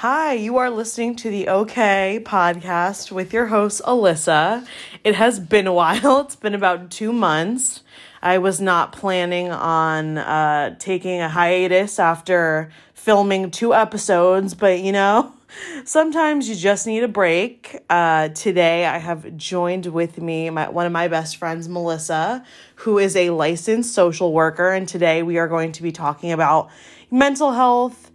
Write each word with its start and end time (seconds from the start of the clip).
Hi, 0.00 0.32
you 0.32 0.56
are 0.56 0.70
listening 0.70 1.14
to 1.16 1.28
the 1.28 1.48
OK 1.48 2.22
podcast 2.24 3.12
with 3.12 3.34
your 3.34 3.48
host, 3.48 3.82
Alyssa. 3.84 4.66
It 5.04 5.14
has 5.16 5.38
been 5.38 5.66
a 5.66 5.72
while, 5.74 6.20
it's 6.20 6.36
been 6.36 6.54
about 6.54 6.90
two 6.90 7.12
months. 7.12 7.82
I 8.22 8.38
was 8.38 8.62
not 8.62 8.92
planning 8.92 9.50
on 9.50 10.16
uh, 10.16 10.76
taking 10.78 11.20
a 11.20 11.28
hiatus 11.28 11.98
after 11.98 12.70
filming 12.94 13.50
two 13.50 13.74
episodes, 13.74 14.54
but 14.54 14.80
you 14.80 14.92
know, 14.92 15.34
sometimes 15.84 16.48
you 16.48 16.54
just 16.54 16.86
need 16.86 17.02
a 17.02 17.08
break. 17.08 17.76
Uh, 17.90 18.28
today, 18.28 18.86
I 18.86 18.96
have 18.96 19.36
joined 19.36 19.84
with 19.84 20.16
me 20.16 20.48
my, 20.48 20.70
one 20.70 20.86
of 20.86 20.92
my 20.92 21.08
best 21.08 21.36
friends, 21.36 21.68
Melissa, 21.68 22.42
who 22.76 22.96
is 22.96 23.16
a 23.16 23.28
licensed 23.28 23.92
social 23.92 24.32
worker, 24.32 24.70
and 24.70 24.88
today 24.88 25.22
we 25.22 25.36
are 25.36 25.46
going 25.46 25.72
to 25.72 25.82
be 25.82 25.92
talking 25.92 26.32
about 26.32 26.70
mental 27.10 27.52
health, 27.52 28.09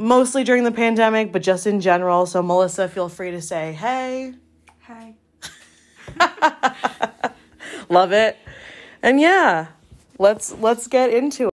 mostly 0.00 0.42
during 0.44 0.64
the 0.64 0.72
pandemic, 0.72 1.30
but 1.30 1.42
just 1.42 1.66
in 1.66 1.80
general. 1.80 2.24
So, 2.26 2.42
Melissa, 2.42 2.88
feel 2.88 3.08
free 3.08 3.30
to 3.32 3.42
say 3.42 3.72
hey. 3.72 4.34
Hi. 4.82 5.14
Love 7.88 8.12
it. 8.12 8.38
And 9.02 9.20
yeah, 9.20 9.68
let's 10.18 10.52
let's 10.54 10.86
get 10.86 11.12
into 11.12 11.46
it. 11.46 11.50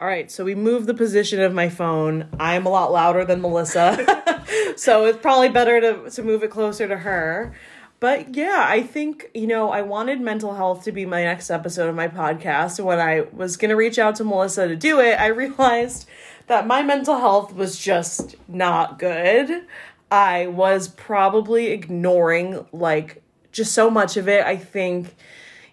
All 0.00 0.08
right, 0.08 0.30
so 0.30 0.44
we 0.44 0.54
moved 0.54 0.86
the 0.86 0.94
position 0.94 1.40
of 1.40 1.52
my 1.52 1.68
phone. 1.68 2.28
I 2.40 2.54
am 2.54 2.64
a 2.64 2.70
lot 2.70 2.90
louder 2.90 3.24
than 3.24 3.42
Melissa. 3.42 4.42
so 4.76 5.04
it's 5.04 5.18
probably 5.18 5.50
better 5.50 5.80
to 5.80 6.10
to 6.10 6.22
move 6.22 6.42
it 6.42 6.50
closer 6.50 6.88
to 6.88 6.96
her. 6.96 7.54
But 8.00 8.34
yeah, 8.34 8.64
I 8.66 8.82
think, 8.82 9.30
you 9.34 9.46
know, 9.46 9.70
I 9.70 9.82
wanted 9.82 10.22
mental 10.22 10.54
health 10.54 10.84
to 10.84 10.92
be 10.92 11.04
my 11.04 11.22
next 11.22 11.50
episode 11.50 11.90
of 11.90 11.94
my 11.94 12.08
podcast. 12.08 12.78
And 12.78 12.86
when 12.86 12.98
I 12.98 13.26
was 13.30 13.58
going 13.58 13.68
to 13.68 13.76
reach 13.76 13.98
out 13.98 14.14
to 14.16 14.24
Melissa 14.24 14.66
to 14.66 14.74
do 14.74 15.00
it, 15.00 15.20
I 15.20 15.26
realized 15.44 16.08
that 16.50 16.66
my 16.66 16.82
mental 16.82 17.16
health 17.16 17.54
was 17.54 17.78
just 17.78 18.34
not 18.48 18.98
good. 18.98 19.64
I 20.10 20.48
was 20.48 20.88
probably 20.88 21.68
ignoring 21.68 22.66
like 22.72 23.22
just 23.52 23.72
so 23.72 23.88
much 23.88 24.16
of 24.16 24.28
it. 24.28 24.44
I 24.44 24.56
think 24.56 25.14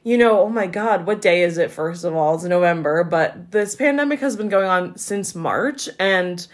you 0.03 0.19
know, 0.19 0.41
oh 0.41 0.49
my 0.49 0.67
God, 0.67 1.07
what 1.07 1.19
day 1.19 1.41
is 1.41 1.57
it, 1.57 1.71
first 1.71 2.05
of 2.05 2.15
all? 2.15 2.35
It's 2.35 2.43
November, 2.43 3.03
but 3.03 3.51
this 3.51 3.75
pandemic 3.75 4.19
has 4.19 4.37
been 4.37 4.49
going 4.49 4.69
on 4.69 4.97
since 4.97 5.33
March, 5.33 5.89
and 5.99 6.47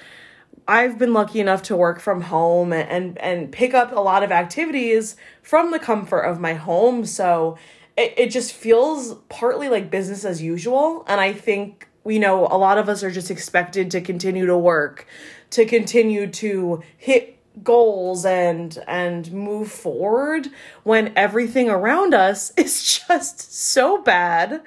I've 0.69 0.97
been 0.97 1.13
lucky 1.13 1.41
enough 1.41 1.61
to 1.63 1.75
work 1.75 1.99
from 1.99 2.21
home 2.21 2.71
and, 2.71 3.17
and 3.17 3.51
pick 3.51 3.73
up 3.73 3.91
a 3.91 3.99
lot 3.99 4.23
of 4.23 4.31
activities 4.31 5.17
from 5.41 5.71
the 5.71 5.79
comfort 5.79 6.21
of 6.21 6.39
my 6.39 6.53
home. 6.53 7.05
So 7.05 7.57
it, 7.97 8.13
it 8.17 8.31
just 8.31 8.53
feels 8.53 9.15
partly 9.27 9.67
like 9.67 9.91
business 9.91 10.23
as 10.23 10.41
usual. 10.41 11.03
And 11.07 11.19
I 11.19 11.33
think, 11.33 11.89
you 12.05 12.19
know, 12.19 12.47
a 12.47 12.57
lot 12.57 12.77
of 12.77 12.89
us 12.89 13.03
are 13.03 13.11
just 13.11 13.31
expected 13.31 13.91
to 13.91 14.01
continue 14.01 14.45
to 14.45 14.57
work, 14.57 15.07
to 15.51 15.65
continue 15.65 16.27
to 16.27 16.83
hit 16.97 17.39
goals 17.63 18.25
and 18.25 18.79
and 18.87 19.31
move 19.31 19.71
forward 19.71 20.47
when 20.81 21.13
everything 21.15 21.69
around 21.69 22.13
us 22.13 22.51
is 22.57 22.99
just 23.07 23.53
so 23.53 24.01
bad. 24.01 24.61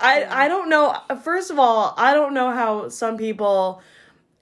I 0.00 0.44
i 0.44 0.48
don't 0.48 0.68
know 0.68 0.96
first 1.22 1.52
of 1.52 1.60
all 1.60 1.94
i 1.96 2.12
don't 2.12 2.34
know 2.34 2.50
how 2.50 2.88
some 2.88 3.16
people 3.16 3.80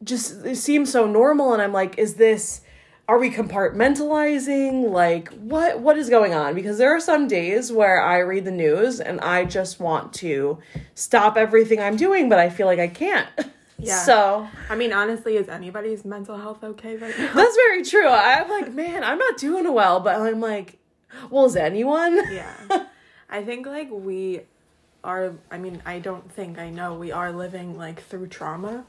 just 0.02 0.56
seem 0.56 0.86
so 0.86 1.06
normal 1.06 1.52
and 1.52 1.60
i'm 1.60 1.72
like 1.72 1.98
is 1.98 2.14
this 2.14 2.62
are 3.10 3.18
we 3.18 3.28
compartmentalizing 3.28 4.88
like 4.88 5.28
what 5.32 5.80
what 5.80 5.98
is 5.98 6.08
going 6.08 6.32
on 6.32 6.54
because 6.54 6.78
there 6.78 6.94
are 6.94 7.00
some 7.00 7.26
days 7.26 7.72
where 7.72 8.00
i 8.00 8.18
read 8.18 8.44
the 8.44 8.52
news 8.52 9.00
and 9.00 9.20
i 9.20 9.44
just 9.44 9.80
want 9.80 10.12
to 10.12 10.56
stop 10.94 11.36
everything 11.36 11.80
i'm 11.80 11.96
doing 11.96 12.28
but 12.28 12.38
i 12.38 12.48
feel 12.48 12.68
like 12.68 12.78
i 12.78 12.86
can't 12.86 13.28
Yeah. 13.82 14.04
so 14.04 14.48
I 14.68 14.76
mean, 14.76 14.92
honestly, 14.92 15.38
is 15.38 15.48
anybody's 15.48 16.04
mental 16.04 16.36
health 16.36 16.62
okay 16.62 16.96
right 16.98 17.18
now? 17.18 17.32
That's 17.32 17.56
very 17.56 17.82
true. 17.82 18.06
I'm 18.06 18.46
like, 18.50 18.74
man, 18.74 19.02
I'm 19.02 19.16
not 19.16 19.38
doing 19.38 19.72
well, 19.72 20.00
but 20.00 20.20
I'm 20.20 20.38
like, 20.38 20.76
well, 21.30 21.46
is 21.46 21.56
anyone? 21.56 22.16
yeah. 22.30 22.52
I 23.30 23.42
think 23.42 23.64
like 23.66 23.88
we 23.90 24.42
are 25.02 25.32
I 25.50 25.56
mean, 25.56 25.80
I 25.86 25.98
don't 25.98 26.30
think 26.30 26.58
I 26.58 26.68
know 26.68 26.92
we 26.94 27.10
are 27.10 27.32
living 27.32 27.78
like 27.78 28.02
through 28.02 28.26
trauma. 28.26 28.84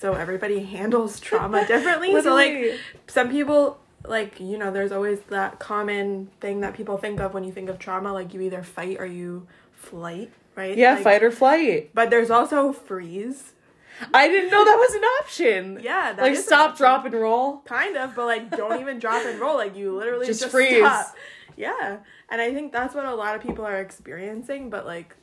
So 0.00 0.14
everybody 0.14 0.60
handles 0.60 1.20
trauma 1.20 1.66
differently. 1.66 2.20
so 2.22 2.34
like 2.34 2.78
some 3.06 3.28
people 3.30 3.78
like, 4.06 4.40
you 4.40 4.56
know, 4.56 4.70
there's 4.70 4.92
always 4.92 5.20
that 5.28 5.58
common 5.58 6.30
thing 6.40 6.60
that 6.60 6.72
people 6.74 6.96
think 6.96 7.20
of 7.20 7.34
when 7.34 7.44
you 7.44 7.52
think 7.52 7.68
of 7.68 7.78
trauma 7.78 8.12
like 8.14 8.32
you 8.32 8.40
either 8.40 8.62
fight 8.62 8.96
or 8.98 9.04
you 9.04 9.46
flight, 9.72 10.32
right? 10.56 10.76
Yeah, 10.76 10.94
Like, 10.94 11.04
fight 11.04 11.22
or 11.22 11.30
flight. 11.30 11.90
But 11.94 12.08
there's 12.08 12.30
also 12.30 12.72
freeze. 12.72 13.52
I 14.14 14.28
didn't 14.28 14.50
know 14.50 14.64
that 14.64 14.76
was 14.76 14.94
an 14.94 15.02
option. 15.20 15.80
Yeah, 15.82 16.14
like 16.16 16.36
stop, 16.36 16.78
drop, 16.78 17.04
and 17.04 17.14
roll. 17.14 17.58
kind 17.66 17.98
of 17.98 18.14
but 18.16 18.24
like 18.24 18.50
don't 18.56 18.80
even 18.80 18.98
drop 18.98 19.26
and 19.26 19.38
roll 19.38 19.56
like 19.56 19.76
you 19.76 19.94
literally 19.94 20.26
Just 20.26 20.40
just, 20.40 20.50
freeze. 20.52 20.78
stop. 20.78 21.14
yeah 21.56 21.98
and 22.30 22.40
i 22.40 22.54
think 22.54 22.72
that's 22.72 22.94
what 22.94 23.04
a 23.04 23.14
lot 23.14 23.34
of 23.36 23.42
people 23.42 23.66
are 23.66 23.80
experiencing 23.80 24.70
but 24.70 24.86
like 24.86 25.14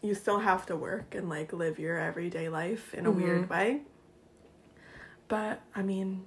you 0.00 0.14
still 0.14 0.38
have 0.38 0.64
to 0.66 0.76
work 0.76 1.14
and 1.14 1.28
like 1.28 1.52
live 1.52 1.78
your 1.78 1.98
everyday 1.98 2.48
life 2.48 2.94
in 2.94 3.04
a 3.04 3.10
Mm-hmm. 3.10 3.20
weird 3.22 3.50
way 3.50 3.80
but 5.34 5.60
i 5.74 5.82
mean 5.82 6.22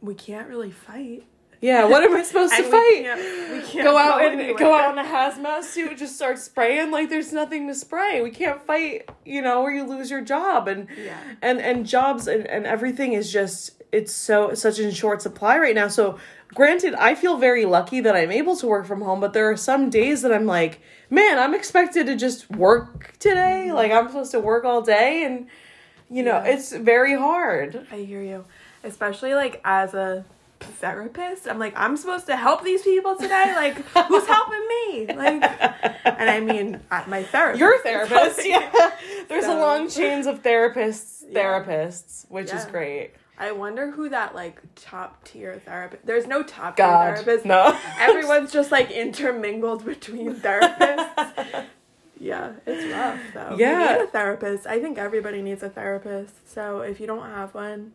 we 0.00 0.14
can't 0.14 0.48
really 0.48 0.70
fight 0.70 1.24
Yeah, 1.60 1.84
what 1.84 2.02
am 2.02 2.16
I 2.16 2.22
supposed 2.22 2.54
to 2.60 2.62
fight? 2.62 2.96
we 2.96 3.02
can't, 3.02 3.52
we 3.52 3.60
can't 3.70 3.84
Go 3.84 3.98
out 3.98 4.22
and 4.24 4.40
anywhere. 4.40 4.58
go 4.58 4.74
out 4.74 4.92
in 4.96 5.04
a 5.04 5.08
hazmat 5.16 5.62
suit, 5.62 5.90
and 5.90 5.98
just 5.98 6.16
start 6.16 6.38
spraying 6.38 6.90
like 6.90 7.10
there's 7.10 7.32
nothing 7.34 7.68
to 7.68 7.74
spray. 7.74 8.22
We 8.22 8.30
can't 8.30 8.60
fight, 8.70 9.10
you 9.26 9.42
know, 9.42 9.60
or 9.62 9.70
you 9.70 9.84
lose 9.84 10.10
your 10.10 10.22
job 10.34 10.68
and 10.68 10.88
Yeah. 11.08 11.18
and 11.42 11.60
and 11.60 11.78
jobs 11.86 12.26
and, 12.26 12.46
and 12.46 12.62
everything 12.66 13.12
is 13.12 13.30
just 13.30 13.60
it's 13.92 14.14
so 14.28 14.54
such 14.54 14.78
in 14.78 14.90
short 15.02 15.20
supply 15.20 15.58
right 15.58 15.74
now. 15.74 15.88
So 15.88 16.04
granted, 16.60 16.94
I 16.94 17.14
feel 17.14 17.36
very 17.36 17.66
lucky 17.66 18.00
that 18.06 18.16
I'm 18.16 18.32
able 18.32 18.56
to 18.56 18.66
work 18.66 18.86
from 18.86 19.02
home, 19.02 19.20
but 19.20 19.34
there 19.34 19.50
are 19.50 19.56
some 19.70 19.90
days 19.90 20.22
that 20.22 20.32
I'm 20.32 20.46
like, 20.46 20.80
man, 21.10 21.38
I'm 21.38 21.54
expected 21.60 22.06
to 22.06 22.16
just 22.16 22.48
work 22.66 23.12
today. 23.18 23.70
Like 23.80 23.92
I'm 23.92 24.06
supposed 24.08 24.30
to 24.32 24.40
work 24.40 24.64
all 24.64 24.80
day 24.80 25.24
and 25.26 25.46
you 26.10 26.22
know, 26.22 26.42
Yeah. 26.44 26.52
it's 26.54 26.72
very 26.72 27.14
hard. 27.14 27.86
I 27.92 27.96
hear 27.98 28.22
you. 28.22 28.44
Especially 28.84 29.34
like 29.34 29.60
as 29.64 29.94
a 29.94 30.24
therapist, 30.60 31.48
I'm 31.48 31.58
like, 31.58 31.72
I'm 31.76 31.96
supposed 31.96 32.26
to 32.26 32.36
help 32.36 32.62
these 32.64 32.82
people 32.82 33.16
today. 33.16 33.52
Like, 33.54 33.76
who's 34.08 34.26
helping 34.36 34.68
me? 34.68 35.06
Like, 35.08 35.42
and 36.04 36.28
I 36.30 36.40
mean, 36.40 36.80
my 37.06 37.22
therapist. 37.22 37.60
You're 37.60 37.76
a 37.76 37.78
therapist, 37.78 38.40
yeah. 38.46 38.90
There's 39.28 39.44
a 39.46 39.54
long 39.54 39.88
chains 39.88 40.26
of 40.26 40.42
therapists, 40.42 41.22
Yeah. 41.28 41.42
therapists, 41.42 42.26
which 42.30 42.52
is 42.52 42.64
great. 42.66 43.12
I 43.38 43.52
wonder 43.52 43.90
who 43.90 44.10
that 44.10 44.34
like 44.34 44.60
top 44.74 45.24
tier 45.24 45.58
therapist. 45.64 46.04
There's 46.04 46.26
no 46.26 46.42
top 46.42 46.76
God, 46.76 47.14
tier 47.14 47.24
therapist. 47.24 47.46
no. 47.46 47.78
Everyone's 47.98 48.52
just 48.52 48.70
like 48.70 48.90
intermingled 48.90 49.82
between 49.84 50.34
therapists. 50.34 51.64
Yeah, 52.20 52.52
it's 52.66 52.92
rough 52.92 53.18
though. 53.34 53.56
Yeah. 53.58 53.92
You 53.94 53.98
need 53.98 54.04
a 54.04 54.10
therapist. 54.12 54.66
I 54.66 54.78
think 54.80 54.98
everybody 54.98 55.42
needs 55.42 55.62
a 55.64 55.68
therapist. 55.70 56.52
So 56.52 56.80
if 56.80 57.00
you 57.00 57.06
don't 57.08 57.26
have 57.28 57.54
one, 57.54 57.92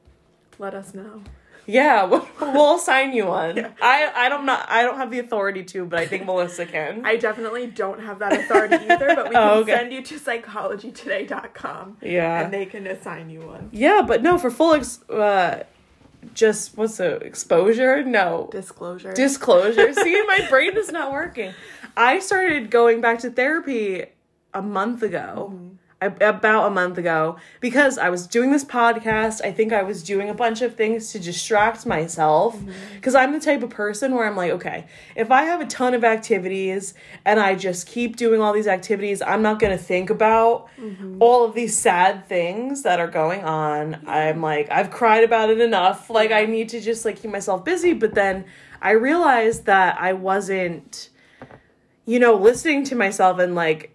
let 0.60 0.74
us 0.74 0.94
know. 0.94 1.22
Yeah, 1.68 2.04
we'll, 2.04 2.28
we'll 2.40 2.76
assign 2.76 3.14
you 3.14 3.26
one. 3.26 3.56
Yeah. 3.58 3.70
I 3.82 4.12
I 4.26 4.30
don't 4.30 4.46
not 4.46 4.68
I 4.70 4.84
don't 4.84 4.98
have 4.98 5.10
the 5.10 5.20
authority 5.20 5.64
to, 5.64 5.86
but 5.86 6.00
I 6.00 6.06
think 6.06 6.26
Melissa 6.26 6.66
can. 6.66 7.04
I 7.06 7.16
definitely 7.16 7.66
don't 7.68 8.02
have 8.02 8.20
that 8.20 8.34
authority 8.34 8.76
either, 8.76 9.16
but 9.16 9.30
we 9.30 9.36
can 9.36 9.50
Oh, 9.50 9.60
okay. 9.62 9.74
send 9.74 9.92
you 9.94 10.02
to 10.04 10.16
psychologytoday.com 10.20 11.98
yeah. 12.02 12.42
and 12.44 12.54
they 12.54 12.66
can 12.66 12.88
assign 12.88 13.30
you 13.30 13.42
one. 13.42 13.70
yeah, 13.72 14.02
but 14.06 14.22
no, 14.22 14.38
for 14.38 14.52
full 14.52 14.74
ex- 14.74 15.02
uh 15.10 15.64
just 16.34 16.76
what's 16.78 16.98
the 16.98 17.18
exposure? 17.18 18.04
No. 18.04 18.50
Disclosure. 18.52 19.14
Disclosure. 19.14 19.94
See, 19.94 20.24
my 20.26 20.46
brain 20.50 20.76
is 20.76 20.92
not 20.92 21.12
working. 21.12 21.54
I 21.96 22.20
started 22.20 22.72
going 22.72 23.00
back 23.00 23.20
to 23.20 23.30
therapy 23.30 24.06
a 24.56 24.62
month 24.62 25.04
ago. 25.04 25.52
Mm-hmm. 25.54 25.66
I, 26.02 26.08
about 26.08 26.68
a 26.68 26.70
month 26.72 26.98
ago 26.98 27.38
because 27.62 27.98
I 27.98 28.10
was 28.10 28.28
doing 28.28 28.52
this 28.52 28.66
podcast. 28.66 29.42
I 29.44 29.54
think 29.54 29.72
I 29.72 29.82
was 29.84 30.04
doing 30.04 30.30
a 30.30 30.34
bunch 30.34 30.62
of 30.62 30.76
things 30.76 31.14
to 31.14 31.20
distract 31.20 31.86
myself 31.86 32.58
mm-hmm. 32.58 32.72
because 32.96 33.16
I'm 33.16 33.32
the 33.32 33.40
type 33.40 33.64
of 33.64 33.70
person 33.70 34.14
where 34.14 34.28
I'm 34.28 34.36
like, 34.36 34.52
okay, 34.52 34.88
if 35.16 35.32
I 35.32 35.44
have 35.44 35.62
a 35.62 35.66
ton 35.66 35.94
of 35.94 36.04
activities 36.04 36.96
and 37.24 37.40
I 37.40 37.56
just 37.56 37.88
keep 37.88 38.18
doing 38.18 38.42
all 38.42 38.52
these 38.52 38.68
activities, 38.68 39.22
I'm 39.22 39.42
not 39.42 39.58
going 39.58 39.76
to 39.76 39.82
think 39.82 40.10
about 40.10 40.68
mm-hmm. 40.78 41.18
all 41.22 41.46
of 41.46 41.56
these 41.56 41.78
sad 41.78 42.28
things 42.28 42.84
that 42.84 43.00
are 43.00 43.08
going 43.08 43.46
on. 43.46 44.04
I'm 44.06 44.42
like, 44.42 44.70
I've 44.70 44.92
cried 44.92 45.24
about 45.24 45.50
it 45.50 45.62
enough. 45.62 46.10
Like 46.10 46.32
I 46.32 46.44
need 46.44 46.68
to 46.70 46.82
just 46.82 47.06
like 47.06 47.22
keep 47.22 47.32
myself 47.32 47.64
busy, 47.64 47.94
but 47.94 48.14
then 48.16 48.44
I 48.82 48.92
realized 48.92 49.66
that 49.66 49.98
I 49.98 50.12
wasn't 50.12 51.10
you 52.06 52.20
know, 52.20 52.36
listening 52.36 52.84
to 52.84 52.96
myself 52.96 53.40
and 53.40 53.56
like 53.56 53.95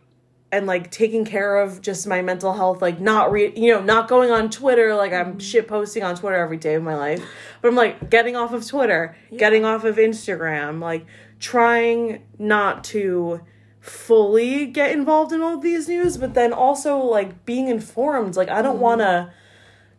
and 0.53 0.67
like 0.67 0.91
taking 0.91 1.25
care 1.25 1.57
of 1.57 1.81
just 1.81 2.07
my 2.07 2.23
mental 2.23 2.53
health, 2.53 2.83
like 2.83 3.01
not 3.01 3.31
re 3.31 3.53
you 3.55 3.73
know, 3.73 3.81
not 3.81 4.09
going 4.09 4.31
on 4.31 4.51
Twitter, 4.51 4.95
like 4.95 5.13
I'm 5.13 5.39
shit 5.39 5.69
posting 5.69 6.03
on 6.03 6.17
Twitter 6.17 6.37
every 6.37 6.57
day 6.57 6.75
of 6.75 6.83
my 6.83 6.97
life. 6.97 7.25
But 7.63 7.69
I'm 7.69 7.77
like 7.77 8.11
getting 8.11 8.37
off 8.37 8.53
of 8.53 8.67
Twitter, 8.67 9.17
getting 9.37 9.65
off 9.65 9.85
of 9.85 9.97
Instagram, 9.97 10.81
like 10.81 11.07
trying 11.39 12.23
not 12.39 12.85
to 12.85 13.41
fully 13.81 14.67
get 14.67 14.93
involved 14.93 15.33
in 15.33 15.41
all 15.41 15.55
of 15.55 15.63
these 15.63 15.89
news, 15.89 16.17
but 16.17 16.35
then 16.35 16.53
also 16.53 16.99
like 16.99 17.45
being 17.47 17.69
informed. 17.69 18.37
Like 18.37 18.49
I 18.51 18.61
don't 18.61 18.79
wanna 18.81 19.33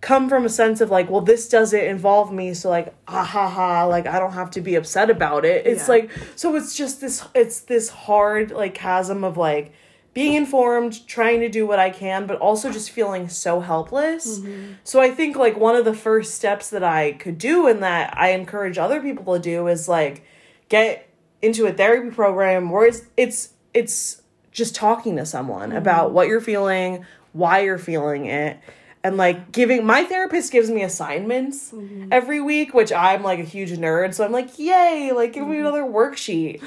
come 0.02 0.28
from 0.30 0.46
a 0.46 0.50
sense 0.50 0.82
of 0.82 0.90
like, 0.92 1.10
well, 1.10 1.22
this 1.22 1.48
doesn't 1.48 1.80
involve 1.86 2.32
me, 2.34 2.54
so 2.54 2.70
like, 2.70 2.94
ah 3.08 3.24
ha 3.24 3.48
ha, 3.48 3.86
like 3.86 4.06
I 4.06 4.20
don't 4.20 4.34
have 4.34 4.52
to 4.52 4.62
be 4.62 4.76
upset 4.76 5.10
about 5.10 5.46
it. 5.46 5.66
It's 5.66 5.84
Yeah. 5.84 5.94
like 5.94 6.12
so 6.36 6.56
it's 6.56 6.76
just 6.76 7.02
this 7.02 7.24
it's 7.34 7.62
this 7.62 7.90
hard 7.90 8.52
like 8.52 8.74
chasm 8.74 9.24
of 9.24 9.38
like 9.38 9.72
being 10.14 10.34
informed, 10.34 11.08
trying 11.08 11.40
to 11.40 11.50
do 11.50 11.66
what 11.66 11.80
I 11.80 11.90
can, 11.90 12.28
but 12.28 12.38
also 12.40 12.72
just 12.72 12.92
feeling 12.92 13.30
so 13.30 13.62
helpless. 13.62 14.40
Mm-hmm. 14.40 14.74
So 14.84 15.00
I 15.00 15.10
think 15.10 15.38
like 15.38 15.58
one 15.58 15.76
of 15.76 15.86
the 15.86 15.94
first 15.94 16.36
steps 16.36 16.70
that 16.72 16.84
I 16.84 17.14
could 17.14 17.38
do 17.38 17.68
and 17.68 17.82
that 17.82 18.18
I 18.18 18.32
encourage 18.32 18.78
other 18.78 19.02
people 19.02 19.34
to 19.36 19.40
do 19.40 19.68
is 19.68 19.88
like 19.88 20.26
get 20.68 21.08
into 21.42 21.66
a 21.66 21.72
therapy 21.72 22.14
program 22.14 22.70
where 22.70 22.86
it's 22.86 23.04
it's 23.16 23.54
it's 23.74 24.22
just 24.52 24.76
talking 24.76 25.16
to 25.16 25.26
someone 25.26 25.70
mm-hmm. 25.70 25.78
about 25.78 26.12
what 26.12 26.28
you're 26.28 26.42
feeling, 26.42 27.06
why 27.32 27.62
you're 27.62 27.78
feeling 27.78 28.26
it. 28.26 28.60
And 29.04 29.18
like 29.18 29.52
giving 29.52 29.86
my 29.86 30.04
therapist 30.04 30.52
gives 30.52 30.70
me 30.70 30.84
assignments 30.84 31.72
mm-hmm. 31.72 32.10
every 32.12 32.42
week, 32.42 32.74
which 32.74 32.92
I'm 32.92 33.24
like 33.24 33.40
a 33.40 33.44
huge 33.44 33.72
nerd. 33.72 34.14
So 34.14 34.26
I'm 34.26 34.32
like, 34.32 34.60
yay, 34.60 35.12
like 35.16 35.34
give 35.34 35.48
me 35.48 35.58
another 35.58 35.84
worksheet 35.84 36.62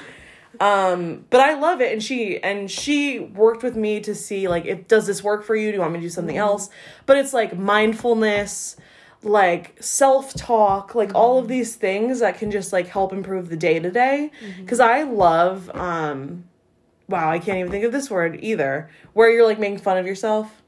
um 0.61 1.25
but 1.31 1.41
i 1.41 1.55
love 1.55 1.81
it. 1.81 1.93
And 1.93 2.03
she 2.03 2.43
and 2.43 2.71
she 2.71 3.19
worked 3.19 3.63
with 3.63 3.77
me 3.77 4.01
to 4.01 4.15
see 4.15 4.49
like 4.49 4.65
if 4.67 4.89
does 4.89 5.07
this 5.07 5.23
work 5.23 5.45
for 5.45 5.57
you? 5.57 5.71
Do 5.71 5.75
you 5.75 5.81
want 5.81 5.93
me 5.93 5.99
to 5.99 6.07
do 6.07 6.11
something 6.11 6.37
else? 6.37 6.71
But 7.07 7.17
it's 7.17 7.33
like 7.33 7.57
mindfulness 7.57 8.77
like 9.23 9.75
self-talk 9.83 10.95
like 10.95 11.15
all 11.15 11.39
of 11.39 11.49
these 11.49 11.77
things 11.77 12.21
that 12.21 12.39
can 12.39 12.51
just 12.51 12.75
like 12.75 12.87
help 12.87 13.13
improve 13.13 13.49
the 13.49 13.57
day 13.57 13.79
to 13.79 13.91
day. 13.91 14.31
Because 14.61 14.81
i 14.81 15.03
love 15.03 15.71
um 15.75 16.45
wow 17.09 17.31
i 17.31 17.39
can't 17.39 17.59
even 17.59 17.71
think 17.71 17.85
of 17.85 17.93
this 17.93 18.11
word 18.11 18.39
either 18.43 18.91
where 19.15 19.31
you're 19.31 19.47
like 19.47 19.59
making 19.59 19.79
fun 19.79 19.97
of 19.97 20.07
yourself. 20.07 20.63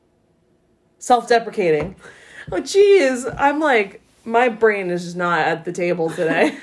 Self-deprecating. 0.98 1.96
Oh 2.50 2.60
geez. 2.60 3.26
I'm 3.36 3.60
like 3.60 4.00
my 4.26 4.48
brain 4.48 4.90
is 4.90 5.04
just 5.04 5.16
not 5.16 5.38
at 5.38 5.64
the 5.64 5.72
table 5.72 6.10
today 6.10 6.56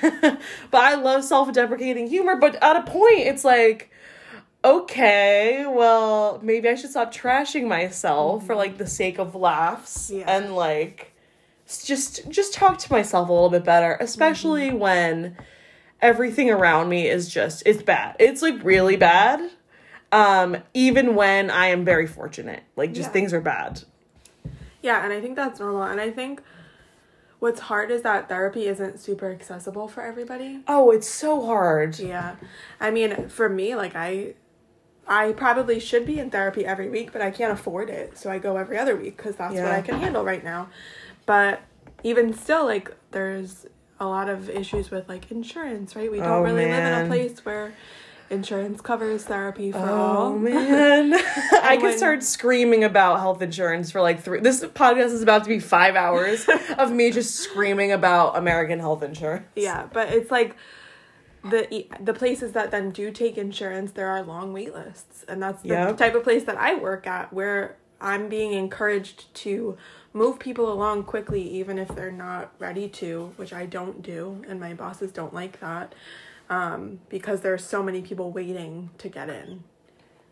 but 0.70 0.80
i 0.80 0.94
love 0.94 1.24
self-deprecating 1.24 2.06
humor 2.06 2.36
but 2.36 2.54
at 2.62 2.76
a 2.76 2.82
point 2.82 3.20
it's 3.20 3.44
like 3.44 3.90
okay 4.64 5.64
well 5.66 6.38
maybe 6.42 6.68
i 6.68 6.74
should 6.74 6.90
stop 6.90 7.12
trashing 7.12 7.66
myself 7.66 8.46
for 8.46 8.54
like 8.54 8.78
the 8.78 8.86
sake 8.86 9.18
of 9.18 9.34
laughs 9.34 10.10
Yeah. 10.10 10.24
and 10.36 10.54
like 10.54 11.12
just 11.84 12.28
just 12.30 12.54
talk 12.54 12.78
to 12.78 12.92
myself 12.92 13.28
a 13.28 13.32
little 13.32 13.50
bit 13.50 13.64
better 13.64 13.96
especially 14.00 14.70
when 14.72 15.36
everything 16.00 16.50
around 16.50 16.88
me 16.88 17.08
is 17.08 17.28
just 17.28 17.62
it's 17.66 17.82
bad 17.82 18.14
it's 18.18 18.42
like 18.42 18.62
really 18.62 18.96
bad 18.96 19.50
um 20.12 20.56
even 20.74 21.14
when 21.14 21.50
i 21.50 21.66
am 21.68 21.84
very 21.84 22.06
fortunate 22.06 22.62
like 22.76 22.92
just 22.92 23.08
Yeah. 23.08 23.12
things 23.12 23.32
are 23.32 23.40
bad 23.40 23.82
Yeah, 24.82 25.02
and 25.02 25.14
I 25.14 25.20
think 25.22 25.34
that's 25.34 25.60
normal. 25.60 25.82
And 25.84 25.98
I 25.98 26.10
think 26.10 26.42
what's 27.44 27.60
hard 27.60 27.90
is 27.90 28.00
that 28.02 28.26
therapy 28.28 28.66
isn't 28.66 28.98
super 28.98 29.30
accessible 29.30 29.86
for 29.86 30.02
everybody. 30.02 30.50
oh 30.66 30.90
it's 30.90 31.06
so 31.08 31.44
hard 31.44 31.98
Yeah. 31.98 32.36
I 32.80 32.90
mean, 32.90 33.28
for 33.28 33.48
me, 33.48 33.76
like 33.76 33.94
I 33.94 34.34
I 35.06 35.32
probably 35.32 35.78
should 35.78 36.06
be 36.06 36.18
in 36.18 36.30
therapy 36.30 36.64
every 36.64 36.88
week, 36.88 37.12
but 37.12 37.20
I 37.20 37.30
can't 37.30 37.52
afford 37.52 37.90
it. 37.90 38.16
So 38.16 38.30
I 38.30 38.38
go 38.38 38.56
every 38.56 38.78
other 38.78 38.96
week 38.96 39.16
cuz 39.18 39.36
that's 39.36 39.54
what 39.54 39.72
I 39.80 39.82
can 39.82 39.96
handle 40.00 40.24
right 40.24 40.42
now. 40.42 40.68
But 41.26 41.60
even 42.02 42.32
still 42.32 42.64
like 42.64 42.86
there's 43.10 43.66
a 44.00 44.06
lot 44.06 44.28
of 44.30 44.48
issues 44.48 44.90
with 44.90 45.06
like 45.08 45.30
insurance, 45.30 45.94
right? 45.94 46.10
We 46.10 46.18
don't 46.20 46.28
Oh, 46.40 46.42
really 46.42 46.64
live 46.64 46.84
in 46.92 47.04
a 47.04 47.06
place 47.06 47.44
where 47.44 47.74
insurance 48.34 48.80
covers 48.80 49.24
therapy 49.24 49.72
for 49.72 49.78
Oh 49.78 49.94
all. 49.94 50.38
man, 50.38 51.14
I 51.14 51.76
oh, 51.78 51.80
could 51.80 51.96
start 51.96 52.22
screaming 52.22 52.84
about 52.84 53.20
health 53.20 53.40
insurance 53.40 53.90
for 53.90 54.00
like 54.02 54.22
three. 54.22 54.40
This 54.40 54.62
podcast 54.64 55.06
is 55.12 55.22
about 55.22 55.44
to 55.44 55.48
be 55.48 55.58
five 55.60 55.96
hours 55.96 56.46
of 56.78 56.92
me 56.92 57.10
just 57.10 57.36
screaming 57.36 57.92
about 57.92 58.36
American 58.36 58.78
health 58.80 59.02
insurance. 59.02 59.46
Yeah, 59.56 59.86
but 59.92 60.08
it's 60.10 60.30
like 60.30 60.56
the 61.42 61.86
the 62.00 62.14
places 62.14 62.52
that 62.52 62.70
then 62.70 62.90
do 62.90 63.10
take 63.10 63.38
insurance, 63.38 63.92
there 63.92 64.08
are 64.08 64.22
long 64.22 64.52
wait 64.52 64.74
lists, 64.74 65.24
and 65.28 65.42
that's 65.42 65.62
the 65.62 65.68
Yep. 65.68 65.96
type 65.98 66.14
of 66.14 66.22
place 66.24 66.44
that 66.44 66.56
I 66.56 66.74
work 66.74 67.06
at, 67.06 67.32
where 67.32 67.76
I'm 68.00 68.28
being 68.28 68.52
encouraged 68.52 69.32
to 69.36 69.76
move 70.12 70.38
people 70.38 70.72
along 70.72 71.04
quickly, 71.04 71.42
even 71.42 71.78
if 71.78 71.88
they're 71.88 72.12
not 72.12 72.52
ready 72.58 72.88
to, 72.88 73.32
which 73.36 73.52
I 73.52 73.66
don't 73.66 74.00
do, 74.02 74.44
and 74.48 74.60
my 74.60 74.72
bosses 74.74 75.10
don't 75.10 75.34
like 75.34 75.58
that, 75.60 75.94
um, 76.50 77.00
because 77.08 77.40
there's 77.40 77.64
so 77.64 77.82
many 77.82 78.02
people 78.02 78.30
waiting 78.30 78.90
to 78.98 79.08
get 79.08 79.28
in. 79.30 79.64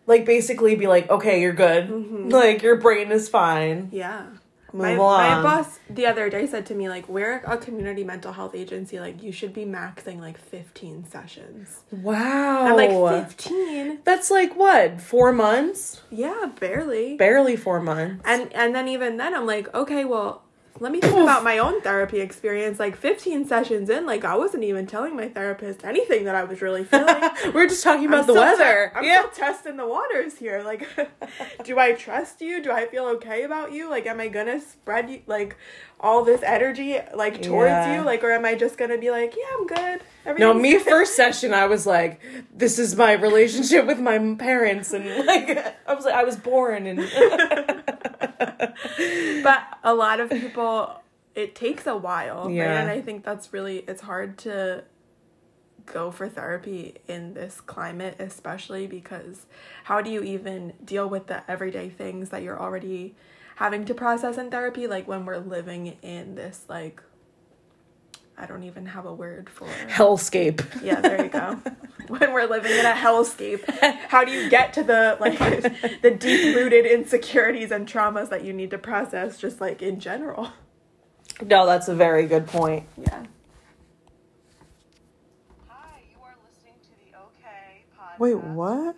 Like 0.06 0.25
basically, 0.26 0.75
be 0.75 0.87
like, 0.88 1.09
okay, 1.11 1.41
you're 1.41 1.53
good. 1.53 1.91
Like 2.32 2.62
your 2.62 2.76
brain 2.76 3.11
is 3.12 3.29
fine. 3.29 3.88
Yeah. 3.93 4.26
Move 4.75 4.82
my, 4.82 4.91
along. 4.93 5.20
my 5.20 5.43
boss 5.43 5.79
the 5.91 6.06
other 6.06 6.31
day 6.31 6.47
said 6.47 6.64
to 6.64 6.75
me 6.75 6.88
like 6.88 7.06
we're 7.06 7.43
a 7.47 7.59
community 7.59 8.05
mental 8.05 8.32
health 8.32 8.55
agency 8.55 8.99
like 8.99 9.23
you 9.23 9.31
should 9.31 9.53
be 9.53 9.67
maxing 9.67 10.19
like 10.19 10.38
15 10.38 11.05
sessions 11.05 11.81
Wow. 11.93 12.69
i'm 12.69 12.76
like 12.76 13.26
15 13.29 13.99
That's 14.03 14.31
like 14.31 14.56
what? 14.56 14.99
Four 15.03 15.31
months? 15.35 16.00
Yeah, 16.11 16.47
barely. 16.59 17.17
Barely 17.19 17.55
four 17.55 17.81
months. 17.81 18.23
And 18.25 18.50
and 18.55 18.75
then 18.75 18.88
even 18.88 19.19
then 19.19 19.35
I'm 19.35 19.44
like, 19.44 19.73
okay, 19.75 20.06
well, 20.06 20.43
let 20.81 20.93
me 20.93 21.01
think 21.01 21.15
about 21.15 21.45
my 21.45 21.59
own 21.59 21.81
therapy 21.83 22.21
experience. 22.21 22.79
Like 22.79 22.97
15 22.97 23.47
sessions 23.47 23.91
in, 23.91 24.07
like 24.07 24.25
I 24.25 24.37
wasn't 24.37 24.65
even 24.65 24.87
telling 24.87 25.17
my 25.17 25.29
therapist 25.29 25.85
anything 25.85 26.25
that 26.25 26.35
I 26.35 26.45
was 26.45 26.63
really 26.63 26.85
feeling. 26.85 27.15
We're 27.55 27.69
just 27.69 27.85
talking 27.85 28.07
about 28.07 28.21
I'm 28.21 28.27
the 28.27 28.35
weather. 28.35 28.91
te- 28.93 28.99
I'm 28.99 29.05
yeah. 29.05 29.19
still 29.19 29.31
testing 29.31 29.77
the 29.77 29.87
waters 29.87 30.39
here. 30.39 30.63
Like, 30.63 30.89
do 31.65 31.79
I 31.79 31.93
trust 31.93 32.41
you? 32.41 32.63
Do 32.63 32.71
I 32.71 32.87
feel 32.87 33.07
okay 33.07 33.45
about 33.45 33.73
you? 33.73 33.89
Like, 33.91 34.07
am 34.07 34.21
I 34.21 34.29
gonna 34.29 34.61
spread 34.61 35.11
you 35.11 35.23
like 35.27 35.57
all 36.02 36.25
this 36.25 36.43
energy 36.43 36.99
like 37.14 37.40
towards 37.43 37.70
Yeah. 37.70 37.96
you? 37.96 38.04
Like, 38.04 38.25
or 38.25 38.32
am 38.32 38.44
I 38.44 38.54
just 38.54 38.76
gonna 38.76 38.99
be 38.99 39.10
like, 39.10 39.34
yeah, 39.37 39.44
I'm 39.58 39.66
good. 39.66 40.38
No, 40.38 40.52
me 40.52 40.72
good." 40.72 40.82
first 40.82 41.16
session, 41.16 41.54
I 41.54 41.66
was 41.66 41.87
like, 41.87 42.20
"This 42.54 42.78
is 42.78 42.96
my 42.96 43.12
relationship 43.12 43.87
with 43.87 44.00
my 44.00 44.19
parents," 44.38 44.93
and 44.93 45.26
like, 45.26 45.58
I 45.87 45.94
was 45.94 46.04
like, 46.04 46.14
I 46.14 46.25
was 46.25 46.37
born, 46.37 46.87
and 46.87 46.99
but 49.43 49.62
a 49.84 49.94
lot 49.94 50.20
of 50.20 50.31
people 50.31 51.00
it 51.34 51.54
takes 51.54 51.87
a 51.87 51.96
while 51.96 52.44
right? 52.46 52.58
And 52.58 52.90
i 52.90 53.00
think 53.00 53.25
that's 53.25 53.52
really 53.52 53.78
it's 53.88 54.02
hard 54.02 54.38
to 54.38 54.84
go 55.87 56.10
for 56.10 56.28
therapy 56.28 56.96
in 57.08 57.34
this 57.34 57.60
climate 57.60 58.16
especially 58.19 58.87
because 58.87 59.46
how 59.84 60.00
do 60.00 60.10
you 60.10 60.22
even 60.22 60.75
deal 60.84 61.08
with 61.08 61.26
the 61.26 61.49
everyday 61.50 61.88
things 61.88 62.28
that 62.28 62.42
you're 62.42 62.61
already 62.61 63.14
having 63.62 63.85
to 63.85 63.95
process 63.95 64.38
in 64.38 64.50
therapy 64.50 64.88
like 64.88 65.07
when 65.07 65.25
we're 65.25 65.38
living 65.38 65.97
in 66.02 66.35
this 66.35 66.64
like 66.69 67.00
i 68.37 68.45
don't 68.45 68.64
even 68.64 68.87
have 68.87 69.07
a 69.07 69.14
word 69.14 69.49
for 69.49 69.69
hellscape. 69.87 70.61
yeah 70.83 71.00
there 71.00 71.23
you 71.23 71.28
go 71.31 71.57
when 72.09 72.33
we're 72.33 72.47
living 72.49 72.73
in 72.73 72.85
a 72.85 72.92
hellscape 72.92 73.62
how 74.09 74.25
do 74.25 74.33
you 74.33 74.50
get 74.50 74.73
to 74.73 74.83
the 74.83 75.16
like 75.21 75.38
the 76.02 76.11
deep 76.11 76.57
rooted 76.57 76.85
insecurities 76.85 77.71
and 77.71 77.87
traumas 77.87 78.28
that 78.31 78.42
you 78.45 78.52
need 78.52 78.69
to 78.71 78.78
process 78.78 79.38
just 79.38 79.61
like 79.61 79.81
in 79.81 80.00
general 80.00 80.50
No, 81.40 81.64
that's 81.64 81.87
a 81.87 81.95
very 81.95 82.26
good 82.26 82.49
point. 82.49 82.85
yeah 82.99 83.23
Hi, 85.69 86.00
you 86.11 86.16
are 86.25 86.35
listening 86.49 86.75
to 86.83 86.90
the 87.04 87.16
OK 87.16 87.85
podcast. 87.97 88.19
Wait, 88.19 88.35
what? 88.42 88.97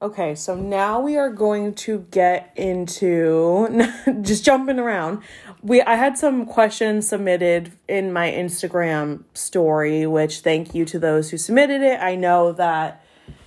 Okay, 0.00 0.36
so 0.36 0.54
now 0.54 1.00
we 1.00 1.16
are 1.16 1.28
going 1.28 1.74
to 1.74 2.06
get 2.12 2.52
into 2.54 3.84
just 4.22 4.44
jumping 4.44 4.78
around. 4.78 5.24
We 5.60 5.82
I 5.82 5.96
had 5.96 6.16
some 6.16 6.46
questions 6.46 7.08
submitted 7.08 7.72
in 7.88 8.12
my 8.12 8.30
Instagram 8.30 9.24
story, 9.34 10.06
which 10.06 10.38
thank 10.38 10.72
you 10.72 10.84
to 10.84 11.00
those 11.00 11.30
who 11.30 11.36
submitted 11.36 11.82
it. 11.82 12.00
I 12.00 12.14
know 12.14 12.52
that 12.52 13.04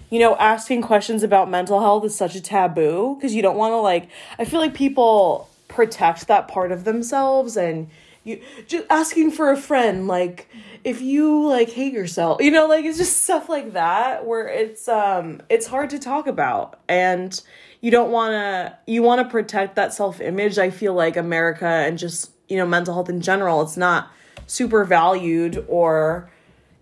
you 0.10 0.20
know, 0.20 0.36
asking 0.36 0.82
questions 0.82 1.24
about 1.24 1.50
mental 1.50 1.80
health 1.80 2.04
is 2.04 2.18
such 2.18 2.36
a 2.36 2.42
taboo 2.42 3.16
because 3.16 3.34
you 3.34 3.42
don't 3.42 3.56
want 3.56 3.72
to 3.72 3.78
like 3.78 4.10
I 4.38 4.44
feel 4.44 4.60
like 4.60 4.74
people 4.74 5.50
protect 5.70 6.28
that 6.28 6.50
part 6.50 6.74
of 6.74 6.84
themselves 6.84 7.56
and 7.56 7.90
you 8.24 8.42
just 8.68 8.86
asking 8.90 9.32
for 9.32 9.52
a 9.52 9.58
friend 9.58 10.08
like 10.08 10.48
if 10.84 11.02
you 11.02 11.48
like 11.48 11.70
hate 11.70 11.94
yourself 11.94 12.42
you 12.42 12.52
know 12.52 12.68
like 12.68 12.86
it's 12.86 12.98
just 12.98 13.24
stuff 13.24 13.50
like 13.50 13.74
that 13.74 14.26
where 14.26 14.48
it's 14.48 14.88
um 14.88 15.42
it's 15.50 15.68
hard 15.68 15.90
to 15.90 16.00
talk 16.00 16.28
about. 16.28 16.80
And 16.88 17.42
you 17.82 17.90
don't 17.90 18.12
want 18.12 18.34
to 18.34 18.78
you 18.86 19.02
want 19.02 19.22
to 19.22 19.32
protect 19.32 19.76
that 19.76 19.92
self-image 19.92 20.60
i 20.60 20.70
feel 20.70 20.94
like 20.94 21.18
america 21.18 21.66
and 21.66 21.98
just 21.98 22.30
you 22.52 22.58
know 22.58 22.68
mental 22.68 22.94
health 22.94 23.10
in 23.10 23.22
general. 23.22 23.62
It's 23.62 23.78
not 23.78 24.12
super 24.46 24.84
valued 24.84 25.66
or 25.70 26.30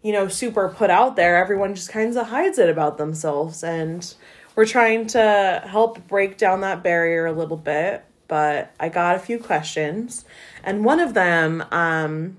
you 0.02 0.12
know 0.12 0.28
super 0.28 0.68
put 0.68 0.90
out 0.90 1.16
there. 1.16 1.38
Everyone 1.38 1.76
just 1.76 1.90
kind 1.90 2.18
of 2.18 2.28
hides 2.28 2.58
it 2.58 2.70
about 2.70 2.98
themselves. 2.98 3.64
And 3.64 4.14
we're 4.56 4.66
trying 4.66 5.06
to 5.08 5.64
help 5.66 6.08
break 6.08 6.38
down 6.38 6.62
that 6.62 6.84
barrier 6.84 7.28
a 7.28 7.32
little 7.32 7.56
bit 7.56 8.04
but 8.30 8.74
i 8.80 8.88
got 8.88 9.18
a 9.18 9.20
few 9.20 9.38
questions 9.38 10.24
and 10.64 10.86
one 10.86 11.02
of 11.02 11.14
them 11.14 11.62
um 11.72 12.38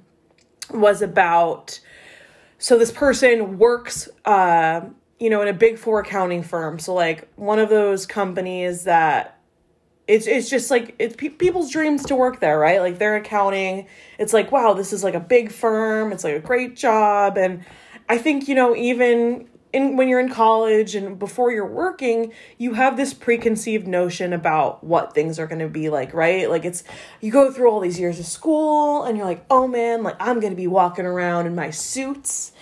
was 0.72 1.02
about 1.02 1.78
so 2.56 2.78
this 2.78 2.90
person 2.90 3.58
works 3.58 4.08
uh 4.24 4.80
you 5.18 5.28
know 5.28 5.42
in 5.42 5.48
a 5.48 5.52
big 5.52 5.78
four 5.78 6.00
accounting 6.00 6.42
firm 6.42 6.78
so 6.78 6.94
like 6.94 7.28
one 7.36 7.58
of 7.58 7.68
those 7.68 8.06
companies 8.06 8.84
that 8.84 9.36
it's 10.10 10.26
it's 10.26 10.50
just 10.50 10.72
like 10.72 10.96
it's 10.98 11.14
pe- 11.14 11.28
people's 11.28 11.70
dreams 11.70 12.04
to 12.06 12.16
work 12.16 12.40
there, 12.40 12.58
right? 12.58 12.80
Like 12.80 12.98
they're 12.98 13.14
accounting. 13.14 13.86
It's 14.18 14.32
like 14.32 14.50
wow, 14.50 14.72
this 14.72 14.92
is 14.92 15.04
like 15.04 15.14
a 15.14 15.20
big 15.20 15.52
firm. 15.52 16.10
It's 16.10 16.24
like 16.24 16.34
a 16.34 16.40
great 16.40 16.74
job, 16.74 17.38
and 17.38 17.64
I 18.08 18.18
think 18.18 18.48
you 18.48 18.56
know 18.56 18.74
even 18.74 19.48
in 19.72 19.96
when 19.96 20.08
you're 20.08 20.20
in 20.20 20.30
college 20.30 20.94
and 20.94 21.18
before 21.18 21.52
you're 21.52 21.66
working, 21.66 22.32
you 22.58 22.74
have 22.74 22.96
this 22.96 23.14
preconceived 23.14 23.86
notion 23.86 24.32
about 24.32 24.82
what 24.82 25.14
things 25.14 25.38
are 25.38 25.46
going 25.46 25.60
to 25.60 25.68
be 25.68 25.88
like, 25.88 26.12
right? 26.12 26.50
Like 26.50 26.64
it's 26.64 26.82
you 27.20 27.30
go 27.30 27.52
through 27.52 27.70
all 27.70 27.80
these 27.80 27.98
years 27.98 28.18
of 28.18 28.26
school 28.26 29.04
and 29.04 29.16
you're 29.16 29.26
like, 29.26 29.44
"Oh 29.50 29.66
man, 29.68 30.02
like 30.02 30.16
I'm 30.18 30.40
going 30.40 30.52
to 30.52 30.56
be 30.56 30.66
walking 30.66 31.06
around 31.06 31.46
in 31.46 31.54
my 31.54 31.70
suits 31.70 32.52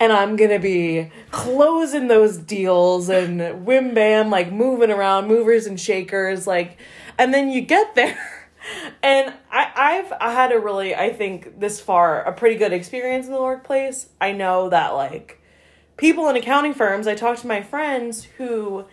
and 0.00 0.12
I'm 0.12 0.36
going 0.36 0.50
to 0.50 0.58
be 0.58 1.10
closing 1.30 2.08
those 2.08 2.36
deals 2.36 3.08
and 3.08 3.64
whim 3.64 3.94
bam 3.94 4.30
like 4.30 4.52
moving 4.52 4.90
around, 4.90 5.26
movers 5.26 5.66
and 5.66 5.78
shakers 5.80 6.46
like 6.46 6.78
and 7.16 7.32
then 7.32 7.48
you 7.48 7.60
get 7.62 7.94
there 7.94 8.38
and 9.02 9.32
I, 9.50 9.72
I've 9.74 10.12
I 10.20 10.32
had 10.32 10.52
a 10.52 10.58
really 10.58 10.94
I 10.94 11.12
think 11.12 11.60
this 11.60 11.80
far 11.80 12.22
a 12.22 12.32
pretty 12.32 12.56
good 12.56 12.72
experience 12.72 13.26
in 13.26 13.32
the 13.32 13.42
workplace. 13.42 14.08
I 14.20 14.32
know 14.32 14.68
that 14.68 14.90
like 14.90 15.40
people 15.98 16.28
in 16.28 16.36
accounting 16.36 16.72
firms, 16.72 17.06
I 17.06 17.14
talk 17.14 17.38
to 17.40 17.46
my 17.46 17.60
friends 17.60 18.24
who 18.38 18.86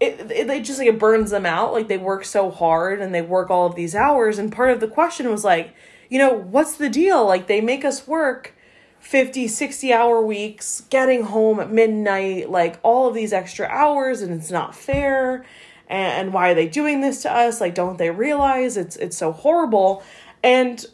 it, 0.00 0.30
it 0.30 0.46
they 0.46 0.62
just 0.62 0.78
like 0.78 0.88
it 0.88 0.98
burns 0.98 1.30
them 1.30 1.44
out. 1.44 1.72
Like 1.72 1.88
they 1.88 1.98
work 1.98 2.24
so 2.24 2.50
hard 2.50 3.00
and 3.00 3.14
they 3.14 3.22
work 3.22 3.50
all 3.50 3.66
of 3.66 3.74
these 3.74 3.94
hours. 3.94 4.38
And 4.38 4.50
part 4.50 4.70
of 4.70 4.80
the 4.80 4.88
question 4.88 5.30
was 5.30 5.44
like, 5.44 5.74
you 6.08 6.18
know, 6.18 6.32
what's 6.32 6.76
the 6.76 6.88
deal? 6.88 7.26
Like 7.26 7.46
they 7.46 7.60
make 7.60 7.84
us 7.84 8.06
work 8.06 8.54
50, 9.00 9.48
60 9.48 9.92
hour 9.92 10.22
weeks, 10.22 10.82
getting 10.88 11.24
home 11.24 11.60
at 11.60 11.70
midnight, 11.70 12.50
like 12.50 12.78
all 12.82 13.08
of 13.08 13.14
these 13.14 13.32
extra 13.32 13.66
hours, 13.66 14.22
and 14.22 14.32
it's 14.32 14.50
not 14.50 14.74
fair. 14.74 15.44
And 15.88 16.32
why 16.32 16.50
are 16.50 16.54
they 16.54 16.66
doing 16.66 17.00
this 17.00 17.22
to 17.22 17.32
us? 17.32 17.60
Like, 17.60 17.74
don't 17.74 17.98
they 17.98 18.10
realize 18.10 18.76
it's 18.76 18.96
it's 18.96 19.16
so 19.16 19.32
horrible? 19.32 20.02
And 20.42 20.84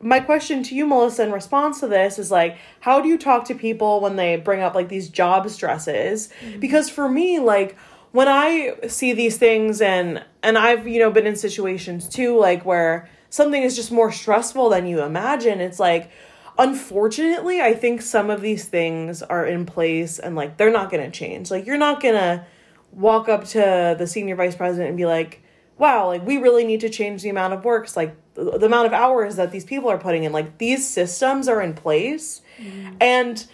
my 0.00 0.20
question 0.20 0.62
to 0.64 0.74
you, 0.74 0.86
Melissa, 0.86 1.24
in 1.24 1.32
response 1.32 1.80
to 1.80 1.88
this 1.88 2.18
is 2.18 2.30
like, 2.30 2.58
how 2.80 3.00
do 3.00 3.08
you 3.08 3.18
talk 3.18 3.44
to 3.46 3.54
people 3.54 4.00
when 4.00 4.16
they 4.16 4.36
bring 4.36 4.60
up 4.60 4.74
like 4.74 4.88
these 4.88 5.08
job 5.08 5.48
stresses? 5.50 6.28
Mm-hmm. 6.40 6.60
Because 6.60 6.88
for 6.88 7.08
me, 7.08 7.38
like, 7.38 7.76
when 8.12 8.28
I 8.28 8.74
see 8.88 9.12
these 9.12 9.36
things 9.36 9.80
and 9.80 10.24
and 10.42 10.56
I've 10.56 10.86
you 10.86 10.98
know 10.98 11.10
been 11.10 11.26
in 11.26 11.36
situations 11.36 12.08
too 12.08 12.38
like 12.38 12.64
where 12.64 13.08
something 13.30 13.62
is 13.62 13.76
just 13.76 13.92
more 13.92 14.10
stressful 14.10 14.70
than 14.70 14.86
you 14.86 15.02
imagine 15.02 15.60
it's 15.60 15.78
like 15.78 16.10
unfortunately 16.58 17.60
I 17.60 17.74
think 17.74 18.02
some 18.02 18.30
of 18.30 18.40
these 18.40 18.64
things 18.66 19.22
are 19.22 19.46
in 19.46 19.66
place 19.66 20.18
and 20.18 20.34
like 20.34 20.56
they're 20.56 20.72
not 20.72 20.90
going 20.90 21.04
to 21.04 21.16
change 21.16 21.50
like 21.50 21.66
you're 21.66 21.78
not 21.78 22.00
going 22.00 22.14
to 22.14 22.46
walk 22.92 23.28
up 23.28 23.44
to 23.44 23.94
the 23.98 24.06
senior 24.06 24.34
vice 24.34 24.56
president 24.56 24.88
and 24.88 24.96
be 24.96 25.06
like 25.06 25.42
wow 25.76 26.06
like 26.06 26.26
we 26.26 26.38
really 26.38 26.64
need 26.64 26.80
to 26.80 26.88
change 26.88 27.22
the 27.22 27.28
amount 27.28 27.52
of 27.52 27.64
works 27.64 27.96
like 27.96 28.16
the 28.38 28.66
amount 28.66 28.86
of 28.86 28.92
hours 28.92 29.36
that 29.36 29.50
these 29.50 29.64
people 29.64 29.90
are 29.90 29.98
putting 29.98 30.24
in 30.24 30.32
like 30.32 30.58
these 30.58 30.86
systems 30.86 31.48
are 31.48 31.60
in 31.60 31.74
place. 31.74 32.42
Mm. 32.58 32.96
and 33.00 33.46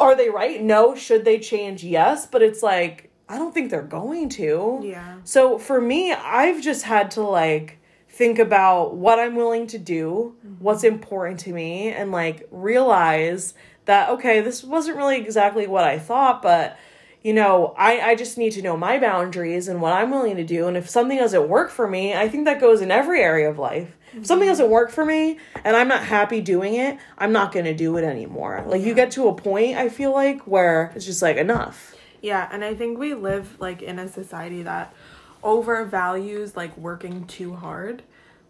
are 0.00 0.16
they 0.16 0.28
right? 0.28 0.62
No. 0.62 0.94
Should 0.94 1.24
they 1.24 1.38
change? 1.38 1.84
Yes. 1.84 2.26
But 2.26 2.42
it's 2.42 2.62
like 2.62 3.10
i 3.28 3.38
don't 3.38 3.52
think 3.52 3.70
they're 3.70 3.82
going 3.82 4.28
to. 4.30 4.80
Yeah. 4.82 5.16
So 5.24 5.58
for 5.58 5.80
me 5.80 6.12
i've 6.12 6.62
just 6.62 6.84
had 6.84 7.10
to 7.12 7.22
like 7.22 7.78
think 8.08 8.38
about 8.38 8.96
what 8.96 9.18
i'm 9.20 9.36
willing 9.36 9.66
to 9.68 9.78
do 9.78 10.34
mm-hmm. 10.44 10.64
what's 10.64 10.82
important 10.82 11.38
to 11.38 11.52
me 11.52 11.92
and 11.92 12.10
like 12.10 12.48
realize 12.50 13.54
that 13.84 14.08
okay 14.10 14.40
this 14.40 14.64
wasn't 14.64 14.96
really 14.96 15.18
exactly 15.18 15.66
what 15.68 15.84
i 15.84 15.98
thought 15.98 16.42
but 16.42 16.76
you 17.22 17.32
know, 17.32 17.74
I, 17.76 18.00
I 18.00 18.14
just 18.14 18.38
need 18.38 18.52
to 18.52 18.62
know 18.62 18.76
my 18.76 18.98
boundaries 18.98 19.68
and 19.68 19.80
what 19.82 19.92
I'm 19.92 20.10
willing 20.10 20.36
to 20.36 20.44
do. 20.44 20.68
And 20.68 20.76
if 20.76 20.88
something 20.88 21.18
doesn't 21.18 21.48
work 21.48 21.70
for 21.70 21.88
me, 21.88 22.14
I 22.14 22.28
think 22.28 22.44
that 22.44 22.60
goes 22.60 22.80
in 22.80 22.90
every 22.90 23.20
area 23.20 23.50
of 23.50 23.58
life. 23.58 23.96
If 24.14 24.26
something 24.26 24.46
mm-hmm. 24.46 24.52
doesn't 24.52 24.70
work 24.70 24.90
for 24.90 25.04
me 25.04 25.38
and 25.64 25.76
I'm 25.76 25.88
not 25.88 26.04
happy 26.04 26.40
doing 26.40 26.74
it, 26.74 26.96
I'm 27.18 27.32
not 27.32 27.52
going 27.52 27.64
to 27.64 27.74
do 27.74 27.96
it 27.96 28.04
anymore. 28.04 28.64
Like, 28.66 28.82
you 28.82 28.94
get 28.94 29.10
to 29.12 29.28
a 29.28 29.34
point, 29.34 29.76
I 29.76 29.88
feel 29.88 30.12
like, 30.12 30.46
where 30.46 30.92
it's 30.94 31.04
just 31.04 31.20
like 31.20 31.36
enough. 31.36 31.94
Yeah. 32.22 32.48
And 32.50 32.64
I 32.64 32.74
think 32.74 32.98
we 32.98 33.14
live 33.14 33.60
like 33.60 33.82
in 33.82 33.98
a 33.98 34.08
society 34.08 34.62
that 34.62 34.94
overvalues 35.42 36.56
like 36.56 36.76
working 36.76 37.26
too 37.26 37.54
hard. 37.54 38.02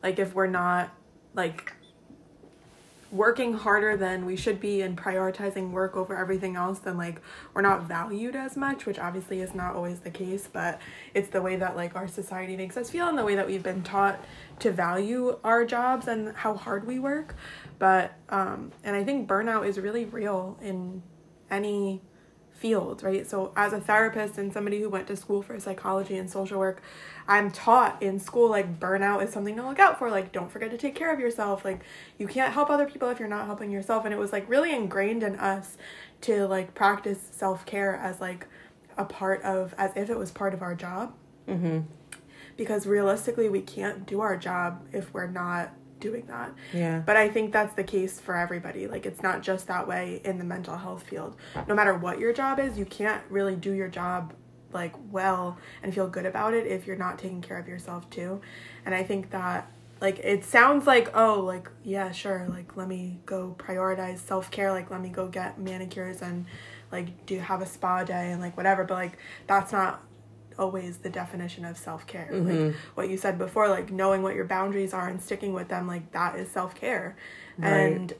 Like, 0.02 0.18
if 0.18 0.34
we're 0.34 0.46
not 0.46 0.90
like 1.34 1.72
working 3.10 3.54
harder 3.54 3.96
than 3.96 4.26
we 4.26 4.36
should 4.36 4.60
be 4.60 4.82
and 4.82 4.96
prioritizing 4.96 5.70
work 5.70 5.96
over 5.96 6.14
everything 6.14 6.56
else 6.56 6.80
then 6.80 6.96
like 6.98 7.20
we're 7.54 7.62
not 7.62 7.84
valued 7.84 8.36
as 8.36 8.56
much 8.56 8.84
which 8.84 8.98
obviously 8.98 9.40
is 9.40 9.54
not 9.54 9.74
always 9.74 10.00
the 10.00 10.10
case 10.10 10.46
but 10.52 10.78
it's 11.14 11.28
the 11.30 11.40
way 11.40 11.56
that 11.56 11.74
like 11.74 11.96
our 11.96 12.06
society 12.06 12.54
makes 12.54 12.76
us 12.76 12.90
feel 12.90 13.08
and 13.08 13.16
the 13.16 13.24
way 13.24 13.34
that 13.34 13.46
we've 13.46 13.62
been 13.62 13.82
taught 13.82 14.22
to 14.58 14.70
value 14.70 15.38
our 15.42 15.64
jobs 15.64 16.06
and 16.06 16.34
how 16.36 16.54
hard 16.54 16.86
we 16.86 16.98
work. 16.98 17.34
But 17.78 18.12
um 18.28 18.72
and 18.84 18.94
i 18.96 19.04
think 19.04 19.28
burnout 19.28 19.66
is 19.66 19.78
really 19.78 20.04
real 20.04 20.58
in 20.60 21.02
any 21.50 22.02
field 22.52 23.04
right? 23.04 23.26
So 23.26 23.52
as 23.56 23.72
a 23.72 23.80
therapist 23.80 24.36
and 24.36 24.52
somebody 24.52 24.80
who 24.80 24.90
went 24.90 25.06
to 25.06 25.16
school 25.16 25.42
for 25.42 25.58
psychology 25.60 26.16
and 26.16 26.28
social 26.28 26.58
work 26.58 26.82
I'm 27.28 27.50
taught 27.50 28.02
in 28.02 28.18
school 28.18 28.48
like 28.48 28.80
burnout 28.80 29.22
is 29.22 29.32
something 29.32 29.54
to 29.56 29.66
look 29.66 29.78
out 29.78 29.98
for. 29.98 30.10
Like, 30.10 30.32
don't 30.32 30.50
forget 30.50 30.70
to 30.70 30.78
take 30.78 30.94
care 30.94 31.12
of 31.12 31.20
yourself. 31.20 31.62
Like, 31.62 31.82
you 32.16 32.26
can't 32.26 32.54
help 32.54 32.70
other 32.70 32.86
people 32.86 33.10
if 33.10 33.20
you're 33.20 33.28
not 33.28 33.44
helping 33.44 33.70
yourself. 33.70 34.06
And 34.06 34.14
it 34.14 34.16
was 34.18 34.32
like 34.32 34.48
really 34.48 34.74
ingrained 34.74 35.22
in 35.22 35.36
us 35.36 35.76
to 36.22 36.46
like 36.46 36.74
practice 36.74 37.18
self 37.30 37.66
care 37.66 37.96
as 37.96 38.18
like 38.20 38.46
a 38.96 39.04
part 39.04 39.42
of, 39.42 39.74
as 39.76 39.92
if 39.94 40.08
it 40.08 40.18
was 40.18 40.30
part 40.30 40.54
of 40.54 40.62
our 40.62 40.74
job. 40.74 41.12
Mm-hmm. 41.46 41.80
Because 42.56 42.86
realistically, 42.86 43.50
we 43.50 43.60
can't 43.60 44.06
do 44.06 44.20
our 44.20 44.36
job 44.36 44.86
if 44.92 45.12
we're 45.12 45.28
not 45.28 45.72
doing 46.00 46.24
that. 46.26 46.54
Yeah. 46.72 47.00
But 47.04 47.16
I 47.16 47.28
think 47.28 47.52
that's 47.52 47.74
the 47.74 47.84
case 47.84 48.20
for 48.20 48.36
everybody. 48.36 48.86
Like 48.86 49.04
it's 49.04 49.22
not 49.22 49.42
just 49.42 49.66
that 49.66 49.86
way 49.86 50.22
in 50.24 50.38
the 50.38 50.44
mental 50.44 50.76
health 50.76 51.02
field. 51.02 51.36
No 51.66 51.74
matter 51.74 51.94
what 51.94 52.18
your 52.18 52.32
job 52.32 52.58
is, 52.58 52.78
you 52.78 52.84
can't 52.84 53.22
really 53.28 53.56
do 53.56 53.72
your 53.72 53.88
job 53.88 54.32
like 54.72 54.94
well 55.10 55.58
and 55.82 55.94
feel 55.94 56.08
good 56.08 56.26
about 56.26 56.54
it 56.54 56.66
if 56.66 56.86
you're 56.86 56.96
not 56.96 57.18
taking 57.18 57.40
care 57.40 57.58
of 57.58 57.68
yourself 57.68 58.08
too. 58.10 58.40
And 58.84 58.94
I 58.94 59.02
think 59.02 59.30
that 59.30 59.70
like 60.00 60.18
it 60.20 60.44
sounds 60.44 60.86
like 60.86 61.16
oh 61.16 61.40
like 61.40 61.68
yeah 61.82 62.10
sure 62.12 62.46
like 62.48 62.76
let 62.76 62.88
me 62.88 63.18
go 63.26 63.54
prioritize 63.58 64.18
self-care 64.18 64.70
like 64.70 64.90
let 64.90 65.00
me 65.00 65.08
go 65.08 65.26
get 65.26 65.58
manicures 65.58 66.22
and 66.22 66.46
like 66.92 67.26
do 67.26 67.38
have 67.38 67.60
a 67.60 67.66
spa 67.66 68.04
day 68.04 68.30
and 68.30 68.40
like 68.40 68.56
whatever 68.56 68.84
but 68.84 68.94
like 68.94 69.18
that's 69.46 69.72
not 69.72 70.02
always 70.58 70.98
the 70.98 71.10
definition 71.10 71.64
of 71.64 71.76
self-care 71.76 72.30
mm-hmm. 72.32 72.66
like 72.66 72.76
what 72.94 73.08
you 73.08 73.16
said 73.16 73.38
before 73.38 73.68
like 73.68 73.90
knowing 73.90 74.22
what 74.22 74.34
your 74.34 74.44
boundaries 74.44 74.92
are 74.92 75.08
and 75.08 75.22
sticking 75.22 75.52
with 75.52 75.68
them 75.68 75.86
like 75.86 76.10
that 76.12 76.36
is 76.36 76.50
self-care 76.50 77.16
right. 77.58 77.70
and 77.70 78.14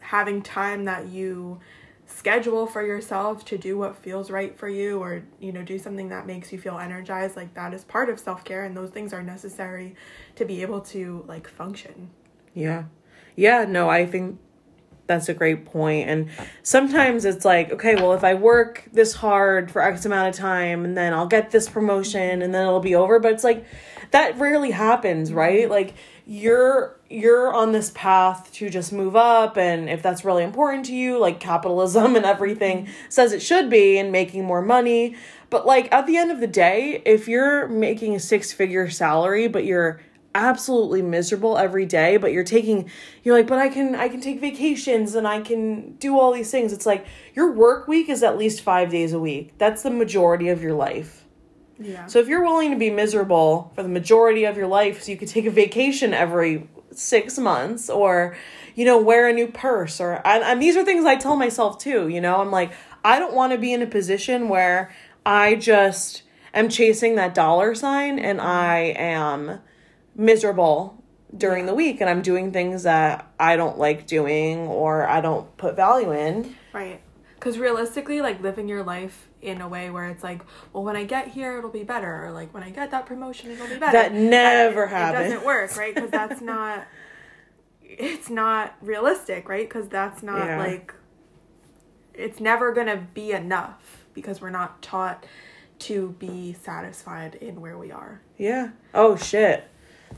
having 0.00 0.42
time 0.42 0.84
that 0.84 1.08
you 1.08 1.60
schedule 2.10 2.66
for 2.66 2.84
yourself 2.84 3.44
to 3.46 3.56
do 3.56 3.78
what 3.78 3.96
feels 3.96 4.30
right 4.30 4.58
for 4.58 4.68
you 4.68 4.98
or 4.98 5.22
you 5.38 5.52
know 5.52 5.62
do 5.62 5.78
something 5.78 6.08
that 6.08 6.26
makes 6.26 6.52
you 6.52 6.58
feel 6.58 6.78
energized 6.78 7.36
like 7.36 7.54
that 7.54 7.72
is 7.72 7.84
part 7.84 8.08
of 8.10 8.18
self-care 8.18 8.64
and 8.64 8.76
those 8.76 8.90
things 8.90 9.12
are 9.12 9.22
necessary 9.22 9.94
to 10.34 10.44
be 10.44 10.62
able 10.62 10.80
to 10.80 11.24
like 11.28 11.48
function. 11.48 12.10
Yeah. 12.54 12.84
Yeah 13.36 13.64
no 13.64 13.88
i 13.88 14.06
think 14.06 14.38
that's 15.06 15.28
a 15.28 15.34
great 15.34 15.66
point. 15.66 16.08
And 16.08 16.30
sometimes 16.62 17.24
it's 17.24 17.44
like 17.44 17.72
okay 17.72 17.96
well 17.96 18.12
if 18.12 18.22
i 18.22 18.34
work 18.34 18.88
this 18.92 19.14
hard 19.14 19.70
for 19.70 19.82
x 19.82 20.04
amount 20.04 20.28
of 20.28 20.34
time 20.36 20.84
and 20.84 20.96
then 20.96 21.12
i'll 21.12 21.26
get 21.26 21.50
this 21.50 21.68
promotion 21.68 22.42
and 22.42 22.54
then 22.54 22.66
it'll 22.66 22.80
be 22.80 22.94
over. 22.94 23.18
But 23.18 23.32
it's 23.32 23.44
like 23.44 23.66
that 24.12 24.38
rarely 24.38 24.70
happens 24.70 25.32
right? 25.32 25.62
Mm-hmm. 25.62 25.70
like 25.72 25.94
you're 26.26 26.99
you're 27.10 27.52
on 27.52 27.72
this 27.72 27.90
path 27.92 28.52
to 28.52 28.70
just 28.70 28.92
move 28.92 29.16
up 29.16 29.58
and 29.58 29.90
if 29.90 30.00
that's 30.00 30.24
really 30.24 30.44
important 30.44 30.86
to 30.86 30.94
you 30.94 31.18
like 31.18 31.40
capitalism 31.40 32.14
and 32.16 32.24
everything 32.24 32.88
says 33.08 33.32
it 33.32 33.42
should 33.42 33.68
be 33.68 33.98
and 33.98 34.12
making 34.12 34.44
more 34.44 34.62
money. 34.62 35.16
But 35.50 35.66
like 35.66 35.92
at 35.92 36.06
the 36.06 36.16
end 36.16 36.30
of 36.30 36.38
the 36.38 36.46
day 36.46 37.02
if 37.04 37.26
you're 37.26 37.66
making 37.66 38.14
a 38.14 38.20
six 38.20 38.52
figure 38.52 38.88
salary 38.88 39.48
but 39.48 39.64
you're 39.64 40.00
absolutely 40.32 41.02
miserable 41.02 41.58
every 41.58 41.84
day 41.84 42.16
but 42.16 42.32
you're 42.32 42.44
taking 42.44 42.88
you're 43.24 43.36
like 43.36 43.48
but 43.48 43.58
I 43.58 43.68
can 43.68 43.96
I 43.96 44.08
can 44.08 44.20
take 44.20 44.40
vacations 44.40 45.16
and 45.16 45.26
I 45.26 45.40
can 45.40 45.96
do 45.96 46.16
all 46.16 46.32
these 46.32 46.52
things 46.52 46.72
it's 46.72 46.86
like 46.86 47.04
your 47.34 47.50
work 47.50 47.88
week 47.88 48.08
is 48.08 48.22
at 48.22 48.38
least 48.38 48.60
5 48.60 48.88
days 48.88 49.12
a 49.12 49.18
week. 49.18 49.58
That's 49.58 49.82
the 49.82 49.90
majority 49.90 50.48
of 50.48 50.62
your 50.62 50.74
life. 50.74 51.26
Yeah. 51.80 52.06
So 52.06 52.20
if 52.20 52.28
you're 52.28 52.44
willing 52.44 52.70
to 52.70 52.76
be 52.76 52.90
miserable 52.90 53.72
for 53.74 53.82
the 53.82 53.88
majority 53.88 54.44
of 54.44 54.56
your 54.56 54.68
life 54.68 55.02
so 55.02 55.10
you 55.10 55.18
could 55.18 55.28
take 55.28 55.46
a 55.46 55.50
vacation 55.50 56.14
every 56.14 56.68
six 57.00 57.38
months 57.38 57.88
or, 57.88 58.36
you 58.74 58.84
know, 58.84 59.00
wear 59.00 59.28
a 59.28 59.32
new 59.32 59.46
purse 59.46 60.00
or, 60.00 60.20
and, 60.26 60.44
and 60.44 60.62
these 60.62 60.76
are 60.76 60.84
things 60.84 61.04
I 61.04 61.16
tell 61.16 61.36
myself 61.36 61.78
too, 61.78 62.08
you 62.08 62.20
know, 62.20 62.40
I'm 62.40 62.50
like, 62.50 62.72
I 63.02 63.18
don't 63.18 63.34
want 63.34 63.52
to 63.52 63.58
be 63.58 63.72
in 63.72 63.80
a 63.80 63.86
position 63.86 64.48
where 64.48 64.94
I 65.24 65.54
just 65.54 66.22
am 66.52 66.68
chasing 66.68 67.14
that 67.16 67.34
dollar 67.34 67.74
sign 67.74 68.18
and 68.18 68.40
I 68.40 68.94
am 68.96 69.60
miserable 70.14 71.02
during 71.34 71.66
the 71.66 71.74
week 71.74 72.00
and 72.00 72.10
I'm 72.10 72.20
doing 72.20 72.52
things 72.52 72.82
that 72.82 73.32
I 73.38 73.56
don't 73.56 73.78
like 73.78 74.06
doing 74.06 74.58
or 74.66 75.08
I 75.08 75.20
don't 75.20 75.56
put 75.56 75.76
value 75.76 76.12
in. 76.12 76.54
Right. 76.72 77.00
Because 77.34 77.58
realistically, 77.58 78.20
like 78.20 78.42
living 78.42 78.68
your 78.68 78.82
life 78.82 79.29
in 79.42 79.60
a 79.60 79.68
way 79.68 79.90
where 79.90 80.06
it's 80.08 80.22
like, 80.22 80.42
well, 80.72 80.82
when 80.84 80.96
I 80.96 81.04
get 81.04 81.28
here, 81.28 81.58
it'll 81.58 81.70
be 81.70 81.84
better, 81.84 82.26
or 82.26 82.32
like 82.32 82.52
when 82.52 82.62
I 82.62 82.70
get 82.70 82.90
that 82.90 83.06
promotion, 83.06 83.50
it'll 83.50 83.66
be 83.68 83.76
better. 83.78 83.92
That 83.92 84.12
never 84.12 84.86
happens. 84.86 85.26
It 85.26 85.34
doesn't 85.34 85.46
work, 85.46 85.76
right? 85.76 85.94
Because 85.94 86.10
that's 86.10 86.40
not. 86.52 86.86
It's 87.82 88.30
not 88.30 88.74
realistic, 88.82 89.48
right? 89.48 89.68
Because 89.68 89.88
that's 89.88 90.22
not 90.22 90.46
Yeah. 90.46 90.58
like. 90.58 90.94
It's 92.14 92.40
never 92.40 92.72
gonna 92.72 93.06
be 93.14 93.32
enough 93.32 94.04
because 94.12 94.40
we're 94.40 94.50
not 94.50 94.82
taught 94.82 95.24
to 95.80 96.14
be 96.18 96.52
satisfied 96.52 97.36
in 97.36 97.60
where 97.60 97.78
we 97.78 97.90
are. 97.90 98.20
Yeah. 98.36 98.70
Oh 98.92 99.16
shit. 99.16 99.64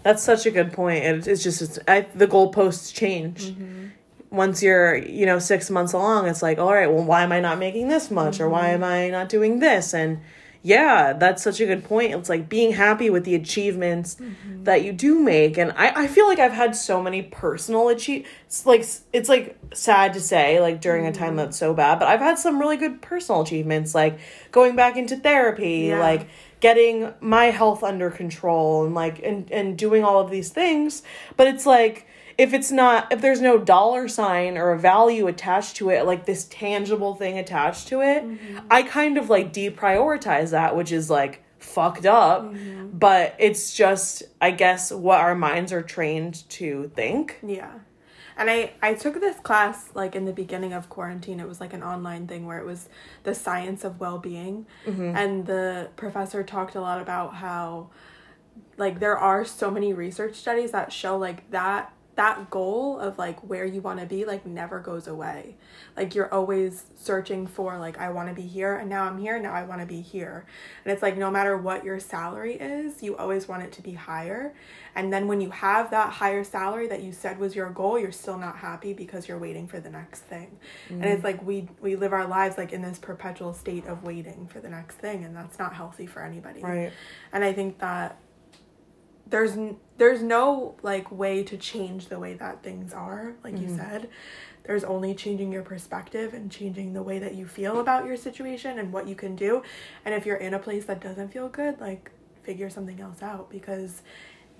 That's 0.02 0.22
such 0.22 0.46
a 0.46 0.50
good 0.50 0.72
point. 0.72 1.04
And 1.04 1.24
it's 1.26 1.42
just 1.44 1.62
it's, 1.62 1.78
I, 1.86 2.00
the 2.14 2.26
goalposts 2.26 2.92
change. 2.92 3.50
Mm-hmm. 3.52 3.86
Once 4.32 4.62
you're, 4.62 4.96
you 4.96 5.26
know, 5.26 5.38
six 5.38 5.70
months 5.70 5.92
along, 5.92 6.26
it's 6.26 6.42
like, 6.42 6.58
all 6.58 6.72
right, 6.72 6.90
well, 6.90 7.04
why 7.04 7.22
am 7.22 7.32
I 7.32 7.40
not 7.40 7.58
making 7.58 7.88
this 7.88 8.10
much, 8.10 8.40
or 8.40 8.48
why 8.48 8.70
am 8.70 8.82
I 8.82 9.10
not 9.10 9.28
doing 9.28 9.60
this? 9.60 9.92
And 9.92 10.20
yeah, 10.64 11.12
that's 11.12 11.42
such 11.42 11.60
a 11.60 11.66
good 11.66 11.84
point. 11.84 12.14
It's 12.14 12.28
like 12.28 12.48
being 12.48 12.72
happy 12.72 13.10
with 13.10 13.24
the 13.24 13.34
achievements 13.34 14.14
mm-hmm. 14.14 14.64
that 14.64 14.84
you 14.84 14.92
do 14.92 15.18
make. 15.18 15.58
And 15.58 15.72
I, 15.72 16.04
I 16.04 16.06
feel 16.06 16.26
like 16.28 16.38
I've 16.38 16.52
had 16.52 16.76
so 16.76 17.02
many 17.02 17.22
personal 17.22 17.88
achieve. 17.88 18.26
It's 18.46 18.64
like 18.64 18.86
it's 19.12 19.28
like 19.28 19.58
sad 19.74 20.14
to 20.14 20.20
say, 20.20 20.60
like 20.60 20.80
during 20.80 21.04
a 21.06 21.12
time 21.12 21.30
mm-hmm. 21.30 21.36
that's 21.38 21.58
so 21.58 21.74
bad, 21.74 21.98
but 21.98 22.08
I've 22.08 22.20
had 22.20 22.38
some 22.38 22.60
really 22.60 22.76
good 22.76 23.02
personal 23.02 23.42
achievements, 23.42 23.94
like 23.94 24.18
going 24.52 24.76
back 24.76 24.96
into 24.96 25.16
therapy, 25.16 25.88
Yeah. 25.88 26.00
like 26.00 26.28
getting 26.60 27.12
my 27.20 27.46
health 27.46 27.82
under 27.82 28.08
control 28.08 28.86
and 28.86 28.94
like 28.94 29.20
and 29.22 29.50
and 29.50 29.76
doing 29.76 30.04
all 30.04 30.20
of 30.20 30.30
these 30.30 30.50
things 30.50 31.02
but 31.36 31.48
it's 31.48 31.66
like 31.66 32.06
if 32.38 32.52
it's 32.52 32.70
not 32.70 33.12
if 33.12 33.20
there's 33.20 33.40
no 33.40 33.58
dollar 33.58 34.08
sign 34.08 34.56
or 34.56 34.72
a 34.72 34.78
value 34.78 35.26
attached 35.26 35.76
to 35.76 35.90
it 35.90 36.04
like 36.04 36.26
this 36.26 36.44
tangible 36.44 37.14
thing 37.14 37.38
attached 37.38 37.88
to 37.88 38.00
it 38.00 38.24
mm-hmm. 38.24 38.58
i 38.70 38.82
kind 38.82 39.18
of 39.18 39.30
like 39.30 39.52
deprioritize 39.52 40.50
that 40.50 40.76
which 40.76 40.92
is 40.92 41.10
like 41.10 41.42
fucked 41.58 42.06
up 42.06 42.42
mm-hmm. 42.42 42.88
but 42.92 43.34
it's 43.38 43.74
just 43.74 44.22
i 44.40 44.50
guess 44.50 44.90
what 44.90 45.20
our 45.20 45.34
minds 45.34 45.72
are 45.72 45.82
trained 45.82 46.48
to 46.48 46.90
think 46.94 47.38
Yeah. 47.42 47.72
And 48.36 48.48
I, 48.48 48.72
I 48.80 48.94
took 48.94 49.20
this 49.20 49.38
class 49.40 49.90
like 49.94 50.16
in 50.16 50.24
the 50.24 50.32
beginning 50.32 50.72
of 50.72 50.88
quarantine. 50.88 51.38
It 51.38 51.46
was 51.46 51.60
like 51.60 51.72
an 51.72 51.82
online 51.82 52.26
thing 52.26 52.46
where 52.46 52.58
it 52.58 52.64
was 52.64 52.88
the 53.24 53.34
science 53.34 53.84
of 53.84 54.00
well 54.00 54.18
being. 54.18 54.66
Mm-hmm. 54.86 55.16
And 55.16 55.46
the 55.46 55.90
professor 55.96 56.42
talked 56.42 56.74
a 56.74 56.80
lot 56.80 57.00
about 57.00 57.34
how 57.34 57.90
like 58.76 59.00
there 59.00 59.18
are 59.18 59.44
so 59.44 59.70
many 59.70 59.92
research 59.92 60.36
studies 60.36 60.72
that 60.72 60.92
show 60.92 61.16
like 61.16 61.50
that 61.50 61.92
that 62.14 62.50
goal 62.50 62.98
of 62.98 63.16
like 63.16 63.40
where 63.40 63.64
you 63.64 63.80
want 63.80 63.98
to 63.98 64.06
be 64.06 64.24
like 64.24 64.44
never 64.44 64.78
goes 64.78 65.06
away. 65.06 65.56
Like 65.96 66.14
you're 66.14 66.32
always 66.32 66.84
searching 66.94 67.46
for 67.46 67.78
like 67.78 67.98
i 67.98 68.10
want 68.10 68.28
to 68.28 68.34
be 68.34 68.46
here 68.46 68.76
and 68.76 68.88
now 68.88 69.04
i'm 69.04 69.18
here 69.18 69.40
now 69.40 69.52
i 69.52 69.62
want 69.62 69.80
to 69.80 69.86
be 69.86 70.00
here. 70.02 70.44
And 70.84 70.92
it's 70.92 71.02
like 71.02 71.16
no 71.16 71.30
matter 71.30 71.56
what 71.56 71.84
your 71.84 71.98
salary 71.98 72.54
is 72.54 73.02
you 73.02 73.16
always 73.16 73.48
want 73.48 73.62
it 73.62 73.72
to 73.72 73.82
be 73.82 73.92
higher. 73.92 74.54
And 74.94 75.10
then 75.10 75.26
when 75.26 75.40
you 75.40 75.50
have 75.50 75.90
that 75.90 76.12
higher 76.12 76.44
salary 76.44 76.86
that 76.88 77.02
you 77.02 77.12
said 77.12 77.38
was 77.38 77.56
your 77.56 77.70
goal 77.70 77.98
you're 77.98 78.12
still 78.12 78.38
not 78.38 78.56
happy 78.56 78.92
because 78.92 79.26
you're 79.26 79.38
waiting 79.38 79.66
for 79.66 79.80
the 79.80 79.90
next 79.90 80.20
thing. 80.20 80.58
And 80.90 81.04
it's 81.04 81.22
mm. 81.22 81.24
like 81.24 81.42
we 81.46 81.68
we 81.80 81.96
live 81.96 82.12
our 82.12 82.26
lives 82.26 82.58
like 82.58 82.72
in 82.72 82.82
this 82.82 82.98
perpetual 82.98 83.54
state 83.54 83.86
of 83.86 84.02
waiting 84.04 84.48
for 84.48 84.60
the 84.60 84.68
next 84.68 84.96
thing 84.96 85.24
and 85.24 85.34
that's 85.34 85.58
not 85.58 85.74
healthy 85.74 86.06
for 86.06 86.22
anybody. 86.22 86.60
Right. 86.60 86.92
And 87.32 87.42
i 87.42 87.52
think 87.54 87.78
that 87.78 88.18
there's 89.32 89.56
there's 89.96 90.22
no 90.22 90.76
like 90.82 91.10
way 91.10 91.42
to 91.42 91.56
change 91.56 92.06
the 92.08 92.18
way 92.18 92.34
that 92.34 92.62
things 92.62 92.92
are 92.92 93.32
like 93.42 93.58
you 93.58 93.66
said 93.76 94.08
there's 94.64 94.84
only 94.84 95.14
changing 95.14 95.50
your 95.50 95.62
perspective 95.62 96.34
and 96.34 96.52
changing 96.52 96.92
the 96.92 97.02
way 97.02 97.18
that 97.18 97.34
you 97.34 97.46
feel 97.46 97.80
about 97.80 98.04
your 98.04 98.16
situation 98.16 98.78
and 98.78 98.92
what 98.92 99.08
you 99.08 99.14
can 99.16 99.34
do 99.34 99.62
and 100.04 100.14
if 100.14 100.26
you're 100.26 100.36
in 100.36 100.52
a 100.54 100.58
place 100.58 100.84
that 100.84 101.00
doesn't 101.00 101.32
feel 101.32 101.48
good 101.48 101.80
like 101.80 102.10
figure 102.42 102.68
something 102.68 103.00
else 103.00 103.22
out 103.22 103.50
because 103.50 104.02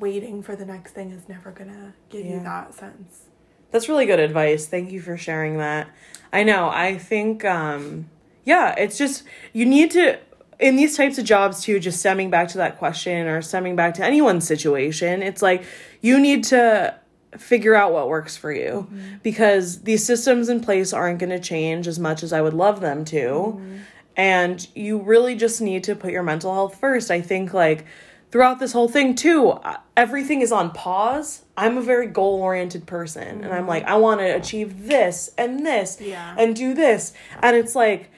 waiting 0.01 0.43
for 0.43 0.57
the 0.57 0.65
next 0.65 0.93
thing 0.93 1.11
is 1.11 1.29
never 1.29 1.51
gonna 1.51 1.93
give 2.09 2.25
you 2.25 2.41
that 2.43 2.75
sense 2.75 3.27
That's 3.71 3.89
really 3.89 4.07
good 4.07 4.21
advice. 4.21 4.67
Thank 4.67 4.91
you 4.91 5.01
for 5.01 5.17
sharing 5.17 5.59
that. 5.59 5.89
I 6.33 6.43
know. 6.45 6.69
I 6.69 6.99
think 6.99 7.45
um 7.45 8.11
yeah, 8.45 8.75
it's 8.77 8.99
just 8.99 9.25
you 9.53 9.65
need 9.67 9.91
to 9.93 10.19
in 10.62 10.77
these 10.77 10.96
types 10.96 11.18
of 11.18 11.25
jobs 11.25 11.62
too, 11.62 11.81
just 11.81 11.98
stemming 11.98 12.31
back 12.31 12.48
to 12.48 12.59
that 12.59 12.79
question 12.79 13.27
or 13.27 13.42
stemming 13.42 13.75
back 13.75 13.94
to 13.94 14.05
anyone's 14.05 14.46
situation, 14.46 15.20
it's 15.20 15.42
like 15.42 15.64
you 16.01 16.20
need 16.20 16.44
to 16.44 16.94
figure 17.37 17.75
out 17.75 17.92
what 17.92 18.09
works 18.09 18.37
for 18.37 18.53
you 18.53 18.87
mm-hmm. 18.88 19.16
because 19.22 19.83
these 19.83 20.05
systems 20.05 20.48
in 20.48 20.61
place 20.61 20.92
aren't 20.92 21.18
going 21.18 21.31
to 21.31 21.40
change 21.40 21.88
as 21.88 21.98
much 21.98 22.22
as 22.22 22.33
I 22.33 22.40
would 22.40 22.55
love 22.55 22.81
them 22.81 23.05
to. 23.07 23.16
Mm-hmm. 23.16 23.77
And 24.16 24.68
you 24.75 24.98
really 24.98 25.35
just 25.35 25.61
need 25.61 25.85
to 25.85 25.96
put 25.96 26.12
your 26.12 26.22
mental 26.22 26.53
health 26.53 26.79
first. 26.79 27.11
I 27.11 27.20
think 27.20 27.53
like 27.53 27.87
throughout 28.31 28.61
this 28.61 28.72
whole 28.72 28.88
thing 28.88 29.16
too, 29.16 29.48
uh, 29.48 29.79
everything 29.96 30.42
is 30.42 30.53
on 30.53 30.70
pause. 30.70 31.42
I'm 31.57 31.77
a 31.77 31.83
very 31.83 32.07
goal-oriented 32.07 32.87
person 32.87 33.42
and 33.42 33.46
I'm 33.46 33.61
mm-hmm. 33.61 33.68
like 33.68 33.85
I 33.85 33.96
want 33.96 34.20
to 34.20 34.37
achieve 34.37 34.87
this 34.87 35.31
and 35.37 35.66
this 35.66 35.98
Yeah. 36.01 36.37
and 36.38 36.55
do 36.55 36.72
this. 36.75 37.14
And 37.40 37.57
it's 37.57 37.75
like 37.75 38.11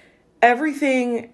everything 0.42 1.30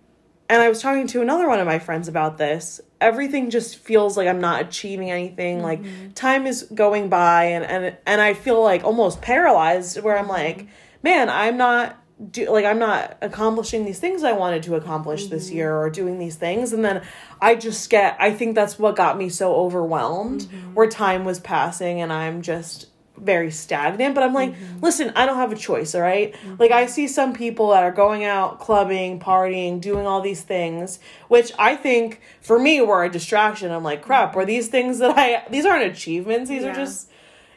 and 0.51 0.61
I 0.61 0.69
was 0.69 0.83
talking 0.83 1.07
to 1.07 1.23
another 1.23 1.49
one 1.49 1.61
of 1.61 1.67
my 1.67 1.79
friends 1.79 2.09
about 2.09 2.37
this. 2.37 2.81
Everything 3.01 3.51
just 3.51 3.79
feels 3.79 4.17
like 4.17 4.27
I'm 4.27 4.41
not 4.41 4.63
achieving 4.63 5.09
anything. 5.09 5.63
Like 5.63 5.81
mm-hmm. 5.81 6.11
time 6.11 6.45
is 6.45 6.65
going 6.75 7.09
by 7.09 7.45
and 7.45 7.65
and 7.65 7.97
and 8.05 8.21
I 8.21 8.35
feel 8.35 8.61
like 8.61 8.83
almost 8.83 9.23
paralyzed 9.23 10.03
where 10.03 10.19
I'm 10.19 10.27
like, 10.27 10.59
mm-hmm. 10.59 10.69
man, 11.05 11.31
I'm 11.31 11.57
not 11.57 11.97
do 12.33 12.51
like 12.51 12.65
I'm 12.65 12.81
not 12.81 13.17
accomplishing 13.23 13.85
these 13.85 14.01
things 14.01 14.25
I 14.25 14.33
wanted 14.33 14.65
to 14.65 14.75
accomplish 14.75 15.29
this 15.29 15.47
mm-hmm. 15.47 15.57
year 15.57 15.77
or 15.77 15.89
doing 15.89 16.19
these 16.19 16.35
things. 16.35 16.73
And 16.73 16.85
then 16.85 17.03
I 17.41 17.55
just 17.55 17.89
get 17.89 18.17
I 18.19 18.33
think 18.33 18.57
that's 18.57 18.77
what 18.77 18.97
got 18.97 19.17
me 19.17 19.29
so 19.29 19.55
overwhelmed 19.55 20.49
where 20.75 20.89
time 20.89 21.25
was 21.25 21.39
passing 21.39 22.01
and 22.01 22.13
I'm 22.13 22.43
just 22.43 22.87
very 23.21 23.51
stagnant 23.51 24.15
but 24.15 24.25
i'm 24.25 24.35
like 24.35 24.53
mm-hmm. 24.53 24.81
listen 24.81 25.13
i 25.15 25.27
don't 25.27 25.37
have 25.37 25.53
a 25.53 25.57
choice 25.57 25.95
all 25.95 26.01
right? 26.01 26.35
like 26.59 26.71
i 26.71 26.87
see 26.87 27.07
some 27.07 27.33
people 27.33 27.71
that 27.71 27.83
are 27.83 27.93
going 27.93 28.25
out 28.25 28.59
clubbing 28.59 29.21
partying 29.21 29.81
doing 29.81 30.07
all 30.07 30.21
these 30.21 30.43
things 30.43 30.99
which 31.29 31.53
i 31.59 31.77
think 31.77 32.21
for 32.41 32.59
me 32.59 32.81
were 32.81 33.05
a 33.05 33.11
distraction. 33.11 33.71
I'm 33.71 33.85
like 33.85 34.03
crap 34.03 34.35
were 34.35 34.45
these 34.45 34.69
things 34.69 34.99
that 34.99 35.17
i 35.17 35.45
these 35.51 35.65
aren't 35.65 35.85
achievements. 35.85 36.49
These 36.49 36.65
are 36.65 36.75
just 36.75 37.11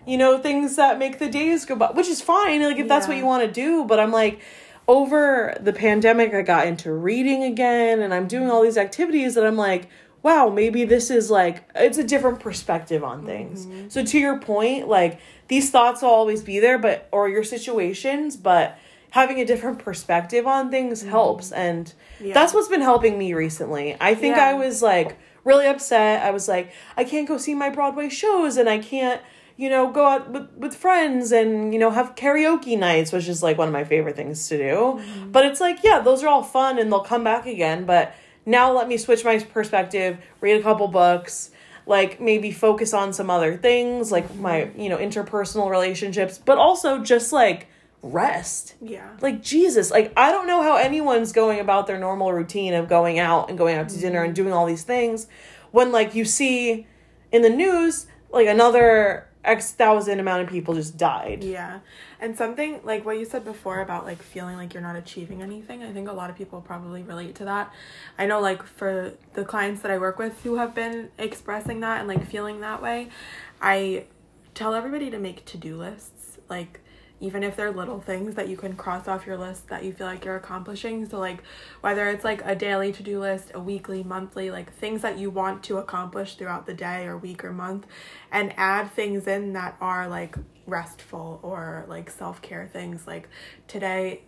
you 0.06 0.17
know 0.17 0.38
things 0.38 0.76
that 0.76 0.99
make 0.99 1.19
the 1.19 1.30
days 1.30 1.65
go 1.65 1.76
by 1.76 1.91
which 1.91 2.08
is 2.08 2.21
fine 2.21 2.62
like 2.62 2.78
if 2.78 2.88
that's 2.88 3.08
what 3.08 3.17
you 3.17 3.26
want 3.26 3.43
to 3.43 3.52
do 3.52 3.86
but 3.86 3.99
i'm 3.99 4.12
like 4.12 4.39
over 4.88 5.56
the 5.62 5.71
pandemic 5.71 6.34
i 6.34 6.41
got 6.41 6.67
into 6.67 6.91
reading 6.91 7.43
again 7.43 8.02
and 8.02 8.13
i'm 8.13 8.28
doing 8.28 8.49
all 8.49 8.62
these 8.62 8.78
activities 8.78 9.36
that 9.36 9.45
i'm 9.45 9.56
like 9.56 9.89
wow 10.23 10.49
maybe 10.49 10.86
this 10.86 11.12
is 11.12 11.29
like 11.29 11.69
it's 11.75 11.97
a 11.97 12.03
different 12.03 12.39
perspective 12.39 13.03
on 13.03 13.25
things. 13.25 13.65
Mm-hmm. 13.65 13.89
So 13.89 14.03
to 14.03 14.17
your 14.17 14.39
point 14.39 14.88
like 14.88 15.19
these 15.49 15.69
thoughts 15.69 16.01
will 16.01 16.09
always 16.09 16.41
be 16.41 16.59
there 16.59 16.79
but 16.79 17.07
or 17.12 17.29
your 17.29 17.43
situations 17.43 18.36
but 18.38 18.77
having 19.12 19.39
a 19.39 19.45
different 19.45 19.77
perspective 19.77 20.47
on 20.47 20.71
things 20.71 21.01
mm-hmm. 21.01 21.12
helps. 21.12 21.51
And 21.51 21.93
Yeah. 22.19 22.33
that's 22.33 22.53
what's 22.53 22.69
been 22.69 22.81
helping 22.81 23.19
me 23.19 23.33
recently. 23.33 23.95
I 24.01 24.15
think 24.15 24.38
Yeah. 24.38 24.47
i 24.47 24.53
was 24.53 24.81
like 24.81 25.17
really 25.43 25.67
upset. 25.67 26.23
I 26.23 26.31
was 26.31 26.47
like 26.47 26.71
i 26.97 27.03
can't 27.03 27.27
go 27.27 27.38
see 27.38 27.53
my 27.53 27.69
broadway 27.69 28.09
shows 28.09 28.55
and 28.57 28.69
i 28.69 28.79
can't 28.79 29.21
you 29.55 29.69
know 29.69 29.91
go 29.91 30.07
out 30.07 30.31
with, 30.31 30.49
with 30.57 30.75
friends 30.75 31.31
and 31.31 31.73
you 31.73 31.79
know 31.79 31.91
have 31.91 32.15
karaoke 32.15 32.77
nights 32.77 33.12
which 33.12 33.27
is 33.27 33.43
like 33.43 33.57
one 33.57 33.67
of 33.67 33.73
my 33.73 33.83
favorite 33.83 34.15
things 34.15 34.47
to 34.47 34.57
do. 34.57 34.73
Mm-hmm. 34.73 35.31
But 35.31 35.45
it's 35.45 35.59
like 35.59 35.83
yeah 35.83 35.99
those 35.99 36.23
are 36.23 36.29
all 36.29 36.43
fun 36.43 36.79
and 36.79 36.91
they'll 36.91 37.01
come 37.01 37.23
back 37.25 37.45
again 37.45 37.86
but 37.86 38.15
now 38.45 38.71
let 38.71 38.88
me 38.88 38.97
switch 38.97 39.23
my 39.23 39.39
perspective 39.39 40.17
read 40.41 40.60
a 40.60 40.63
couple 40.63 40.88
books 40.88 41.51
like 41.86 42.21
maybe 42.21 42.51
focus 42.51 42.93
on 42.93 43.13
some 43.13 43.29
other 43.29 43.58
things 43.58 44.12
like 44.12 44.36
my 44.36 44.62
mm-hmm. 44.62 44.79
you 44.79 44.89
know 44.89 44.97
interpersonal 44.97 45.69
relationships 45.69 46.38
but 46.38 46.58
also 46.58 46.99
just 46.99 47.34
like 47.34 47.67
rest. 48.03 48.75
Yeah. 48.82 49.10
Like 49.21 49.41
Jesus, 49.41 49.89
like 49.89 50.13
I 50.15 50.32
don't 50.32 50.45
know 50.45 50.62
how 50.62 50.75
anyone's 50.75 51.32
going 51.32 51.60
about 51.60 51.88
their 51.88 51.97
normal 51.97 52.32
routine 52.34 52.73
of 52.73 52.89
going 52.89 53.17
out 53.17 53.49
and 53.49 53.58
going 53.58 53.77
out 53.77 53.89
to 53.89 53.97
dinner 53.97 54.21
and 54.21 54.34
mm-hmm. 54.34 54.43
doing 54.43 54.53
all 54.53 54.65
these 54.65 54.84
things 54.84 55.27
when 55.71 55.91
like 55.91 56.13
you 56.13 56.25
see 56.25 56.86
in 57.32 57.41
the 57.41 57.49
news 57.49 58.06
like 58.32 58.47
another 58.47 59.27
X 59.43 59.71
thousand 59.71 60.19
amount 60.19 60.41
of 60.41 60.49
people 60.49 60.73
just 60.73 60.97
died. 60.97 61.43
Yeah. 61.43 61.79
And 62.19 62.38
something 62.38 62.79
like 62.84 63.06
what 63.06 63.17
you 63.17 63.25
said 63.25 63.43
before 63.43 63.82
about 63.82 64.06
like 64.06 64.21
feeling 64.21 64.56
like 64.56 64.73
you're 64.73 64.84
not 64.84 64.95
achieving 64.95 65.41
anything, 65.41 65.84
I 65.84 65.91
think 65.91 66.08
a 66.10 66.13
lot 66.13 66.29
of 66.29 66.38
people 66.38 66.62
probably 66.62 67.03
relate 67.03 67.36
to 67.36 67.45
that. 67.45 67.73
I 68.17 68.25
know 68.25 68.39
like 68.39 68.63
for 68.63 69.13
the 69.34 69.43
clients 69.43 69.82
that 69.82 69.91
I 69.91 69.97
work 69.97 70.17
with 70.17 70.41
who 70.43 70.56
have 70.56 70.73
been 70.73 71.10
expressing 71.17 71.82
that 71.82 71.99
and 71.99 72.08
like 72.08 72.25
feeling 72.25 72.62
that 72.62 72.82
way, 72.82 73.10
I 73.62 74.06
tell 74.53 74.73
everybody 74.73 75.10
to 75.10 75.19
make 75.19 75.45
to-do 75.45 75.75
lists. 75.75 76.38
Like 76.49 76.79
even 77.23 77.41
if 77.41 77.55
they're 77.55 77.71
little 77.71 78.01
things 78.01 78.36
that 78.36 78.49
you 78.49 78.57
can 78.57 78.75
cross 78.75 79.07
off 79.07 79.25
your 79.25 79.38
list 79.38 79.69
that 79.69 79.83
you 79.86 79.93
feel 79.93 80.07
like 80.07 80.25
you're 80.25 80.36
accomplishing. 80.36 81.07
So 81.07 81.19
like 81.19 81.41
whether 81.79 82.09
it's 82.09 82.25
like 82.25 82.41
a 82.43 82.53
daily 82.53 82.91
to-do 82.91 83.21
list, 83.21 83.51
a 83.53 83.62
weekly, 83.62 84.03
monthly, 84.03 84.51
like 84.51 84.73
things 84.73 85.01
that 85.03 85.17
you 85.17 85.29
want 85.29 85.63
to 85.63 85.77
accomplish 85.77 86.36
throughout 86.36 86.65
the 86.65 86.73
day 86.73 87.05
or 87.05 87.17
week 87.17 87.45
or 87.45 87.53
month 87.53 87.88
and 88.29 88.53
add 88.57 88.91
things 88.91 89.25
in 89.25 89.53
that 89.53 89.77
are 89.79 90.09
like 90.09 90.36
restful 90.67 91.39
or 91.41 91.86
like 91.88 92.09
self-care 92.09 92.67
things 92.71 93.07
like 93.07 93.29
today 93.67 94.21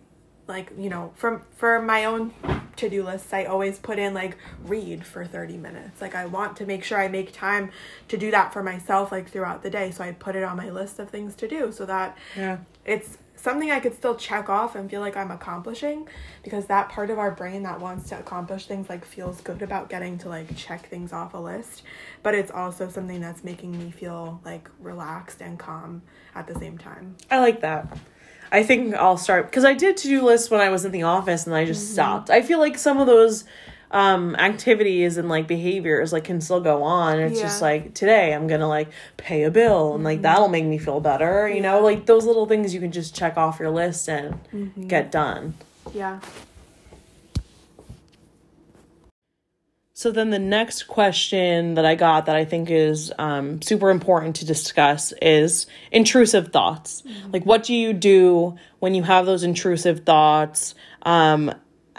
like 0.48 0.70
you 0.78 0.88
know 0.88 1.12
from 1.16 1.42
for 1.56 1.80
my 1.80 2.04
own 2.04 2.32
to-do 2.76 3.02
lists 3.02 3.32
i 3.32 3.44
always 3.44 3.78
put 3.78 3.98
in 3.98 4.12
like 4.12 4.36
read 4.64 5.04
for 5.04 5.24
30 5.24 5.56
minutes 5.56 6.00
like 6.02 6.14
i 6.14 6.26
want 6.26 6.56
to 6.58 6.66
make 6.66 6.84
sure 6.84 6.98
i 6.98 7.08
make 7.08 7.32
time 7.32 7.70
to 8.08 8.18
do 8.18 8.30
that 8.30 8.52
for 8.52 8.62
myself 8.62 9.10
like 9.10 9.30
throughout 9.30 9.62
the 9.62 9.70
day 9.70 9.90
so 9.90 10.04
i 10.04 10.12
put 10.12 10.36
it 10.36 10.44
on 10.44 10.56
my 10.58 10.70
list 10.70 10.98
of 10.98 11.08
things 11.08 11.34
to 11.34 11.48
do 11.48 11.72
so 11.72 11.86
that 11.86 12.16
Yeah. 12.36 12.58
It's 12.86 13.18
something 13.34 13.70
i 13.70 13.78
could 13.78 13.94
still 13.94 14.16
check 14.16 14.48
off 14.48 14.74
and 14.74 14.90
feel 14.90 15.00
like 15.00 15.16
i'm 15.16 15.30
accomplishing 15.30 16.08
because 16.42 16.66
that 16.66 16.88
part 16.88 17.10
of 17.10 17.18
our 17.18 17.30
brain 17.30 17.62
that 17.62 17.78
wants 17.78 18.08
to 18.08 18.18
accomplish 18.18 18.66
things 18.66 18.88
like 18.88 19.04
feels 19.04 19.40
good 19.42 19.60
about 19.60 19.90
getting 19.90 20.16
to 20.16 20.28
like 20.28 20.56
check 20.56 20.88
things 20.88 21.12
off 21.12 21.34
a 21.34 21.38
list 21.38 21.82
but 22.22 22.34
it's 22.34 22.50
also 22.50 22.88
something 22.88 23.20
that's 23.20 23.44
making 23.44 23.76
me 23.78 23.90
feel 23.90 24.40
like 24.44 24.70
relaxed 24.80 25.42
and 25.42 25.58
calm 25.58 26.00
at 26.34 26.46
the 26.46 26.54
same 26.54 26.78
time 26.78 27.14
I 27.30 27.38
like 27.38 27.60
that. 27.60 27.98
I 28.52 28.62
think 28.62 28.94
I'll 28.94 29.18
start 29.18 29.46
because 29.46 29.64
I 29.64 29.74
did 29.74 29.96
to 29.98 30.08
do 30.08 30.22
lists 30.22 30.50
when 30.50 30.60
I 30.60 30.68
was 30.68 30.84
in 30.84 30.92
the 30.92 31.02
office 31.02 31.46
and 31.46 31.54
I 31.54 31.64
just 31.64 31.84
mm-hmm. 31.84 31.94
stopped. 31.94 32.30
I 32.30 32.42
feel 32.42 32.58
like 32.58 32.78
some 32.78 32.98
of 33.00 33.06
those 33.06 33.44
um 33.90 34.34
activities 34.36 35.16
and 35.16 35.28
like 35.28 35.46
behaviors 35.46 36.12
like 36.12 36.24
can 36.24 36.40
still 36.40 36.60
go 36.60 36.82
on. 36.82 37.18
It's 37.20 37.40
just 37.40 37.62
like 37.62 37.94
today 37.94 38.34
I'm 38.34 38.46
gonna 38.46 38.68
like 38.68 38.88
pay 39.16 39.44
a 39.44 39.50
bill 39.50 39.94
and 39.94 40.04
like 40.04 40.22
that'll 40.22 40.48
make 40.48 40.64
me 40.64 40.78
feel 40.78 41.00
better. 41.00 41.48
You 41.48 41.60
know, 41.60 41.80
like 41.80 42.06
those 42.06 42.24
little 42.24 42.46
things 42.46 42.74
you 42.74 42.80
can 42.80 42.92
just 42.92 43.14
check 43.14 43.36
off 43.36 43.58
your 43.60 43.70
list 43.70 44.08
and 44.08 44.38
get 44.88 45.10
done. 45.10 45.54
yeah 45.94 46.20
So 49.98 50.10
then 50.10 50.28
the 50.28 50.38
next 50.38 50.88
question 50.88 51.72
that 51.72 51.86
I 51.86 51.94
got 51.94 52.26
that 52.26 52.36
I 52.36 52.44
think 52.44 52.70
is 52.70 53.10
um, 53.18 53.62
super 53.62 53.88
important 53.88 54.36
to 54.36 54.44
discuss 54.44 55.14
is 55.22 55.66
intrusive 55.90 56.52
thoughts. 56.52 57.02
Like, 57.32 57.46
what 57.46 57.64
do 57.64 57.72
you 57.74 57.94
do 57.94 58.56
when 58.78 58.94
you 58.94 59.02
have 59.04 59.24
those 59.24 59.42
intrusive 59.42 60.00
thoughts? 60.04 60.74
Um, 61.00 61.50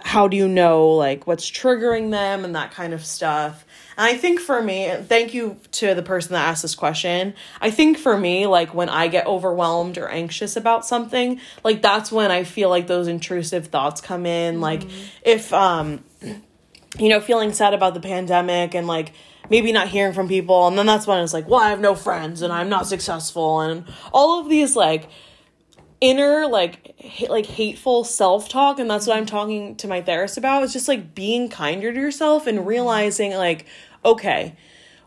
how 0.03 0.27
do 0.27 0.37
you 0.37 0.47
know 0.47 0.89
like 0.89 1.27
what's 1.27 1.49
triggering 1.49 2.11
them 2.11 2.45
and 2.45 2.55
that 2.55 2.71
kind 2.71 2.93
of 2.93 3.05
stuff? 3.05 3.65
And 3.97 4.05
I 4.05 4.17
think 4.17 4.39
for 4.39 4.61
me, 4.61 4.93
thank 5.07 5.33
you 5.33 5.57
to 5.73 5.93
the 5.93 6.03
person 6.03 6.33
that 6.33 6.47
asked 6.47 6.61
this 6.61 6.75
question. 6.75 7.33
I 7.61 7.71
think 7.71 7.97
for 7.97 8.17
me, 8.17 8.47
like 8.47 8.73
when 8.73 8.89
I 8.89 9.07
get 9.07 9.25
overwhelmed 9.25 9.97
or 9.97 10.07
anxious 10.07 10.55
about 10.55 10.85
something, 10.85 11.39
like 11.63 11.81
that's 11.81 12.11
when 12.11 12.31
I 12.31 12.43
feel 12.43 12.69
like 12.69 12.87
those 12.87 13.07
intrusive 13.07 13.67
thoughts 13.67 14.01
come 14.01 14.25
in. 14.25 14.61
Like 14.61 14.83
if 15.23 15.51
um 15.53 16.03
you 16.99 17.09
know, 17.09 17.19
feeling 17.19 17.53
sad 17.53 17.73
about 17.73 17.93
the 17.93 17.99
pandemic 17.99 18.73
and 18.73 18.87
like 18.87 19.13
maybe 19.49 19.71
not 19.71 19.87
hearing 19.87 20.13
from 20.13 20.27
people. 20.27 20.67
And 20.67 20.77
then 20.77 20.85
that's 20.85 21.07
when 21.07 21.23
it's 21.23 21.33
like, 21.33 21.47
well, 21.47 21.59
I 21.59 21.69
have 21.69 21.79
no 21.79 21.95
friends 21.95 22.41
and 22.41 22.51
I'm 22.51 22.69
not 22.69 22.87
successful. 22.87 23.61
And 23.61 23.85
all 24.11 24.39
of 24.39 24.49
these 24.49 24.75
like 24.75 25.09
inner 25.99 26.47
like 26.47 26.95
ha- 27.01 27.27
like 27.29 27.45
hateful 27.45 28.03
self-talk 28.03 28.79
and 28.79 28.89
that's 28.89 29.07
what 29.07 29.17
I'm 29.17 29.25
talking 29.25 29.75
to 29.77 29.87
my 29.87 30.01
therapist 30.01 30.37
about. 30.37 30.63
It's 30.63 30.73
just 30.73 30.87
like 30.87 31.15
being 31.15 31.49
kinder 31.49 31.91
to 31.91 31.99
yourself 31.99 32.47
and 32.47 32.67
realizing 32.67 33.31
like 33.31 33.65
okay, 34.05 34.55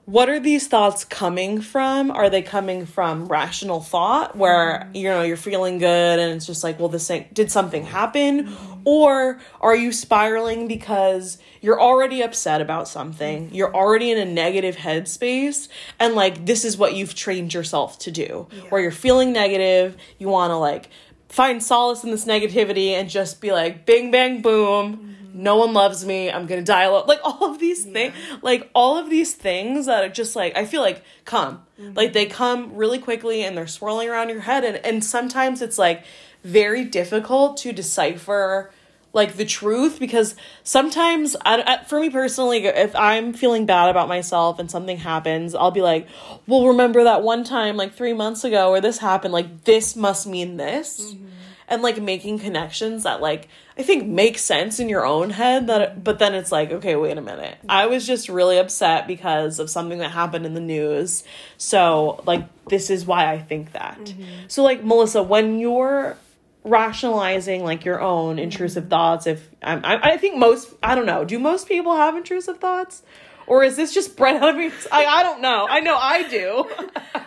what 0.07 0.29
are 0.29 0.41
these 0.41 0.67
thoughts 0.67 1.05
coming 1.05 1.61
from? 1.61 2.11
Are 2.11 2.29
they 2.29 2.43
coming 2.43 2.87
from 2.87 3.27
rational 3.27 3.81
thought 3.81 4.37
where 4.37 4.91
you 4.95 5.05
know 5.05 5.23
you're 5.23 5.37
feeling 5.37 5.79
good 5.79 6.19
and 6.19 6.35
it's 6.35 6.47
just 6.47 6.65
like, 6.65 6.79
well, 6.79 6.89
this 6.89 7.07
thing 7.07 7.29
did 7.33 7.51
something 7.51 7.85
happen, 7.85 8.57
or 8.85 9.39
are 9.61 9.77
you 9.77 9.93
spiraling 9.93 10.67
because 10.67 11.39
you're 11.61 11.81
already 11.81 12.23
upset 12.23 12.61
about 12.61 12.89
something, 12.89 13.51
you're 13.53 13.75
already 13.75 14.11
in 14.11 14.19
a 14.19 14.25
negative 14.25 14.77
headspace, 14.77 15.69
and 15.99 16.15
like 16.15 16.47
this 16.47 16.65
is 16.65 16.77
what 16.77 16.95
you've 16.95 17.15
trained 17.15 17.55
yourself 17.55 17.99
to 18.01 18.11
do, 18.11 18.49
where 18.71 18.81
you're 18.81 18.91
feeling 18.91 19.33
negative, 19.33 19.97
you 20.19 20.29
want 20.29 20.51
to 20.51 20.57
like 20.57 20.89
find 21.29 21.63
solace 21.63 22.03
in 22.03 22.11
this 22.11 22.25
negativity 22.25 22.89
and 22.89 23.09
just 23.09 23.41
be 23.41 23.53
like, 23.53 23.87
bing 23.87 24.11
bang 24.11 24.43
boom 24.43 25.17
no 25.43 25.57
one 25.57 25.73
loves 25.73 26.05
me 26.05 26.31
i'm 26.31 26.47
gonna 26.47 26.63
die 26.63 26.85
alone 26.85 27.07
like 27.07 27.21
all 27.25 27.51
of 27.51 27.59
these 27.59 27.85
things 27.85 28.15
like 28.43 28.71
all 28.75 28.99
of 28.99 29.11
these 29.11 29.35
things 29.35 29.87
that 29.87 30.05
are 30.05 30.09
just 30.09 30.37
like 30.37 30.57
i 30.57 30.65
feel 30.65 30.83
like 30.83 31.03
come. 31.31 31.63
Mm-hmm. 31.81 31.95
Like 31.95 32.13
they 32.13 32.27
come 32.27 32.75
really 32.75 32.99
quickly 32.99 33.43
and 33.43 33.57
they're 33.57 33.67
swirling 33.67 34.09
around 34.09 34.29
your 34.29 34.41
head 34.41 34.65
and, 34.65 34.77
and 34.79 35.05
sometimes 35.05 35.63
it's 35.63 35.79
like 35.79 36.05
very 36.43 36.85
difficult 36.85 37.57
to 37.59 37.73
decipher 37.73 38.71
like 39.13 39.35
the 39.35 39.45
truth 39.45 39.99
because 39.99 40.35
sometimes 40.63 41.37
I, 41.45 41.63
I, 41.63 41.85
for 41.85 42.01
me 42.01 42.11
personally 42.11 42.65
if 42.65 42.95
i'm 42.95 43.33
feeling 43.33 43.67
bad 43.67 43.91
about 43.91 44.09
myself 44.09 44.61
and 44.61 44.71
something 44.71 44.99
happens 44.99 45.55
i'll 45.55 45.73
be 45.73 45.83
like 45.83 46.07
well 46.47 46.69
remember 46.69 47.03
that 47.05 47.23
one 47.23 47.43
time 47.43 47.77
like 47.77 47.93
three 47.93 48.13
months 48.13 48.45
ago 48.45 48.71
where 48.71 48.81
this 48.81 48.99
happened 48.99 49.33
like 49.33 49.65
this 49.65 49.97
must 49.97 50.29
mean 50.29 50.57
this 50.59 51.13
mm-hmm. 51.13 51.27
and 51.67 51.83
like 51.83 52.01
making 52.01 52.39
connections 52.39 53.03
that 53.03 53.21
like 53.21 53.49
I 53.81 53.83
think 53.83 54.07
makes 54.07 54.43
sense 54.43 54.79
in 54.79 54.91
your 54.91 55.07
own 55.07 55.31
head 55.31 55.69
that 55.69 56.05
but 56.05 56.19
then 56.19 56.35
it's 56.35 56.53
like 56.53 56.71
okay 56.71 56.97
wait 56.97 57.17
a 57.17 57.23
minute. 57.23 57.57
I 57.67 57.87
was 57.87 58.07
just 58.07 58.29
really 58.29 58.59
upset 58.59 59.07
because 59.07 59.59
of 59.59 59.71
something 59.71 60.01
that 60.01 60.11
happened 60.11 60.45
in 60.45 60.53
the 60.53 60.61
news. 60.61 61.25
So 61.57 62.23
like 62.27 62.47
this 62.67 62.91
is 62.91 63.07
why 63.07 63.33
I 63.33 63.39
think 63.39 63.73
that. 63.73 63.99
Mm-hmm. 63.99 64.25
So 64.49 64.63
like 64.63 64.85
Melissa 64.85 65.23
when 65.23 65.59
you're 65.59 66.19
rationalizing 66.63 67.65
like 67.65 67.87
your 67.87 68.03
own 68.03 68.39
intrusive 68.39 68.83
mm-hmm. 68.83 68.91
thoughts 68.91 69.27
if 69.27 69.49
I'm, 69.63 69.83
I, 69.83 70.11
I 70.11 70.17
think 70.19 70.37
most 70.37 70.75
I 70.83 70.95
don't 70.95 71.07
know 71.07 71.25
do 71.25 71.39
most 71.39 71.67
people 71.67 71.97
have 71.97 72.19
intrusive 72.19 72.59
thoughts 72.59 73.03
or 73.47 73.63
is 73.65 73.77
this 73.77 73.93
just 73.95 74.17
bred 74.17 74.37
out 74.43 74.51
of 74.51 74.57
me 74.57 74.71
I, 74.93 75.05
I 75.07 75.23
don't 75.23 75.41
know 75.41 75.67
I 75.69 75.81
know 75.81 75.97
I 75.97 76.29
do 76.29 76.69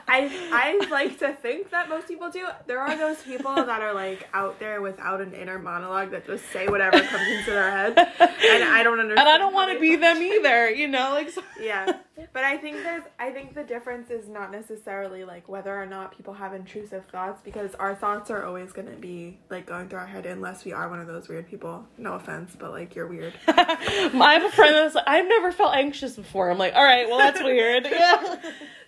I 0.08 0.30
I 0.52 0.88
like 0.92 1.18
to 1.20 1.34
think 1.34 1.72
that 1.72 1.90
most 1.90 2.08
people 2.08 2.30
do. 2.30 2.46
There 2.68 2.80
are 2.80 2.96
those 2.96 3.22
people 3.24 3.56
that 3.56 3.82
are 3.82 3.94
like 3.96 4.28
out 4.34 4.60
there 4.60 4.80
without 4.82 5.22
an 5.22 5.34
inner 5.34 5.58
monologue 5.58 6.12
that 6.12 6.28
just 6.28 6.46
say 6.52 6.68
whatever 6.68 7.00
comes 7.00 7.28
into 7.28 7.50
their 7.50 7.72
head, 7.72 7.98
and 7.98 8.64
I 8.64 8.84
don't 8.84 9.00
understand. 9.00 9.20
and 9.28 9.30
I 9.30 9.38
don't 9.40 9.54
want 9.54 9.74
to 9.74 9.80
be 9.80 9.96
them 9.96 10.22
either 10.22 10.70
you 10.70 10.88
know 10.88 11.12
like 11.14 11.30
so- 11.32 11.42
Yeah, 11.60 11.94
but 12.32 12.44
I 12.44 12.58
think 12.58 12.78
there's 12.84 13.04
I 13.18 13.32
think 13.32 13.56
the 13.56 13.64
difference 13.64 14.12
is 14.12 14.28
not 14.30 14.52
necessarily 14.52 15.24
like 15.24 15.48
whether 15.50 15.76
or 15.76 15.88
not 15.88 16.16
people 16.16 16.34
have 16.36 16.54
intrusive 16.54 17.06
thoughts 17.06 17.42
because 17.44 17.74
our 17.76 17.96
thoughts 17.96 18.30
are 18.30 18.46
always 18.46 18.72
gonna 18.72 18.92
be 18.98 19.40
like 19.50 19.66
going 19.66 19.90
through 19.90 20.00
our 20.00 20.06
head 20.08 20.28
unless 20.28 20.64
we 20.64 20.74
are 20.74 20.90
one 20.90 21.00
of 21.00 21.08
those 21.08 21.28
weird 21.28 21.48
people. 21.48 21.88
No 21.98 22.14
offense, 22.14 22.56
but 22.60 22.70
like 22.72 22.94
you're 22.94 23.08
weird. 23.08 23.34
I 23.48 24.34
have 24.34 24.44
a 24.44 24.52
friend 24.56 24.76
that's 24.76 24.94
like, 24.96 25.06
I've 25.08 25.28
never 25.28 25.52
felt 25.52 25.76
anxious 25.76 26.13
before. 26.16 26.50
I'm 26.50 26.58
like, 26.58 26.74
all 26.76 26.84
right, 26.84 27.08
well, 27.08 27.18
that's 27.18 27.42
weird. 27.42 27.88
Yeah. 27.92 28.40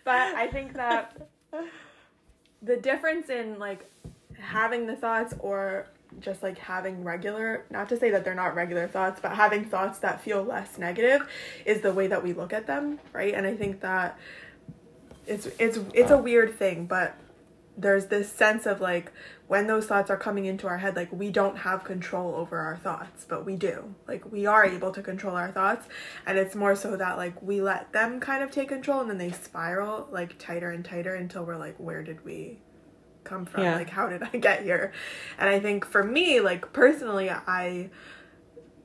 but 0.03 0.35
I 0.35 0.47
think 0.47 0.73
that 0.73 1.29
the 2.61 2.77
difference 2.77 3.29
in 3.29 3.59
like 3.59 3.89
having 4.39 4.87
the 4.87 4.95
thoughts 4.95 5.33
or 5.39 5.87
just 6.19 6.41
like 6.43 6.57
having 6.57 7.03
regular 7.03 7.65
not 7.69 7.89
to 7.89 7.97
say 7.97 8.09
that 8.11 8.23
they're 8.23 8.33
not 8.35 8.55
regular 8.55 8.87
thoughts 8.87 9.19
but 9.21 9.31
having 9.33 9.65
thoughts 9.65 9.99
that 9.99 10.21
feel 10.21 10.43
less 10.43 10.77
negative 10.77 11.27
is 11.65 11.81
the 11.81 11.91
way 11.91 12.07
that 12.07 12.23
we 12.23 12.31
look 12.33 12.53
at 12.53 12.67
them 12.67 12.99
right 13.11 13.33
and 13.33 13.45
i 13.45 13.55
think 13.55 13.81
that 13.81 14.17
it's 15.27 15.47
it's 15.59 15.79
it's 15.93 16.11
a 16.11 16.17
weird 16.17 16.57
thing 16.57 16.85
but 16.85 17.15
there's 17.77 18.05
this 18.05 18.31
sense 18.31 18.65
of 18.65 18.79
like 18.79 19.11
when 19.47 19.67
those 19.67 19.85
thoughts 19.85 20.09
are 20.09 20.17
coming 20.17 20.45
into 20.45 20.67
our 20.67 20.79
head 20.79 20.95
like 20.95 21.11
we 21.11 21.29
don't 21.29 21.57
have 21.57 21.83
control 21.83 22.33
over 22.35 22.57
our 22.57 22.77
thoughts 22.77 23.25
but 23.27 23.45
we 23.45 23.55
do. 23.55 23.93
Like 24.07 24.31
we 24.31 24.45
are 24.45 24.65
able 24.65 24.91
to 24.91 25.01
control 25.01 25.35
our 25.35 25.51
thoughts 25.51 25.87
and 26.25 26.37
it's 26.37 26.55
more 26.55 26.75
so 26.75 26.95
that 26.97 27.17
like 27.17 27.41
we 27.41 27.61
let 27.61 27.91
them 27.93 28.19
kind 28.19 28.43
of 28.43 28.51
take 28.51 28.69
control 28.69 29.01
and 29.01 29.09
then 29.09 29.17
they 29.17 29.31
spiral 29.31 30.07
like 30.11 30.37
tighter 30.39 30.71
and 30.71 30.83
tighter 30.83 31.13
until 31.15 31.43
we're 31.43 31.57
like 31.57 31.75
where 31.77 32.03
did 32.03 32.23
we 32.25 32.59
come 33.23 33.45
from? 33.45 33.63
Yeah. 33.63 33.75
like 33.75 33.89
how 33.89 34.07
did 34.07 34.23
i 34.23 34.37
get 34.37 34.63
here? 34.63 34.91
And 35.37 35.49
i 35.49 35.59
think 35.59 35.85
for 35.85 36.03
me 36.03 36.39
like 36.39 36.73
personally 36.73 37.29
i 37.29 37.89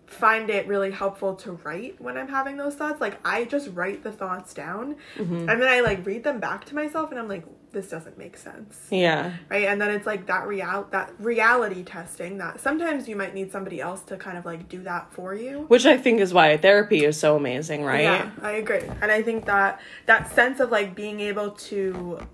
find 0.06 0.50
it 0.50 0.66
really 0.66 0.90
helpful 0.90 1.36
to 1.36 1.52
write 1.52 2.00
when 2.00 2.18
i'm 2.18 2.28
having 2.28 2.58
those 2.58 2.74
thoughts. 2.74 3.00
Like 3.00 3.18
i 3.26 3.44
just 3.44 3.70
write 3.72 4.02
the 4.02 4.12
thoughts 4.12 4.52
down 4.52 4.96
mm-hmm. 5.16 5.48
and 5.48 5.62
then 5.62 5.68
i 5.68 5.80
like 5.80 6.04
read 6.04 6.24
them 6.24 6.38
back 6.38 6.66
to 6.66 6.74
myself 6.74 7.10
and 7.10 7.18
i'm 7.18 7.28
like 7.28 7.46
this 7.72 7.88
doesn't 7.88 8.18
make 8.18 8.36
sense. 8.36 8.86
Yeah. 8.90 9.34
right? 9.48 9.66
And 9.66 9.80
then 9.80 9.90
it's 9.90 10.06
like 10.06 10.26
that 10.26 10.46
real 10.46 10.88
that 10.90 11.12
reality 11.18 11.82
testing 11.82 12.38
that 12.38 12.60
sometimes 12.60 13.08
you 13.08 13.16
might 13.16 13.34
need 13.34 13.52
somebody 13.52 13.80
else 13.80 14.02
to 14.02 14.16
kind 14.16 14.36
of 14.36 14.44
like 14.44 14.68
do 14.68 14.82
that 14.82 15.12
for 15.12 15.34
you. 15.34 15.64
Which 15.68 15.86
I 15.86 15.96
think 15.96 16.20
is 16.20 16.34
why 16.34 16.56
therapy 16.56 17.04
is 17.04 17.18
so 17.18 17.36
amazing, 17.36 17.84
right? 17.84 18.02
yeah 18.02 18.30
i 18.42 18.52
agree. 18.52 18.82
And 19.00 19.10
i 19.10 19.22
think 19.22 19.46
that 19.46 19.80
that 20.06 20.32
sense 20.32 20.60
of 20.60 20.70
like 20.70 20.94
being 20.94 21.20
able 21.20 21.50
to 21.52 22.26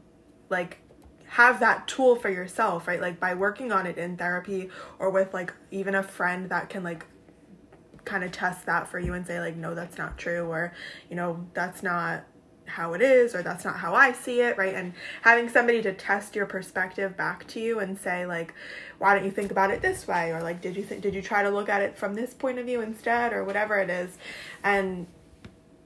like 0.49 0.79
have 1.27 1.61
that 1.61 1.87
tool 1.87 2.17
for 2.17 2.31
yourself 2.31 2.89
right? 2.89 3.01
Like 3.01 3.21
by 3.21 3.35
working 3.35 3.73
on 3.73 3.87
it 3.87 3.99
in 3.99 4.17
therapy 4.17 4.71
or 4.99 5.11
with 5.11 5.35
like 5.35 5.53
even 5.71 5.95
a 5.95 6.03
friend 6.03 6.49
that 6.51 6.71
can 6.71 6.83
like 6.83 7.05
kind 8.05 8.23
of 8.25 8.33
test 8.33 8.65
that 8.67 8.89
for 8.89 8.99
you 8.99 9.13
and 9.13 9.27
say 9.27 9.41
like 9.41 9.57
no 9.57 9.75
that's 9.75 9.99
not 9.99 10.17
true 10.17 10.47
or 10.47 10.73
you 11.11 11.17
know 11.17 11.45
that's 11.55 11.83
not 11.83 12.25
how 12.67 12.95
it 12.95 13.03
is 13.03 13.35
or 13.35 13.43
that's 13.43 13.65
not 13.65 13.77
how 13.77 13.95
I 13.95 14.13
see 14.13 14.41
it, 14.41 14.57
right? 14.59 14.75
And 14.75 14.93
having 15.23 15.49
somebody 15.49 15.83
to 15.83 15.93
test 15.93 16.35
your 16.35 16.47
perspective 16.47 17.17
back 17.17 17.47
to 17.49 17.61
you 17.61 17.81
and 17.81 17.99
say 17.99 18.27
like 18.27 18.55
why 18.99 19.15
don't 19.15 19.25
you 19.25 19.31
think 19.31 19.51
about 19.51 19.71
it 19.71 19.83
this 19.83 20.09
way 20.09 20.33
or 20.33 20.43
like 20.43 20.61
did 20.61 20.77
you 20.77 20.83
think 20.83 21.03
did 21.03 21.15
you 21.15 21.23
try 21.23 21.43
to 21.43 21.51
look 21.51 21.69
at 21.69 21.83
it 21.83 21.97
from 21.97 22.15
this 22.15 22.33
point 22.33 22.59
of 22.59 22.67
view 22.67 22.81
instead 22.81 23.33
or 23.33 23.45
whatever 23.45 23.79
it 23.79 23.91
is 23.91 24.17
and 24.65 25.07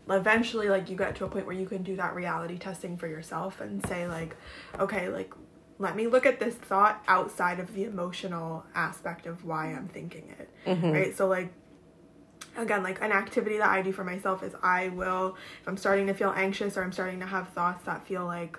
eventually 0.08 0.68
like 0.68 0.88
you 0.88 0.96
get 0.96 1.14
to 1.16 1.24
a 1.24 1.28
point 1.28 1.46
where 1.46 1.54
you 1.54 1.66
can 1.66 1.82
do 1.82 1.96
that 1.96 2.14
reality 2.14 2.56
testing 2.56 2.96
for 2.96 3.06
yourself 3.06 3.60
and 3.60 3.84
say 3.86 4.06
like 4.06 4.36
okay 4.78 5.08
like 5.08 5.32
let 5.80 5.96
me 5.96 6.06
look 6.06 6.26
at 6.26 6.38
this 6.38 6.54
thought 6.54 7.02
outside 7.08 7.58
of 7.58 7.74
the 7.74 7.84
emotional 7.84 8.66
aspect 8.74 9.26
of 9.26 9.46
why 9.46 9.68
I'm 9.68 9.88
thinking 9.88 10.28
it. 10.38 10.50
Mm-hmm. 10.66 10.90
Right? 10.90 11.16
So 11.16 11.26
like 11.26 11.54
again 12.56 12.82
like 12.82 13.00
an 13.02 13.12
activity 13.12 13.58
that 13.58 13.68
I 13.68 13.82
do 13.82 13.92
for 13.92 14.04
myself 14.04 14.42
is 14.42 14.52
I 14.62 14.88
will 14.88 15.36
if 15.60 15.68
I'm 15.68 15.76
starting 15.76 16.06
to 16.08 16.14
feel 16.14 16.32
anxious 16.36 16.76
or 16.76 16.82
I'm 16.82 16.92
starting 16.92 17.20
to 17.20 17.26
have 17.26 17.48
thoughts 17.50 17.84
that 17.86 18.06
feel 18.06 18.24
like 18.24 18.58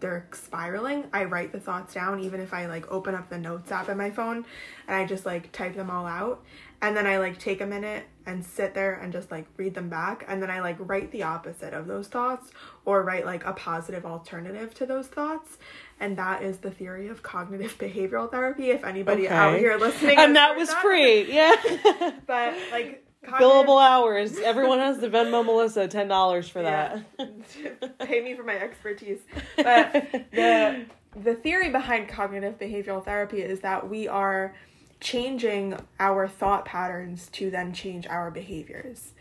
they're 0.00 0.26
spiraling, 0.32 1.04
I 1.12 1.24
write 1.24 1.52
the 1.52 1.60
thoughts 1.60 1.94
down 1.94 2.20
even 2.20 2.40
if 2.40 2.52
I 2.54 2.66
like 2.66 2.90
open 2.90 3.14
up 3.14 3.28
the 3.28 3.38
notes 3.38 3.70
app 3.70 3.88
in 3.88 3.96
my 3.98 4.10
phone 4.10 4.44
and 4.88 4.96
I 4.96 5.04
just 5.04 5.24
like 5.26 5.52
type 5.52 5.76
them 5.76 5.90
all 5.90 6.06
out 6.06 6.42
and 6.80 6.96
then 6.96 7.06
I 7.06 7.18
like 7.18 7.38
take 7.38 7.60
a 7.60 7.66
minute 7.66 8.04
and 8.26 8.44
sit 8.44 8.74
there 8.74 8.94
and 8.94 9.12
just 9.12 9.30
like 9.30 9.46
read 9.56 9.74
them 9.74 9.88
back 9.88 10.24
and 10.28 10.42
then 10.42 10.50
I 10.50 10.60
like 10.60 10.76
write 10.80 11.12
the 11.12 11.22
opposite 11.24 11.72
of 11.74 11.86
those 11.86 12.08
thoughts 12.08 12.50
or 12.84 13.02
write 13.02 13.24
like 13.26 13.44
a 13.44 13.52
positive 13.52 14.04
alternative 14.06 14.74
to 14.74 14.86
those 14.86 15.06
thoughts 15.08 15.58
and 16.00 16.16
that 16.16 16.42
is 16.42 16.58
the 16.58 16.70
theory 16.70 17.08
of 17.08 17.22
cognitive 17.22 17.76
behavioral 17.78 18.30
therapy 18.30 18.70
if 18.70 18.84
anybody 18.84 19.26
Okay. 19.26 19.34
out 19.34 19.58
here 19.58 19.76
listening 19.76 20.18
and 20.18 20.34
that 20.36 20.56
was 20.56 20.72
free. 20.74 21.32
Yeah. 21.32 21.54
but 22.26 22.54
like 22.72 23.01
Billable 23.26 23.80
hours. 23.80 24.38
Everyone 24.38 24.78
has 24.78 24.98
to 24.98 25.08
Venmo 25.08 25.44
Melissa 25.44 25.86
ten 25.86 26.08
dollars 26.08 26.48
for 26.48 26.62
that. 26.62 27.02
pay 28.00 28.20
me 28.20 28.34
for 28.34 28.42
my 28.42 28.56
expertise. 28.56 29.20
But 29.56 29.92
the 30.32 30.86
the 31.14 31.34
theory 31.34 31.70
behind 31.70 32.08
cognitive 32.08 32.58
behavioral 32.58 33.04
therapy 33.04 33.42
is 33.42 33.60
that 33.60 33.88
we 33.88 34.08
are 34.08 34.54
changing 35.00 35.78
our 36.00 36.26
thought 36.26 36.64
patterns 36.64 37.28
to 37.32 37.50
then 37.50 37.72
change 37.72 38.06
our 38.06 38.30
behaviors. 38.30 39.12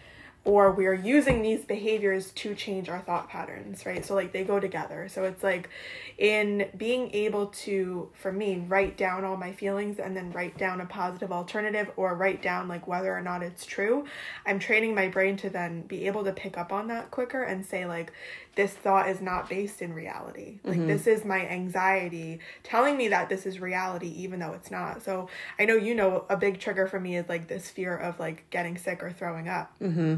Or 0.44 0.72
we 0.72 0.88
are 0.88 0.94
using 0.94 1.44
these 1.44 1.66
behaviors 1.66 2.32
to 2.32 2.56
change 2.56 2.90
our 2.90 3.00
thought 3.00 3.30
patterns, 3.30 3.86
right? 3.86 4.04
So, 4.04 4.16
like, 4.16 4.32
they 4.32 4.44
go 4.44 4.60
together. 4.60 5.08
So, 5.08 5.24
it's 5.24 5.44
like 5.44 5.70
in 6.18 6.68
being 6.76 7.14
able 7.14 7.48
to, 7.48 8.10
for 8.14 8.32
me, 8.32 8.66
write 8.68 8.98
down 8.98 9.24
all 9.24 9.38
my 9.38 9.52
feelings 9.52 10.00
and 10.00 10.18
then 10.18 10.32
write 10.32 10.58
down 10.58 10.82
a 10.82 10.88
positive 10.88 11.32
alternative 11.32 11.92
or 11.96 12.16
write 12.16 12.42
down, 12.42 12.68
like, 12.68 12.88
whether 12.88 13.16
or 13.16 13.22
not 13.22 13.44
it's 13.44 13.68
true, 13.68 14.06
I'm 14.44 14.58
training 14.58 14.96
my 14.96 15.10
brain 15.10 15.38
to 15.38 15.50
then 15.52 15.84
be 15.84 16.08
able 16.08 16.24
to 16.24 16.32
pick 16.32 16.58
up 16.58 16.74
on 16.74 16.88
that 16.88 17.12
quicker 17.12 17.44
and 17.44 17.64
say, 17.64 17.86
like, 17.86 18.12
this 18.56 18.74
thought 18.74 19.08
is 19.08 19.22
not 19.22 19.48
based 19.48 19.82
in 19.82 19.94
reality. 19.94 20.60
Like, 20.64 20.86
this 20.86 21.08
is 21.08 21.24
my 21.24 21.48
anxiety 21.48 22.40
telling 22.64 22.98
me 22.98 23.08
that 23.08 23.30
this 23.30 23.46
is 23.46 23.62
reality, 23.62 24.10
even 24.18 24.40
though 24.40 24.52
it's 24.52 24.70
not. 24.70 25.04
So, 25.04 25.30
I 25.58 25.66
know 25.66 25.76
you 25.76 25.96
know 25.96 26.26
a 26.30 26.36
big 26.36 26.60
trigger 26.60 26.88
for 26.88 27.00
me 27.00 27.16
is 27.16 27.30
like 27.30 27.48
this 27.48 27.70
fear 27.70 27.96
of 27.96 28.20
like 28.20 28.50
getting 28.50 28.78
sick 28.78 29.04
or 29.04 29.12
throwing 29.12 29.48
up. 29.48 29.72
Mm-hmm. 29.80 30.16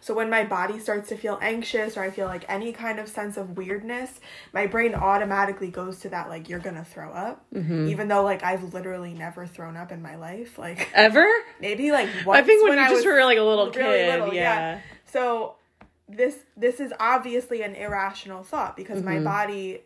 So 0.00 0.14
when 0.14 0.28
my 0.30 0.44
body 0.44 0.78
starts 0.78 1.08
to 1.08 1.16
feel 1.16 1.38
anxious 1.42 1.96
or 1.96 2.02
I 2.02 2.10
feel 2.10 2.26
like 2.26 2.44
any 2.48 2.72
kind 2.72 2.98
of 2.98 3.08
sense 3.08 3.36
of 3.36 3.56
weirdness, 3.56 4.20
my 4.52 4.66
brain 4.66 4.94
automatically 4.94 5.68
goes 5.68 5.98
to 6.00 6.08
that 6.10 6.28
like 6.28 6.48
you're 6.48 6.58
gonna 6.58 6.84
throw 6.84 7.10
up, 7.10 7.44
Mm-hmm. 7.54 7.88
even 7.88 8.08
though 8.08 8.22
like 8.22 8.42
I've 8.42 8.74
literally 8.74 9.14
never 9.14 9.46
thrown 9.46 9.76
up 9.76 9.92
in 9.92 10.02
my 10.02 10.16
life. 10.16 10.58
Like 10.58 10.90
Ever? 10.94 11.26
maybe 11.60 11.90
like 11.92 12.08
once 12.26 12.38
I 12.38 12.42
think 12.42 12.62
when, 12.64 12.78
you 12.78 12.84
I 12.84 12.88
just 12.88 12.96
was 12.96 13.06
were 13.06 13.24
like 13.24 13.38
a 13.38 13.42
little 13.42 13.70
really 13.70 13.98
kid. 13.98 14.20
little, 14.20 14.34
yeah. 14.34 14.80
So 15.06 15.56
this 16.08 16.36
this 16.56 16.80
is 16.80 16.92
obviously 17.00 17.62
an 17.62 17.74
irrational 17.74 18.42
thought 18.42 18.76
because 18.76 19.02
my 19.02 19.14
Mm-hmm. 19.14 19.24
body 19.24 19.80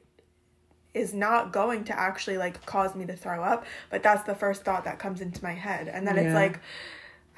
is 0.94 1.14
not 1.14 1.52
going 1.52 1.84
to 1.84 1.96
actually 1.96 2.38
like 2.38 2.64
cause 2.66 2.94
me 2.96 3.04
to 3.06 3.14
throw 3.14 3.42
up, 3.42 3.64
but 3.90 4.02
that's 4.02 4.22
the 4.24 4.34
first 4.34 4.64
thought 4.64 4.84
that 4.84 4.98
comes 4.98 5.20
into 5.20 5.40
my 5.44 5.52
head. 5.52 5.86
And 5.86 6.06
then 6.06 6.16
Yeah. 6.16 6.22
it's 6.22 6.34
like 6.34 6.60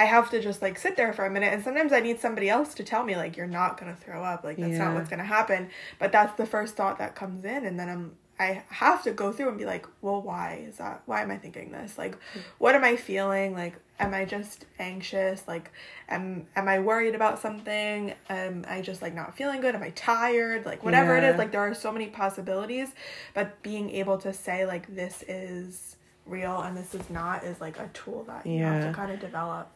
I 0.01 0.05
have 0.05 0.31
to 0.31 0.41
just 0.41 0.63
like 0.63 0.79
sit 0.79 0.97
there 0.97 1.13
for 1.13 1.27
a 1.27 1.31
minute 1.31 1.53
and 1.53 1.63
sometimes 1.63 1.93
I 1.93 2.01
need 2.01 2.21
somebody 2.21 2.49
else 2.49 2.73
to 2.75 2.83
tell 2.85 3.05
me 3.05 3.17
like 3.17 3.37
you're 3.37 3.47
not 3.61 3.79
going 3.79 3.95
to 3.95 4.01
throw 4.01 4.23
up, 4.25 4.45
like 4.45 4.57
that's 4.57 4.73
Yeah. 4.73 4.79
not 4.87 4.95
what's 4.95 5.11
going 5.11 5.19
to 5.19 5.25
happen, 5.27 5.69
but 5.99 6.11
that's 6.11 6.35
the 6.39 6.47
first 6.47 6.75
thought 6.75 6.99
that 6.99 7.15
comes 7.15 7.45
in 7.45 7.67
and 7.67 7.79
then 7.79 7.89
I'm 7.89 8.17
I 8.39 8.63
have 8.71 9.03
to 9.03 9.11
go 9.13 9.31
through 9.33 9.51
and 9.51 9.59
be 9.59 9.67
like, 9.67 9.87
well, 10.01 10.23
why 10.23 10.65
is 10.67 10.79
that? 10.79 11.03
Why 11.05 11.21
am 11.21 11.31
I 11.31 11.37
thinking 11.37 11.73
this? 11.73 11.99
Like, 11.99 12.17
what 12.57 12.75
am 12.75 12.83
I 12.83 12.97
feeling? 12.97 13.53
Like, 13.53 13.75
am 13.99 14.15
I 14.15 14.25
just 14.25 14.65
anxious? 14.79 15.47
Like, 15.47 15.71
am 16.09 16.47
am 16.57 16.67
I 16.67 16.79
worried 16.79 17.15
about 17.15 17.39
something? 17.39 18.15
Am 18.31 18.65
I 18.67 18.81
just 18.81 19.03
like 19.03 19.15
not 19.15 19.37
feeling 19.37 19.61
good? 19.61 19.75
Am 19.75 19.83
I 19.83 19.91
tired? 19.91 20.65
Like, 20.65 20.83
whatever 20.83 21.15
it 21.19 21.23
Yeah. 21.23 21.33
is. 21.33 21.37
Like, 21.37 21.53
there 21.53 21.61
are 21.61 21.75
so 21.75 21.93
many 21.93 22.07
possibilities, 22.07 22.89
but 23.35 23.63
being 23.63 23.91
able 23.91 24.17
to 24.17 24.33
say 24.33 24.65
like 24.65 24.87
this 24.97 25.23
is 25.29 25.97
real 26.25 26.61
and 26.63 26.75
this 26.75 26.95
is 26.95 27.11
not 27.11 27.45
is 27.45 27.61
like 27.61 27.79
a 27.79 27.89
tool 27.93 28.25
that 28.25 28.47
you 28.47 28.63
have 28.63 28.81
Yeah. 28.81 28.89
to 28.89 28.95
kind 28.95 29.13
of 29.13 29.21
develop. 29.21 29.71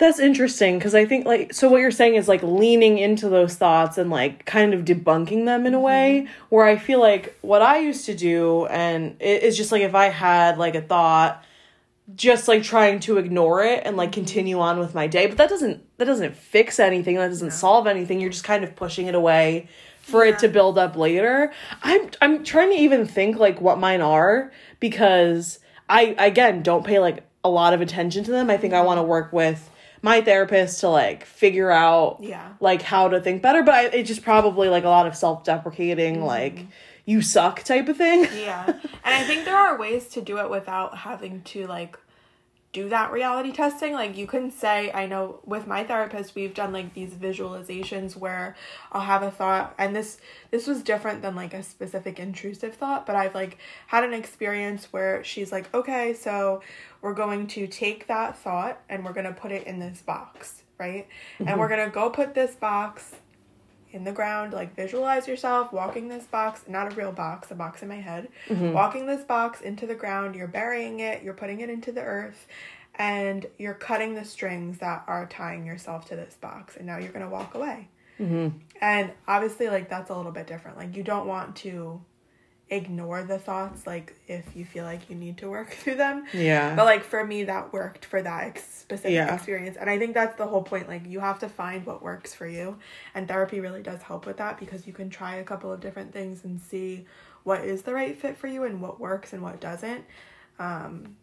That's 0.00 0.18
interesting 0.18 0.78
because 0.78 0.94
I 0.94 1.04
think 1.04 1.26
like 1.26 1.52
so 1.52 1.68
what 1.68 1.82
you're 1.82 1.90
saying 1.90 2.14
is 2.14 2.26
like 2.26 2.42
leaning 2.42 2.96
into 2.96 3.28
those 3.28 3.56
thoughts 3.56 3.98
and 3.98 4.08
like 4.08 4.46
kind 4.46 4.72
of 4.72 4.86
debunking 4.86 5.44
them 5.44 5.66
in 5.66 5.74
a 5.74 5.78
way 5.78 6.24
mm-hmm. 6.24 6.32
where 6.48 6.64
I 6.64 6.78
feel 6.78 7.00
like 7.00 7.36
what 7.42 7.60
I 7.60 7.80
used 7.80 8.06
to 8.06 8.14
do 8.14 8.64
and 8.68 9.14
it 9.20 9.42
is 9.42 9.58
just 9.58 9.70
like 9.70 9.82
if 9.82 9.94
I 9.94 10.06
had 10.06 10.56
like 10.56 10.74
a 10.74 10.80
thought 10.80 11.44
just 12.14 12.48
like 12.48 12.62
trying 12.62 13.00
to 13.00 13.18
ignore 13.18 13.62
it 13.62 13.82
and 13.84 13.98
like 13.98 14.08
mm-hmm. 14.08 14.20
continue 14.20 14.58
on 14.58 14.78
with 14.78 14.94
my 14.94 15.06
day 15.06 15.26
but 15.26 15.36
that 15.36 15.50
doesn't 15.50 15.84
that 15.98 16.06
doesn't 16.06 16.34
fix 16.34 16.80
anything 16.80 17.16
that 17.16 17.28
doesn't 17.28 17.50
solve 17.50 17.86
anything 17.86 18.22
you're 18.22 18.30
just 18.30 18.42
kind 18.42 18.64
of 18.64 18.74
pushing 18.74 19.06
it 19.06 19.14
away 19.14 19.68
for 20.00 20.24
it 20.24 20.38
to 20.38 20.48
build 20.48 20.78
up 20.78 20.96
later. 20.96 21.52
I'm 21.82 22.08
i'm 22.22 22.42
trying 22.42 22.70
to 22.70 22.76
even 22.76 23.06
think 23.06 23.36
like 23.36 23.60
what 23.60 23.78
mine 23.78 24.00
are 24.00 24.50
because 24.80 25.58
i 25.90 26.14
again 26.16 26.62
don't 26.62 26.86
pay 26.86 27.00
like 27.00 27.26
a 27.44 27.50
lot 27.50 27.74
of 27.74 27.82
attention 27.82 28.24
to 28.24 28.30
them. 28.30 28.48
I 28.48 28.56
think 28.56 28.72
i 28.72 28.80
want 28.80 28.96
to 28.96 29.02
mm-hmm. 29.02 29.10
work 29.10 29.32
with 29.34 29.66
my 30.02 30.20
therapist 30.20 30.80
to 30.80 30.88
like 30.88 31.24
figure 31.24 31.70
out 31.70 32.18
Yeah. 32.20 32.52
like 32.60 32.82
how 32.82 33.08
to 33.08 33.20
think 33.20 33.42
better 33.42 33.62
but 33.62 33.74
I, 33.74 33.84
it's 33.86 34.08
just 34.08 34.22
probably 34.22 34.68
like 34.68 34.84
a 34.84 34.88
lot 34.88 35.06
of 35.06 35.14
self-deprecating 35.16 36.16
mm-hmm. 36.16 36.24
like 36.24 36.66
you 37.04 37.22
suck 37.22 37.62
type 37.62 37.88
of 37.88 37.96
thing 37.96 38.24
Yeah. 38.36 38.64
and 38.66 38.80
I 39.04 39.24
think 39.24 39.44
there 39.44 39.56
are 39.56 39.78
ways 39.78 40.08
to 40.10 40.20
do 40.20 40.38
it 40.38 40.48
without 40.50 40.98
having 40.98 41.42
to 41.42 41.66
like 41.66 41.98
do 42.72 42.88
that 42.88 43.10
reality 43.10 43.52
testing. 43.52 43.92
Like 43.92 44.16
you 44.16 44.26
can 44.26 44.50
say, 44.50 44.92
I 44.92 45.06
know 45.06 45.40
with 45.44 45.66
my 45.66 45.84
therapist 45.84 46.34
we've 46.34 46.54
done 46.54 46.72
like 46.72 46.94
these 46.94 47.12
visualizations 47.14 48.16
where 48.16 48.54
I'll 48.92 49.00
have 49.02 49.22
a 49.22 49.30
thought 49.30 49.74
and 49.78 49.94
this 49.94 50.18
this 50.50 50.66
was 50.66 50.82
different 50.82 51.22
than 51.22 51.34
like 51.34 51.52
a 51.52 51.62
specific 51.62 52.18
intrusive 52.18 52.74
thought, 52.74 53.06
but 53.06 53.16
I've 53.16 53.34
like 53.34 53.58
had 53.88 54.04
an 54.04 54.12
experience 54.12 54.92
where 54.92 55.24
she's 55.24 55.50
like, 55.50 55.72
"Okay, 55.74 56.14
so 56.14 56.62
we're 57.00 57.14
going 57.14 57.46
to 57.48 57.66
take 57.66 58.06
that 58.06 58.38
thought 58.38 58.80
and 58.88 59.04
we're 59.04 59.12
going 59.12 59.26
to 59.26 59.32
put 59.32 59.52
it 59.52 59.66
in 59.66 59.78
this 59.78 60.00
box." 60.02 60.62
Right? 60.78 61.08
And 61.38 61.58
we're 61.58 61.66
mm-hmm. 61.66 61.74
going 61.74 61.88
to 61.90 61.94
go 61.94 62.08
put 62.08 62.34
this 62.34 62.54
box 62.54 63.14
in 63.92 64.04
the 64.04 64.12
ground, 64.12 64.52
like 64.52 64.74
visualize 64.74 65.26
yourself 65.26 65.72
walking 65.72 66.08
this 66.08 66.24
box, 66.24 66.62
not 66.68 66.92
a 66.92 66.96
real 66.96 67.12
box, 67.12 67.50
a 67.50 67.54
box 67.54 67.82
in 67.82 67.88
my 67.88 68.00
head, 68.00 68.28
mm-hmm. 68.48 68.72
walking 68.72 69.06
this 69.06 69.24
box 69.24 69.60
into 69.60 69.86
the 69.86 69.94
ground, 69.94 70.34
you're 70.34 70.46
burying 70.46 71.00
it, 71.00 71.22
you're 71.22 71.34
putting 71.34 71.60
it 71.60 71.70
into 71.70 71.92
the 71.92 72.02
earth, 72.02 72.46
and 72.96 73.46
you're 73.58 73.74
cutting 73.74 74.14
the 74.14 74.24
strings 74.24 74.78
that 74.78 75.04
are 75.06 75.26
tying 75.26 75.66
yourself 75.66 76.08
to 76.08 76.16
this 76.16 76.34
box, 76.34 76.76
and 76.76 76.86
now 76.86 76.98
you're 76.98 77.12
gonna 77.12 77.28
walk 77.28 77.54
away. 77.54 77.88
Mm-hmm. 78.18 78.58
And 78.80 79.12
obviously, 79.26 79.68
like, 79.68 79.88
that's 79.88 80.10
a 80.10 80.14
little 80.14 80.32
bit 80.32 80.46
different. 80.46 80.76
Like, 80.76 80.94
you 80.94 81.02
don't 81.02 81.26
want 81.26 81.56
to 81.56 82.00
ignore 82.70 83.22
the 83.24 83.38
thoughts, 83.38 83.86
like, 83.86 84.14
if 84.28 84.54
you 84.54 84.64
feel 84.64 84.84
like 84.84 85.10
you 85.10 85.16
need 85.16 85.36
to 85.38 85.50
work 85.50 85.70
through 85.80 85.96
them. 85.96 86.24
yeah 86.32 86.74
But 86.76 86.84
like 86.84 87.02
for 87.04 87.24
me, 87.24 87.44
that 87.44 87.72
worked 87.72 88.04
for 88.04 88.22
that 88.22 88.44
ex- 88.44 88.62
specific 88.80 89.12
Yeah. 89.12 89.34
experience, 89.34 89.76
and 89.76 89.90
I 89.90 89.98
think 89.98 90.14
that's 90.14 90.36
the 90.38 90.46
whole 90.46 90.62
point. 90.62 90.88
Like 90.88 91.06
you 91.06 91.20
have 91.20 91.38
to 91.40 91.48
find 91.48 91.84
what 91.84 92.02
works 92.02 92.32
for 92.34 92.46
you, 92.46 92.78
and 93.14 93.26
therapy 93.28 93.60
really 93.60 93.82
does 93.82 94.02
help 94.02 94.24
with 94.26 94.36
that 94.38 94.58
because 94.58 94.86
you 94.86 94.92
can 94.92 95.10
try 95.10 95.36
a 95.36 95.44
couple 95.44 95.72
of 95.72 95.80
different 95.80 96.12
things 96.12 96.44
and 96.44 96.60
see 96.60 97.06
what 97.42 97.64
is 97.64 97.82
the 97.82 97.92
right 97.94 98.16
fit 98.16 98.36
for 98.36 98.46
you 98.46 98.64
and 98.64 98.80
what 98.80 99.00
works 99.00 99.32
and 99.32 99.42
what 99.42 99.60
doesn't. 99.60 100.04
Um, 100.58 101.16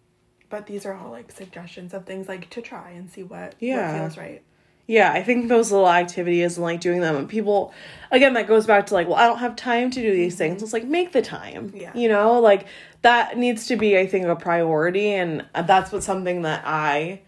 but 0.50 0.66
these 0.66 0.86
are 0.86 0.94
all 0.94 1.12
like 1.12 1.32
suggestions 1.32 1.94
of 1.94 2.06
things 2.06 2.28
like 2.28 2.50
to 2.52 2.62
try 2.62 2.92
and 2.92 3.10
see 3.10 3.24
what 3.24 3.56
Yeah. 3.60 3.92
what 3.94 4.00
feels 4.00 4.18
right. 4.18 4.42
Yeah, 4.88 5.12
I 5.12 5.22
think 5.22 5.50
those 5.50 5.70
little 5.70 5.90
activities 5.90 6.56
and 6.56 6.64
like 6.64 6.80
doing 6.80 7.02
them 7.02 7.18
and 7.18 7.28
people 7.28 7.74
again 8.10 8.34
that 8.34 8.48
goes 8.48 8.66
back 8.66 8.88
to 8.88 8.94
like, 8.94 9.08
well, 9.08 9.18
I 9.18 9.28
don't 9.28 9.40
have 9.40 9.58
time 9.58 9.92
to 9.92 10.02
do 10.02 10.12
these 10.12 10.36
things. 10.36 10.56
Mm-hmm. 10.56 10.64
It's 10.64 10.74
like 10.74 10.86
make 10.86 11.12
the 11.12 11.22
time. 11.22 11.74
Yeah. 11.76 11.92
You 11.94 12.08
know, 12.08 12.40
like 12.40 12.68
that 13.02 13.38
needs 13.38 13.68
to 13.68 13.76
be 13.76 13.98
I 13.98 14.08
think 14.08 14.26
a 14.26 14.36
priority 14.36 15.14
and 15.14 15.46
uh, 15.54 15.64
that's 15.64 15.92
what 15.92 16.04
something 16.04 16.44
that 16.44 16.64
I 16.66 17.22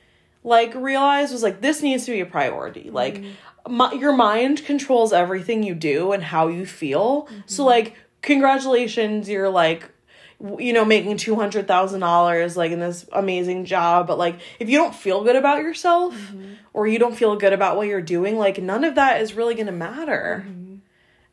like 0.43 0.73
realized 0.73 1.33
was 1.33 1.43
like 1.43 1.59
this 1.59 1.81
needs 1.81 2.05
to 2.05 2.11
be 2.11 2.21
a 2.21 2.25
priority. 2.25 2.89
Like 2.89 3.15
mm-hmm. 3.15 3.75
my, 3.75 3.91
your 3.91 4.13
mind 4.13 4.63
controls 4.63 5.11
everything 5.11 5.61
you 5.61 5.75
do 5.75 6.13
and 6.13 6.23
how 6.23 6.47
you 6.47 6.65
feel. 6.65 7.27
So 7.45 7.63
mm-hmm. 7.63 7.69
like 7.69 7.95
congratulations, 8.21 9.27
you're 9.27 9.49
like 9.49 9.91
you 10.57 10.71
know 10.71 10.85
making 10.85 11.17
$200,000 11.17 12.55
like 12.55 12.71
in 12.71 12.79
this 12.79 13.05
amazing 13.11 13.65
job 13.65 14.07
but 14.07 14.17
like 14.17 14.39
if 14.59 14.69
you 14.69 14.77
don't 14.77 14.95
feel 14.95 15.23
good 15.23 15.35
about 15.35 15.61
yourself 15.61 16.15
mm-hmm. 16.15 16.53
or 16.73 16.87
you 16.87 16.97
don't 16.97 17.15
feel 17.15 17.35
good 17.35 17.51
about 17.51 17.75
what 17.75 17.87
you're 17.87 18.01
doing 18.01 18.37
like 18.37 18.61
none 18.61 18.83
of 18.83 18.95
that 18.95 19.21
is 19.21 19.33
really 19.33 19.53
going 19.53 19.65
to 19.65 19.71
matter 19.71 20.45
mm-hmm. 20.47 20.75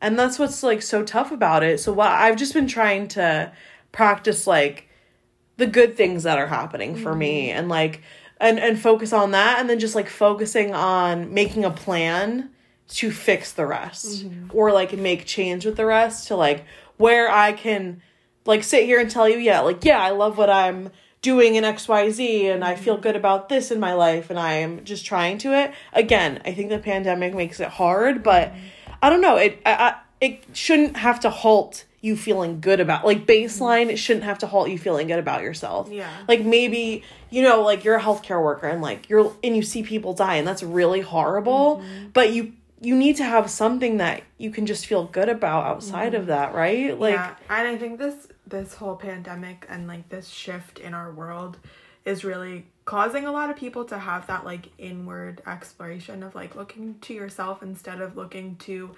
and 0.01 0.19
that's 0.19 0.37
what's 0.37 0.61
like 0.61 0.81
so 0.81 1.03
tough 1.03 1.31
about 1.31 1.63
it. 1.63 1.79
So 1.79 1.93
what 1.93 2.09
I've 2.09 2.35
just 2.35 2.53
been 2.53 2.67
trying 2.67 3.07
to 3.09 3.51
practice 3.93 4.45
like 4.45 4.89
the 5.55 5.67
good 5.67 5.95
things 5.95 6.23
that 6.23 6.37
are 6.37 6.47
happening 6.47 6.95
for 6.95 7.15
me 7.15 7.47
mm-hmm. 7.47 7.59
and 7.59 7.69
like 7.69 8.01
and 8.39 8.59
and 8.59 8.79
focus 8.79 9.13
on 9.13 9.31
that 9.31 9.59
and 9.59 9.69
then 9.69 9.79
just 9.79 9.95
like 9.95 10.09
focusing 10.09 10.73
on 10.73 11.33
making 11.33 11.63
a 11.63 11.71
plan 11.71 12.49
to 12.89 13.11
fix 13.11 13.53
the 13.53 13.65
rest 13.65 14.25
or 14.51 14.71
like 14.71 14.97
make 14.97 15.25
change 15.25 15.65
with 15.65 15.75
the 15.75 15.85
rest 15.85 16.27
to 16.27 16.35
like 16.35 16.65
where 16.97 17.29
I 17.29 17.53
can 17.53 18.01
like 18.47 18.63
sit 18.63 18.85
here 18.85 18.99
and 18.99 19.09
tell 19.11 19.27
you, 19.29 19.37
yeah, 19.37 19.59
like, 19.59 19.83
yeah, 19.85 19.99
I 20.01 20.09
love 20.11 20.37
what 20.37 20.49
I'm 20.49 20.89
doing 21.21 21.55
in 21.55 21.63
XYZ 21.63 22.45
and 22.53 22.63
I 22.63 22.73
Mm-hmm. 22.73 22.83
feel 22.83 22.97
good 22.97 23.15
about 23.15 23.49
this 23.49 23.71
in 23.71 23.79
my 23.79 23.93
life 23.93 24.29
and 24.29 24.39
I 24.39 24.53
am 24.53 24.83
just 24.85 25.05
trying 25.05 25.37
to 25.39 25.53
it. 25.53 25.71
Again, 25.93 26.41
I 26.45 26.53
think 26.53 26.69
the 26.69 26.79
pandemic 26.79 27.33
makes 27.35 27.59
it 27.59 27.67
hard, 27.69 28.23
but 28.23 28.49
Mm-hmm. 28.49 28.65
I 29.03 29.09
don't 29.11 29.21
know. 29.21 29.35
It 29.35 29.59
I, 29.65 29.73
I, 29.73 29.95
it 30.21 30.43
shouldn't 30.53 30.97
have 30.97 31.19
to 31.19 31.29
halt 31.29 31.85
you 32.01 32.15
feeling 32.15 32.59
good 32.61 32.79
about 32.79 33.05
like 33.05 33.25
baseline 33.27 33.89
it 33.89 33.97
shouldn't 33.97 34.23
have 34.23 34.39
to 34.39 34.47
halt 34.47 34.69
you 34.69 34.77
feeling 34.79 35.07
good 35.07 35.19
about 35.19 35.41
yourself. 35.43 35.89
Yeah. 35.91 36.09
Like 36.27 36.43
maybe, 36.43 37.03
you 37.29 37.41
know, 37.43 37.61
like 37.61 37.83
you're 37.83 37.95
a 37.97 38.01
healthcare 38.01 38.41
worker 38.41 38.67
and 38.67 38.81
like 38.81 39.07
you're 39.09 39.35
and 39.43 39.55
you 39.55 39.61
see 39.61 39.83
people 39.83 40.13
die 40.13 40.35
and 40.37 40.47
that's 40.47 40.63
really 40.63 41.01
horrible, 41.01 41.77
Mm-hmm. 41.77 42.07
but 42.13 42.31
you 42.33 42.53
you 42.81 42.95
need 42.95 43.17
to 43.17 43.23
have 43.23 43.49
something 43.49 43.97
that 43.97 44.21
you 44.37 44.49
can 44.51 44.65
just 44.67 44.85
feel 44.85 45.03
good 45.05 45.29
about 45.29 45.65
outside 45.65 46.13
of 46.15 46.27
that, 46.27 46.53
right? 46.55 46.99
Like 46.99 47.15
yeah, 47.15 47.35
and 47.49 47.67
I 47.67 47.75
think 47.77 47.99
this 47.99 48.27
this 48.47 48.75
whole 48.75 48.95
pandemic 48.95 49.65
and 49.69 49.87
like 49.87 50.09
this 50.09 50.27
shift 50.29 50.79
in 50.79 50.93
our 50.93 51.11
world 51.11 51.57
is 52.05 52.23
really 52.23 52.65
causing 52.85 53.25
a 53.25 53.31
lot 53.31 53.49
of 53.49 53.57
people 53.57 53.83
to 53.83 53.97
have 53.97 54.25
that 54.27 54.45
like 54.45 54.69
inward 54.77 55.41
exploration 55.45 56.23
of 56.23 56.33
like 56.35 56.55
looking 56.55 56.95
to 57.01 57.13
yourself 57.13 57.61
instead 57.61 57.99
of 57.99 58.15
looking 58.15 58.55
to 58.55 58.91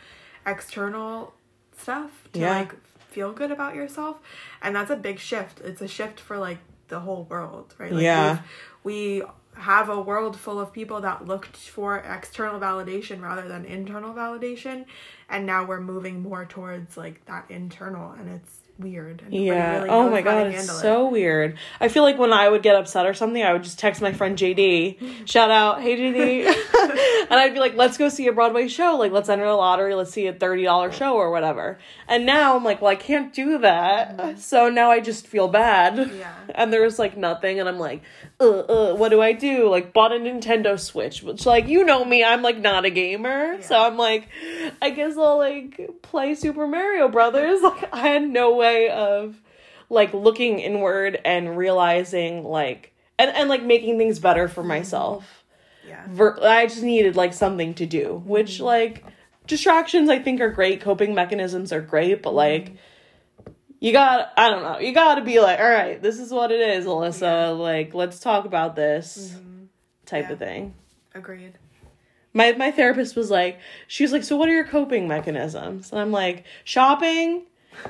external 0.46 1.34
stuff 1.78 2.28
to 2.34 2.40
Yeah. 2.40 2.60
like 2.60 2.76
feel 3.10 3.32
good 3.34 3.52
about 3.52 3.76
yourself. 3.76 4.18
And 4.62 4.76
that's 4.76 4.92
a 4.92 4.96
big 4.96 5.20
shift. 5.20 5.62
It's 5.62 5.82
a 5.82 5.88
shift 5.88 6.20
for 6.20 6.38
like 6.38 6.60
the 6.90 7.00
whole 7.00 7.24
world 7.30 7.74
right? 7.78 7.92
Like 7.92 8.04
Yeah. 8.04 8.40
we 8.84 9.24
have 9.56 9.90
a 9.90 10.00
world 10.00 10.38
full 10.38 10.60
of 10.60 10.72
people 10.72 11.02
that 11.02 11.26
looked 11.26 11.58
for 11.58 11.98
external 11.98 12.60
validation 12.60 13.22
rather 13.22 13.48
than 13.48 13.66
internal 13.66 14.14
validation. 14.14 14.86
And 15.30 15.46
now 15.46 15.66
we're 15.66 15.82
moving 15.82 16.22
more 16.22 16.46
towards 16.46 16.96
like 16.96 17.26
that 17.26 17.46
internal. 17.50 18.12
And 18.12 18.30
it's 18.30 18.59
weird 18.80 19.22
Yeah. 19.30 19.78
really 19.80 19.90
oh 19.90 20.10
my 20.10 20.22
god, 20.22 20.48
it's 20.48 20.56
handle 20.58 20.76
it. 20.78 20.80
so 20.82 21.10
weird. 21.10 21.58
I 21.82 21.90
feel 21.90 22.04
like 22.04 22.18
when 22.18 22.32
I 22.34 22.48
would 22.50 22.64
get 22.64 22.76
upset 22.76 23.06
or 23.06 23.14
something, 23.14 23.44
I 23.44 23.54
would 23.54 23.64
just 23.64 23.78
text 23.78 24.02
my 24.02 24.14
friend 24.14 24.38
JD. 24.38 25.26
Shout 25.30 25.52
out, 25.52 25.82
hey 25.82 25.98
JD. 25.98 26.46
and 27.30 27.40
I'd 27.40 27.54
be 27.54 27.60
like, 27.60 27.76
let's 27.76 27.98
go 27.98 28.10
see 28.10 28.28
a 28.28 28.34
Broadway 28.34 28.68
show. 28.68 28.96
Like, 28.98 29.12
let's 29.12 29.30
enter 29.30 29.46
the 29.46 29.54
lottery. 29.54 29.96
Let's 29.96 30.12
see 30.12 30.28
a 30.28 30.34
thirty 30.34 30.64
dollar 30.64 30.92
show 30.92 31.16
or 31.16 31.32
whatever. 31.32 31.78
And 32.08 32.26
now 32.26 32.56
I'm 32.56 32.64
like, 32.64 32.82
well, 32.82 32.92
I 32.92 32.96
can't 32.96 33.32
do 33.34 33.60
that. 33.60 34.40
So 34.40 34.70
now 34.70 34.92
I 34.92 35.00
just 35.00 35.28
feel 35.28 35.48
bad. 35.48 35.94
Mm-hmm. 35.96 36.18
Yeah. 36.20 36.34
And 36.56 36.74
there's 36.74 36.98
like 37.00 37.16
nothing, 37.18 37.60
and 37.60 37.70
I'm 37.70 37.80
like, 37.80 38.02
uh, 38.40 38.50
uh, 38.50 38.96
what 38.96 39.10
do 39.10 39.22
I 39.22 39.34
do? 39.34 39.70
Like, 39.70 39.94
bought 39.94 40.12
a 40.12 40.16
Nintendo 40.16 40.80
Switch, 40.80 41.22
which 41.24 41.46
like 41.46 41.68
you 41.68 41.84
know 41.86 42.04
me, 42.04 42.24
I'm 42.24 42.42
like 42.42 42.58
not 42.58 42.86
a 42.86 42.90
gamer, 42.90 43.54
Yeah. 43.54 43.62
so 43.62 43.82
I'm 43.82 43.98
like, 43.98 44.28
I 44.82 44.90
guess 44.90 45.18
I'll 45.18 45.38
like 45.38 46.02
play 46.02 46.36
Super 46.36 46.68
Mario 46.68 47.08
Brothers. 47.08 47.60
Like, 47.70 47.94
I 47.94 48.00
had 48.08 48.24
no 48.28 48.56
way 48.56 48.90
of 48.90 49.40
like 49.92 50.14
looking 50.14 50.60
inward 50.60 51.20
and 51.26 51.58
realizing 51.58 52.44
like 52.44 52.94
and 53.18 53.30
and 53.32 53.50
like 53.50 53.64
making 53.64 53.98
things 53.98 54.18
better 54.20 54.48
for 54.48 54.64
myself. 54.64 55.39
Yeah 55.90 56.06
Ver- 56.08 56.40
I 56.42 56.68
just 56.68 56.84
needed 56.84 57.16
like 57.16 57.34
something 57.34 57.74
to 57.76 57.86
do, 57.86 58.22
which 58.26 58.56
mm-hmm. 58.56 58.66
like 58.66 59.04
distractions 59.48 60.10
I 60.10 60.20
think 60.20 60.40
are 60.40 60.50
great, 60.50 60.80
coping 60.82 61.14
mechanisms 61.16 61.74
are 61.74 61.82
great, 61.82 62.22
but 62.22 62.34
like 62.34 62.66
mm-hmm. 62.66 63.52
you 63.80 63.92
got 63.92 64.32
I 64.38 64.50
don't 64.50 64.64
know, 64.64 64.80
you 64.80 64.94
got 64.94 65.16
to 65.16 65.22
be 65.22 65.40
like, 65.40 65.60
all 65.60 65.70
right, 65.70 66.02
this 66.02 66.20
is 66.20 66.32
what 66.32 66.52
it 66.52 66.62
is, 66.62 66.86
Alyssa. 66.86 67.58
Like, 67.58 67.94
let's 67.94 68.20
talk 68.20 68.46
about 68.46 68.76
this 68.76 69.34
mm-hmm. 69.36 69.66
type 70.06 70.28
Yeah. 70.28 70.34
of 70.34 70.40
thing. 70.40 70.74
agreed 71.14 71.58
My 72.34 72.54
my 72.54 72.72
therapist 72.72 73.16
was 73.16 73.30
like, 73.32 73.60
she 73.88 74.04
was 74.04 74.12
like, 74.12 74.24
so 74.24 74.38
what 74.38 74.48
are 74.50 74.54
your 74.54 74.68
coping 74.68 75.08
mechanisms? 75.08 75.92
And 75.92 76.00
I'm 76.00 76.12
like, 76.12 76.46
shopping 76.64 77.46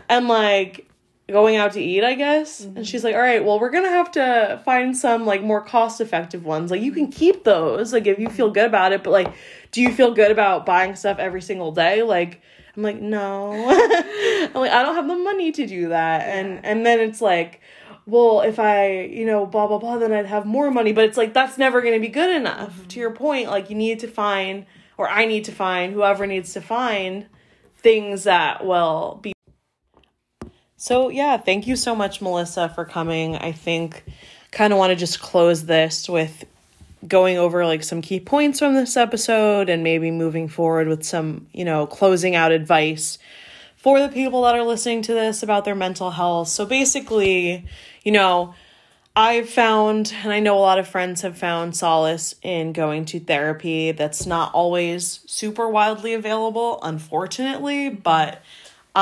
and 0.08 0.28
like 0.28 0.89
going 1.32 1.58
out 1.58 1.74
to 1.74 1.82
eat, 1.82 2.04
I 2.04 2.16
guess. 2.16 2.62
And 2.62 2.76
mm-hmm. 2.76 2.84
she's 2.84 3.04
like, 3.04 3.16
all 3.16 3.22
right, 3.22 3.44
well, 3.44 3.60
we're 3.60 3.70
gonna 3.70 3.90
have 3.90 4.12
to 4.12 4.62
find 4.66 4.96
some 4.96 5.26
like 5.26 5.42
more 5.42 5.62
cost 5.62 6.02
effective 6.02 6.46
ones. 6.46 6.72
Like 6.72 6.82
you 6.82 6.92
can 6.92 7.12
keep 7.12 7.44
those, 7.44 7.94
like 7.94 8.08
if 8.08 8.20
you 8.20 8.30
feel 8.30 8.52
good 8.52 8.66
about 8.66 8.92
it, 8.92 9.04
but 9.04 9.12
like, 9.12 9.34
do 9.72 9.82
you 9.82 9.92
feel 9.92 10.14
good 10.14 10.32
about 10.32 10.66
buying 10.66 10.96
stuff 10.96 11.20
every 11.20 11.42
single 11.42 11.72
day? 11.72 12.04
Like 12.04 12.42
I'm 12.76 12.84
like, 12.84 13.00
no. 13.00 13.52
I'm 13.54 14.54
like, 14.54 14.72
I 14.72 14.84
don't 14.84 14.96
have 14.96 15.08
the 15.08 15.16
money 15.16 15.52
to 15.52 15.66
do 15.66 15.90
that. 15.90 16.28
And 16.28 16.66
and 16.66 16.86
then 16.86 17.00
it's 17.00 17.22
like 17.22 17.62
well, 18.10 18.42
if 18.42 18.60
I, 18.60 19.02
you 19.02 19.26
know, 19.26 19.46
blah, 19.46 19.68
blah, 19.68 19.78
blah, 19.78 19.98
then 19.98 20.12
I'd 20.12 20.26
have 20.26 20.46
more 20.46 20.72
money. 20.72 20.92
But 20.94 21.06
it's 21.06 21.18
like, 21.18 21.34
that's 21.34 21.58
never 21.58 21.82
going 21.82 21.94
to 21.94 22.00
be 22.00 22.08
good 22.08 22.36
enough. 22.36 22.74
Mm-hmm. 22.74 22.88
To 22.88 23.00
your 23.00 23.12
point, 23.12 23.50
like, 23.50 23.70
you 23.70 23.76
need 23.76 24.00
to 24.00 24.08
find, 24.08 24.66
or 24.98 25.08
I 25.08 25.26
need 25.26 25.46
to 25.46 25.52
find, 25.52 25.94
whoever 25.94 26.26
needs 26.26 26.54
to 26.54 26.62
find 26.62 27.28
things 27.78 28.24
that 28.24 28.66
will 28.66 29.20
be. 29.22 29.34
So, 30.82 31.10
yeah, 31.10 31.36
thank 31.36 31.68
you 31.68 31.76
so 31.76 31.94
much, 31.94 32.22
Melissa, 32.22 32.70
for 32.70 32.86
coming. 32.86 33.36
I 33.36 33.52
think 33.52 34.02
kind 34.52 34.72
of 34.72 34.80
want 34.80 34.92
to 34.92 34.96
just 34.96 35.20
close 35.20 35.66
this 35.66 36.08
with 36.08 36.46
going 37.06 37.38
over 37.38 37.66
like 37.66 37.84
some 37.84 38.02
key 38.02 38.22
points 38.22 38.60
from 38.60 38.76
this 38.76 38.96
episode 38.96 39.68
and 39.68 39.84
maybe 39.84 40.10
moving 40.10 40.48
forward 40.48 40.88
with 40.88 41.04
some, 41.04 41.48
you 41.52 41.66
know, 41.66 41.86
closing 41.86 42.34
out 42.34 42.54
advice 42.54 43.20
for 43.76 44.00
the 44.00 44.08
people 44.08 44.44
that 44.44 44.56
are 44.56 44.64
listening 44.64 45.02
to 45.02 45.14
this 45.14 45.44
about 45.44 45.66
their 45.66 45.76
mental 45.76 46.12
health. 46.12 46.48
So 46.48 46.66
basically, 46.66 47.66
you 48.06 48.14
know, 48.14 48.56
I've 49.18 49.50
found, 49.50 50.14
and 50.24 50.32
I 50.32 50.40
know 50.40 50.58
a 50.58 50.62
lot 50.62 50.80
of 50.80 50.88
friends 50.88 51.24
have 51.24 51.38
found 51.38 51.76
solace 51.76 52.36
in 52.42 52.72
going 52.72 53.04
to 53.08 53.20
therapy. 53.20 53.92
That's 53.92 54.26
not 54.26 54.54
always 54.54 55.20
super 55.26 55.68
widely 55.68 56.14
available, 56.14 56.80
unfortunately, 56.82 57.90
but 57.90 58.42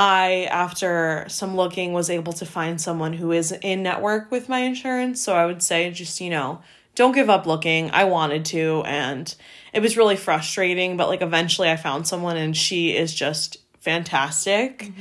I, 0.00 0.46
after 0.52 1.24
some 1.26 1.56
looking, 1.56 1.92
was 1.92 2.08
able 2.08 2.32
to 2.34 2.46
find 2.46 2.80
someone 2.80 3.14
who 3.14 3.32
is 3.32 3.50
in 3.50 3.82
network 3.82 4.30
with 4.30 4.48
my 4.48 4.60
insurance. 4.60 5.20
So 5.20 5.34
I 5.34 5.44
would 5.44 5.60
say 5.60 5.90
just, 5.90 6.20
you 6.20 6.30
know, 6.30 6.62
don't 6.94 7.16
give 7.16 7.28
up 7.28 7.46
looking. 7.46 7.90
I 7.90 8.04
wanted 8.04 8.44
to, 8.46 8.84
and 8.86 9.34
it 9.72 9.82
was 9.82 9.96
really 9.96 10.14
frustrating, 10.14 10.96
but 10.96 11.08
like 11.08 11.20
eventually 11.20 11.68
I 11.68 11.74
found 11.74 12.06
someone 12.06 12.36
and 12.36 12.56
she 12.56 12.96
is 12.96 13.12
just 13.12 13.56
fantastic. 13.80 14.92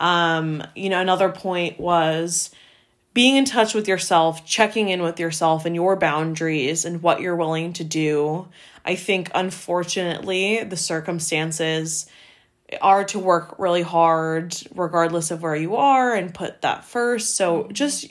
Um, 0.00 0.66
you 0.74 0.88
know, 0.88 1.00
another 1.00 1.28
point 1.28 1.78
was 1.78 2.50
being 3.12 3.36
in 3.36 3.44
touch 3.44 3.74
with 3.74 3.86
yourself, 3.86 4.46
checking 4.46 4.88
in 4.88 5.02
with 5.02 5.20
yourself 5.20 5.66
and 5.66 5.74
your 5.74 5.94
boundaries 5.94 6.86
and 6.86 7.02
what 7.02 7.20
you're 7.20 7.36
willing 7.36 7.74
to 7.74 7.84
do. 7.84 8.48
I 8.82 8.94
think, 8.94 9.30
unfortunately, 9.34 10.64
the 10.64 10.78
circumstances 10.78 12.06
are 12.80 13.04
to 13.04 13.18
work 13.18 13.58
really 13.58 13.82
hard, 13.82 14.56
regardless 14.74 15.30
of 15.30 15.42
where 15.42 15.56
you 15.56 15.76
are, 15.76 16.14
and 16.14 16.32
put 16.32 16.62
that 16.62 16.84
first. 16.84 17.36
So 17.36 17.68
just 17.72 18.10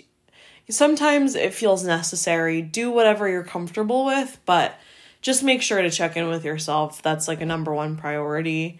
sometimes 0.69 1.35
it 1.35 1.53
feels 1.53 1.83
necessary. 1.83 2.61
Do 2.61 2.91
whatever 2.91 3.27
you're 3.27 3.43
comfortable 3.43 4.05
with, 4.05 4.39
but 4.45 4.75
just 5.21 5.43
make 5.43 5.61
sure 5.61 5.81
to 5.81 5.89
check 5.89 6.17
in 6.17 6.27
with 6.27 6.43
yourself. 6.43 7.01
That's 7.01 7.27
like 7.27 7.41
a 7.41 7.45
number 7.45 7.73
one 7.73 7.95
priority. 7.97 8.79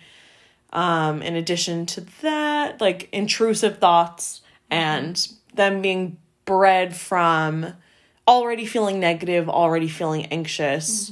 Um, 0.74 1.22
in 1.22 1.36
addition 1.36 1.86
to 1.88 2.02
that, 2.22 2.80
like 2.80 3.10
intrusive 3.12 3.80
thoughts 3.80 4.41
and 4.70 5.28
them 5.54 5.82
being 5.82 6.17
bred 6.46 6.96
from 6.96 7.74
already 8.28 8.65
feeling 8.65 9.00
negative, 9.00 9.50
already 9.50 9.89
feeling 9.89 10.26
anxious, 10.28 11.12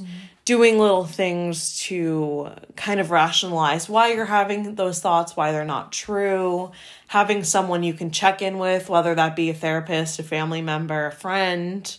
doing 0.50 0.80
little 0.80 1.04
things 1.04 1.78
to 1.78 2.50
kind 2.74 2.98
of 2.98 3.12
rationalize 3.12 3.88
why 3.88 4.12
you're 4.12 4.24
having 4.24 4.74
those 4.74 4.98
thoughts, 4.98 5.36
why 5.36 5.52
they're 5.52 5.64
not 5.64 5.92
true, 5.92 6.72
having 7.06 7.44
someone 7.44 7.84
you 7.84 7.94
can 7.94 8.10
check 8.10 8.42
in 8.42 8.58
with, 8.58 8.88
whether 8.88 9.14
that 9.14 9.36
be 9.36 9.48
a 9.50 9.54
therapist, 9.54 10.18
a 10.18 10.24
family 10.24 10.60
member, 10.60 11.06
a 11.06 11.12
friend. 11.12 11.96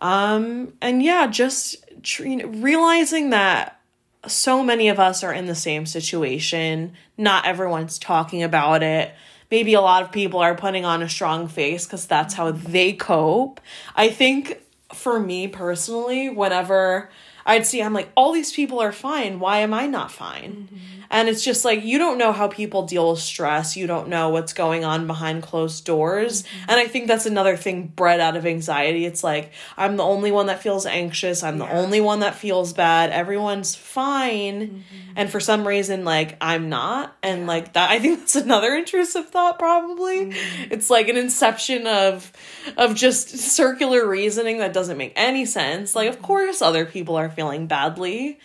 Um, 0.00 0.72
and 0.82 1.04
yeah, 1.04 1.28
just 1.28 1.76
tr- 2.02 2.24
you 2.24 2.36
know, 2.38 2.48
realizing 2.48 3.30
that 3.30 3.78
so 4.26 4.64
many 4.64 4.88
of 4.88 4.98
us 4.98 5.22
are 5.22 5.32
in 5.32 5.46
the 5.46 5.54
same 5.54 5.86
situation. 5.86 6.94
Not 7.16 7.46
everyone's 7.46 7.96
talking 7.96 8.42
about 8.42 8.82
it. 8.82 9.14
Maybe 9.52 9.74
a 9.74 9.80
lot 9.80 10.02
of 10.02 10.10
people 10.10 10.40
are 10.40 10.56
putting 10.56 10.84
on 10.84 11.00
a 11.00 11.08
strong 11.08 11.46
face 11.46 11.86
because 11.86 12.06
that's 12.06 12.34
how 12.34 12.50
they 12.50 12.92
cope. 12.92 13.60
I 13.94 14.08
think 14.08 14.58
for 14.92 15.20
me 15.20 15.46
personally, 15.46 16.28
whenever 16.28 17.08
I'd 17.44 17.66
see, 17.66 17.82
I'm 17.82 17.92
like, 17.92 18.10
all 18.16 18.32
these 18.32 18.52
people 18.52 18.80
are 18.80 18.92
fine. 18.92 19.40
Why 19.40 19.58
am 19.58 19.74
I 19.74 19.86
not 19.86 20.10
fine? 20.12 20.68
Mm-hmm. 20.72 21.01
And 21.12 21.28
it's 21.28 21.44
just 21.44 21.62
like, 21.62 21.84
you 21.84 21.98
don't 21.98 22.16
know 22.16 22.32
how 22.32 22.48
people 22.48 22.86
deal 22.86 23.10
with 23.10 23.20
stress. 23.20 23.76
You 23.76 23.86
don't 23.86 24.08
know 24.08 24.30
what's 24.30 24.54
going 24.54 24.82
on 24.82 25.06
behind 25.06 25.42
closed 25.42 25.84
doors. 25.84 26.42
Mm-hmm. 26.42 26.70
And 26.70 26.80
I 26.80 26.86
think 26.86 27.06
that's 27.06 27.26
another 27.26 27.54
thing 27.54 27.88
bred 27.88 28.18
out 28.18 28.34
of 28.34 28.46
anxiety. 28.46 29.04
It's 29.04 29.22
like, 29.22 29.52
I'm 29.76 29.98
the 29.98 30.04
only 30.04 30.32
one 30.32 30.46
that 30.46 30.62
feels 30.62 30.86
anxious. 30.86 31.42
I'm 31.42 31.58
the 31.58 31.70
only 31.70 32.00
one 32.00 32.20
that 32.20 32.34
feels 32.34 32.72
bad. 32.72 33.10
Everyone's 33.10 33.74
fine. 33.74 34.60
Mm-hmm. 34.62 35.12
And 35.16 35.30
for 35.30 35.38
some 35.38 35.68
reason, 35.68 36.06
like, 36.06 36.38
I'm 36.40 36.70
not. 36.70 37.14
And 37.22 37.46
like 37.46 37.74
that, 37.74 37.90
I 37.90 37.98
think 37.98 38.20
that's 38.20 38.36
another 38.36 38.74
intrusive 38.74 39.28
thought, 39.28 39.58
probably. 39.58 40.26
Mm-hmm. 40.30 40.72
It's 40.72 40.88
like 40.88 41.08
an 41.08 41.18
inception 41.18 41.86
of, 41.86 42.32
of 42.78 42.94
just 42.94 43.28
circular 43.28 44.08
reasoning 44.08 44.60
that 44.60 44.72
doesn't 44.72 44.96
make 44.96 45.12
any 45.16 45.44
sense. 45.44 45.94
Like, 45.94 46.08
of 46.08 46.22
course, 46.22 46.62
other 46.62 46.86
people 46.86 47.16
are 47.16 47.28
feeling 47.28 47.66
badly. 47.66 48.38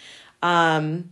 Um, 0.43 1.09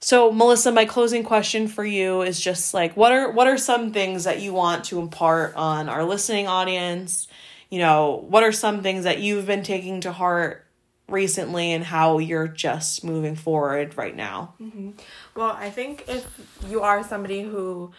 so 0.00 0.32
Melissa, 0.32 0.72
my 0.72 0.86
closing 0.86 1.24
question 1.24 1.68
for 1.68 1.84
you 1.84 2.22
is 2.22 2.40
just 2.40 2.72
like 2.72 2.96
what 2.96 3.12
are 3.12 3.30
what 3.30 3.46
are 3.46 3.58
some 3.58 3.92
things 3.92 4.24
that 4.24 4.40
you 4.40 4.52
want 4.52 4.84
to 4.86 4.98
impart 4.98 5.54
on 5.56 5.88
our 5.88 6.04
listening 6.04 6.46
audience? 6.46 7.28
You 7.68 7.80
know, 7.80 8.24
what 8.28 8.42
are 8.42 8.52
some 8.52 8.82
things 8.82 9.04
that 9.04 9.20
you've 9.20 9.46
been 9.46 9.62
taking 9.62 10.00
to 10.00 10.12
heart 10.12 10.66
recently 11.06 11.72
and 11.72 11.84
how 11.84 12.18
you're 12.18 12.48
just 12.48 13.04
moving 13.04 13.36
forward 13.36 13.96
right 13.96 14.16
now? 14.16 14.54
Mm-hmm. 14.60 14.90
Well, 15.36 15.50
I 15.50 15.70
think 15.70 16.04
if 16.08 16.26
you 16.68 16.80
are 16.80 17.04
somebody 17.04 17.42
who 17.42 17.92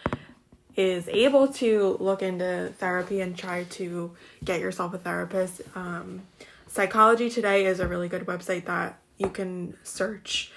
is 0.74 1.08
able 1.08 1.48
to 1.48 1.96
look 2.00 2.22
into 2.22 2.72
therapy 2.78 3.20
and 3.20 3.36
try 3.36 3.64
to 3.64 4.10
get 4.44 4.60
yourself 4.60 4.92
a 4.92 4.98
therapist, 4.98 5.62
um, 5.74 6.22
Psychology 6.66 7.30
Today 7.30 7.66
is 7.66 7.80
a 7.80 7.86
really 7.86 8.08
good 8.08 8.26
website 8.26 8.64
that 8.64 8.98
you 9.18 9.28
can 9.28 9.76
search 9.84 10.50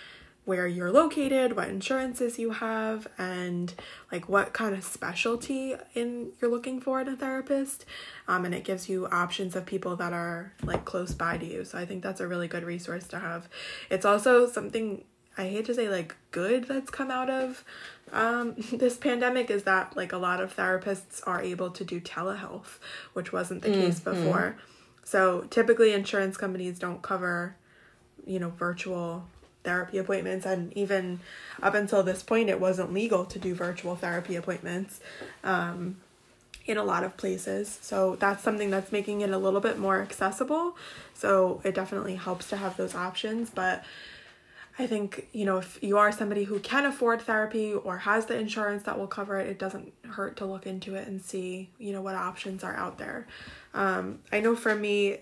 where 0.46 0.68
you're 0.68 0.91
located, 0.91 1.56
what 1.56 1.68
insurances 1.68 2.38
you 2.39 2.52
have, 2.52 3.08
and 3.18 3.74
like 4.12 4.30
what 4.30 4.54
kind 4.54 4.76
of 4.76 4.84
specialty 4.84 5.76
in 5.93 6.32
you're 6.39 6.52
looking 6.52 6.80
for 6.80 7.02
in 7.02 7.08
a 7.08 7.16
therapist. 7.16 7.86
Um, 8.28 8.46
and 8.46 8.54
it 8.54 8.64
gives 8.64 8.88
you 8.88 9.08
options 9.08 9.56
of 9.56 9.66
people 9.66 9.96
that 9.98 10.14
are 10.14 10.54
like 10.64 10.86
close 10.86 11.14
by 11.14 11.38
to 11.38 11.46
you. 11.46 11.66
So 11.66 11.78
I 11.78 11.86
think 11.86 12.04
that's 12.04 12.22
a 12.22 12.28
really 12.28 12.48
good 12.48 12.64
resource 12.64 13.08
to 13.10 13.20
have. 13.20 13.50
It's 13.89 14.06
also 14.06 14.48
something 14.48 15.04
I 15.38 15.50
hate 15.50 15.66
to 15.66 15.74
say 15.74 15.89
like 15.89 16.16
good 16.32 16.66
that's 16.66 16.89
come 16.89 17.12
out 17.12 17.30
of 17.30 17.64
um, 18.12 18.56
this 18.72 18.98
pandemic 18.98 19.50
is 19.50 19.64
that 19.64 19.96
like 19.96 20.14
a 20.14 20.18
lot 20.18 20.41
of 20.41 20.56
therapists 20.56 21.22
are 21.26 21.41
able 21.41 21.72
to 21.72 21.84
do 21.84 22.00
telehealth, 22.00 22.80
which 23.14 23.34
wasn't 23.34 23.62
the 23.62 23.70
mm-hmm. 23.70 23.82
case 23.82 24.00
before. 24.00 24.58
So 25.04 25.41
typically 25.50 25.93
insurance 25.93 26.38
companies 26.38 26.80
don't 26.80 27.02
cover, 27.02 27.56
you 28.26 28.39
know, 28.39 28.50
virtual 28.50 29.28
therapy 29.66 29.97
appointments 29.97 30.45
and 30.45 30.72
even 30.78 31.20
up 31.61 31.74
until 31.74 32.03
this 32.03 32.24
point 32.24 32.49
it 32.49 32.59
wasn't 32.59 32.93
legal 32.93 33.26
to 33.26 33.38
do 33.38 33.53
virtual 33.53 33.95
therapy 33.95 34.36
appointments 34.36 35.01
um, 35.43 35.97
in 36.66 36.78
a 36.78 36.84
lot 36.84 37.03
of 37.03 37.18
places 37.18 37.78
so 37.82 38.16
that's 38.16 38.41
something 38.41 38.70
that's 38.70 38.91
making 38.91 39.22
it 39.22 39.30
a 39.30 39.38
little 39.38 39.59
bit 39.59 39.78
more 39.78 40.01
accessible 40.01 40.78
so 41.13 41.59
it 41.66 41.76
definitely 41.76 42.16
helps 42.16 42.49
to 42.49 42.55
have 42.55 42.78
those 42.78 42.95
options 42.95 43.49
but 43.49 43.84
I 44.78 44.88
think, 44.88 45.30
you 45.32 45.45
know, 45.45 45.57
if 45.57 45.80
you 45.82 45.97
are 45.97 46.11
somebody 46.11 46.43
who 46.43 46.59
can 46.59 46.86
afford 46.86 47.22
therapy 47.22 47.74
or 47.74 47.99
has 47.99 48.26
the 48.26 48.38
insurance 48.38 48.84
that 48.84 48.99
will 48.99 49.07
cover 49.07 49.39
it, 49.39 49.47
it 49.47 49.57
doesn't 49.57 49.93
hurt 50.03 50.36
to 50.38 50.45
look 50.45 50.68
into 50.68 50.95
it 50.95 51.07
and 51.07 51.22
see, 51.22 51.70
you 51.80 51.93
know, 51.93 52.01
what 52.01 52.16
options 52.16 52.61
are 52.61 52.76
out 52.76 52.97
there. 52.97 53.26
Um, 53.74 54.20
I 54.34 54.41
know 54.41 54.53
for 54.53 54.76
me, 54.76 55.20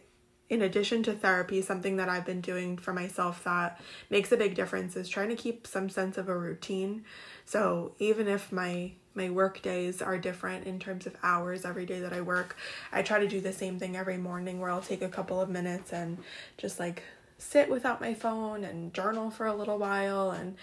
in 0.54 0.62
addition 0.62 1.02
to 1.02 1.14
therapy, 1.14 1.64
something 1.64 1.96
that 1.96 2.10
I've 2.10 2.28
been 2.28 2.40
doing 2.40 2.78
for 2.78 2.94
myself 2.94 3.44
that 3.44 3.82
makes 4.12 4.32
a 4.32 4.38
big 4.38 4.54
difference 4.54 4.96
is 4.96 5.10
trying 5.10 5.30
to 5.30 5.36
keep 5.36 5.66
some 5.66 5.90
sense 5.90 6.16
of 6.16 6.30
a 6.30 6.38
routine. 6.38 7.06
So 7.44 7.96
even 7.98 8.28
if 8.28 8.52
my 8.52 8.92
my 9.16 9.32
work 9.32 9.64
days 9.64 10.02
are 10.02 10.18
different 10.18 10.66
in 10.68 10.80
terms 10.80 11.08
of 11.08 11.16
hours 11.24 11.66
every 11.66 11.88
day 11.88 12.02
that 12.02 12.14
I 12.14 12.22
work, 12.22 12.56
I 12.92 13.02
try 13.02 13.20
to 13.20 13.28
do 13.28 13.42
the 13.42 13.52
same 13.52 13.80
thing 13.80 13.98
every 13.98 14.18
morning 14.18 14.60
where 14.60 14.70
I'll 14.70 14.82
take 14.82 15.02
a 15.02 15.10
couple 15.10 15.42
of 15.42 15.50
minutes 15.50 15.92
and 15.92 16.20
just 16.58 16.80
like 16.80 17.02
sit 17.40 17.68
without 17.68 18.00
my 18.00 18.14
phone 18.14 18.64
and 18.64 18.94
journal 18.94 19.32
for 19.32 19.48
a 19.48 19.56
little 19.56 19.80
while 19.80 20.30
and 20.30 20.56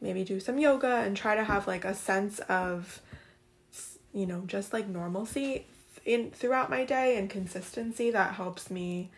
maybe 0.00 0.22
do 0.22 0.38
some 0.38 0.58
yoga 0.58 0.98
and 0.98 1.16
try 1.16 1.34
to 1.34 1.44
have 1.44 1.66
like 1.66 1.84
a 1.84 1.94
sense 1.94 2.38
of 2.48 3.02
you 4.14 4.26
know 4.26 4.42
just 4.46 4.72
like 4.72 4.86
normalcy 4.86 5.66
in 6.04 6.30
throughout 6.30 6.70
my 6.70 6.84
day 6.84 7.16
and 7.16 7.28
consistency 7.28 8.10
that 8.10 8.34
helps 8.34 8.70
me 8.70 9.10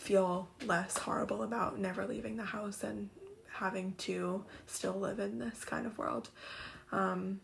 feel 0.00 0.48
less 0.64 0.96
horrible 0.96 1.42
about 1.42 1.78
never 1.78 2.06
leaving 2.06 2.36
the 2.38 2.44
house 2.44 2.82
and 2.82 3.10
having 3.52 3.92
to 3.98 4.42
still 4.66 4.94
live 4.98 5.20
in 5.20 5.38
this 5.38 5.62
kind 5.62 5.84
of 5.84 5.98
world. 5.98 6.30
Um, 6.90 7.40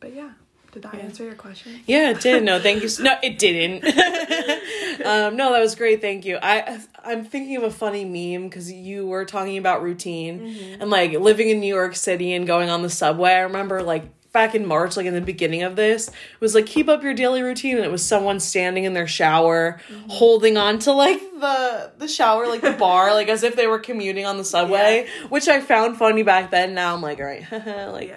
but 0.00 0.12
yeah, 0.12 0.32
did 0.72 0.82
that 0.82 0.94
yeah. 0.94 1.00
answer 1.00 1.22
your 1.22 1.36
question? 1.36 1.80
Yeah, 1.86 2.10
it 2.10 2.20
did. 2.20 2.42
No, 2.42 2.58
thank 2.58 2.82
you. 2.82 2.88
No, 3.00 3.16
it 3.22 3.38
didn't. 3.38 3.84
um, 5.06 5.36
no, 5.36 5.52
that 5.52 5.60
was 5.60 5.76
great. 5.76 6.00
Thank 6.00 6.24
you. 6.24 6.36
I 6.42 6.80
I'm 7.04 7.24
thinking 7.24 7.56
of 7.56 7.62
a 7.62 7.70
funny 7.70 8.04
meme 8.04 8.48
because 8.48 8.72
you 8.72 9.06
were 9.06 9.24
talking 9.24 9.56
about 9.56 9.80
routine 9.80 10.40
mm-hmm. 10.40 10.82
and 10.82 10.90
like 10.90 11.12
living 11.12 11.48
in 11.48 11.60
New 11.60 11.72
York 11.72 11.94
City 11.94 12.32
and 12.32 12.44
going 12.44 12.70
on 12.70 12.82
the 12.82 12.90
subway. 12.90 13.30
I 13.30 13.40
remember 13.42 13.84
like 13.84 14.04
back 14.32 14.54
in 14.54 14.66
March, 14.66 14.96
like 14.96 15.06
in 15.06 15.14
the 15.14 15.20
beginning 15.20 15.62
of 15.62 15.76
this, 15.76 16.10
was 16.38 16.54
like 16.54 16.66
keep 16.66 16.88
up 16.88 17.02
your 17.02 17.14
daily 17.14 17.42
routine, 17.42 17.76
and 17.76 17.84
it 17.84 17.90
was 17.90 18.04
someone 18.04 18.40
standing 18.40 18.84
in 18.84 18.94
their 18.94 19.06
shower, 19.06 19.80
mm-hmm. 19.88 20.08
holding 20.08 20.56
on 20.56 20.78
to 20.80 20.92
like 20.92 21.20
the 21.40 21.92
the 21.98 22.08
shower, 22.08 22.46
like 22.46 22.60
the 22.60 22.72
bar, 22.72 23.12
like 23.14 23.28
as 23.28 23.42
if 23.42 23.56
they 23.56 23.66
were 23.66 23.78
commuting 23.78 24.26
on 24.26 24.36
the 24.36 24.44
subway, 24.44 25.06
yeah. 25.06 25.26
which 25.28 25.48
I 25.48 25.60
found 25.60 25.96
funny 25.96 26.22
back 26.22 26.50
then. 26.50 26.74
Now 26.74 26.94
I'm 26.94 27.02
like, 27.02 27.18
all 27.18 27.26
right, 27.26 27.44
like, 27.92 28.16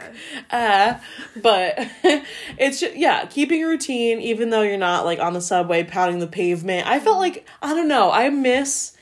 ah, 0.52 0.96
uh, 0.96 1.00
but 1.42 1.76
it's 2.58 2.80
just, 2.80 2.96
yeah, 2.96 3.26
keeping 3.26 3.64
a 3.64 3.68
routine, 3.68 4.20
even 4.22 4.50
though 4.50 4.62
you're 4.62 4.78
not 4.78 5.06
like 5.06 5.20
on 5.20 5.34
the 5.34 5.42
subway 5.42 5.84
pounding 5.84 6.20
the 6.20 6.28
pavement. 6.28 6.88
I 6.88 7.00
felt 7.00 7.18
like 7.18 7.48
I 7.62 7.74
don't 7.74 7.88
know, 7.88 8.12
I 8.12 8.30
miss 8.30 8.96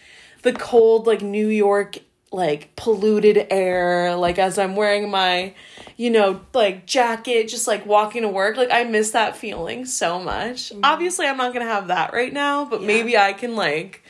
the 0.44 0.54
cold 0.54 1.08
like 1.08 1.22
New 1.22 1.48
York 1.48 2.00
like 2.32 2.74
polluted 2.78 3.46
air 3.50 4.16
like 4.16 4.40
as 4.40 4.58
i'm 4.58 4.76
wearing 4.76 5.10
my 5.10 5.54
you 5.98 6.10
know 6.10 6.40
like 6.54 6.86
jacket 6.86 7.50
just 7.50 7.68
like 7.68 7.86
walking 7.86 8.22
to 8.22 8.28
work 8.28 8.56
like 8.56 8.72
i 8.72 8.86
miss 8.86 9.12
that 9.12 9.36
feeling 9.36 9.86
so 9.86 10.18
much 10.18 10.70
mm-hmm. 10.70 10.80
obviously 10.84 11.28
i'm 11.28 11.36
not 11.36 11.54
gonna 11.54 11.66
have 11.66 11.88
that 11.88 12.14
right 12.14 12.32
now 12.32 12.64
but 12.64 12.82
yeah. 12.82 12.88
maybe 12.88 13.18
i 13.18 13.34
can 13.34 13.56
like 13.56 14.02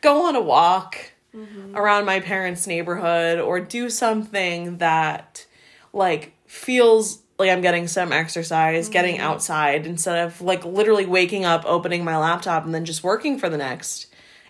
go 0.00 0.26
on 0.26 0.34
a 0.34 0.40
walk 0.40 1.12
mm-hmm. 1.34 1.76
around 1.76 2.04
my 2.04 2.18
parents 2.18 2.66
neighborhood 2.66 3.38
or 3.38 3.60
do 3.60 3.88
something 3.88 4.78
that 4.78 5.46
like 5.92 6.32
feels 6.46 7.22
like 7.38 7.48
i'm 7.48 7.60
getting 7.60 7.86
some 7.86 8.12
exercise 8.12 8.86
mm-hmm. 8.86 8.92
getting 8.92 9.18
outside 9.20 9.86
instead 9.86 10.26
of 10.26 10.40
like 10.40 10.64
literally 10.64 11.06
waking 11.06 11.44
up 11.44 11.64
opening 11.64 12.02
my 12.02 12.18
laptop 12.18 12.64
and 12.64 12.74
then 12.74 12.84
just 12.84 13.04
working 13.04 13.38
for 13.38 13.48
the 13.48 13.56
next 13.56 14.07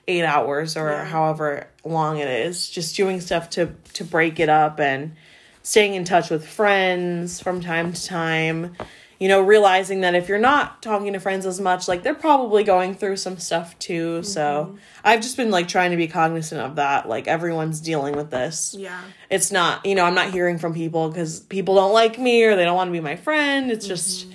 eight 0.08 0.24
hours 0.24 0.76
or 0.76 0.90
yeah. 0.90 1.04
however 1.04 1.68
long 1.84 2.18
it 2.18 2.28
is 2.28 2.68
just 2.68 2.96
doing 2.96 3.20
stuff 3.20 3.50
to 3.50 3.74
to 3.92 4.04
break 4.04 4.40
it 4.40 4.48
up 4.48 4.80
and 4.80 5.14
staying 5.62 5.94
in 5.94 6.04
touch 6.04 6.30
with 6.30 6.48
friends 6.48 7.40
from 7.40 7.60
time 7.60 7.92
to 7.92 8.04
time. 8.04 8.74
You 9.18 9.28
know 9.28 9.40
realizing 9.40 10.02
that 10.02 10.14
if 10.14 10.28
you're 10.28 10.38
not 10.38 10.80
talking 10.80 11.12
to 11.12 11.18
friends 11.18 11.44
as 11.44 11.60
much 11.60 11.88
like 11.88 12.04
they're 12.04 12.14
probably 12.14 12.62
going 12.62 12.94
through 12.94 13.16
some 13.16 13.36
stuff 13.36 13.76
too. 13.80 14.20
Mm-hmm. 14.20 14.24
so 14.24 14.78
i've 15.04 15.20
just 15.20 15.36
been 15.36 15.50
like 15.50 15.66
trying 15.66 15.90
to 15.90 15.96
be 15.96 16.06
cognizant 16.08 16.60
of 16.60 16.76
that. 16.76 17.08
Like 17.08 17.26
everyone's 17.26 17.80
dealing 17.80 18.16
with 18.16 18.30
this. 18.30 18.74
Yeah. 18.78 19.00
It's 19.28 19.50
not 19.52 19.84
you 19.84 19.96
know 19.96 20.04
i'm 20.04 20.14
not 20.14 20.30
hearing 20.30 20.58
from 20.58 20.72
people 20.72 21.08
because 21.08 21.40
people 21.40 21.74
don't 21.74 21.92
like 21.92 22.18
me 22.18 22.44
or 22.44 22.54
they 22.54 22.64
don't 22.64 22.76
want 22.76 22.88
to 22.88 22.92
be 22.92 23.00
my 23.00 23.16
friend. 23.16 23.72
It's 23.72 23.86
mm-hmm. 23.86 23.94
just 23.94 24.26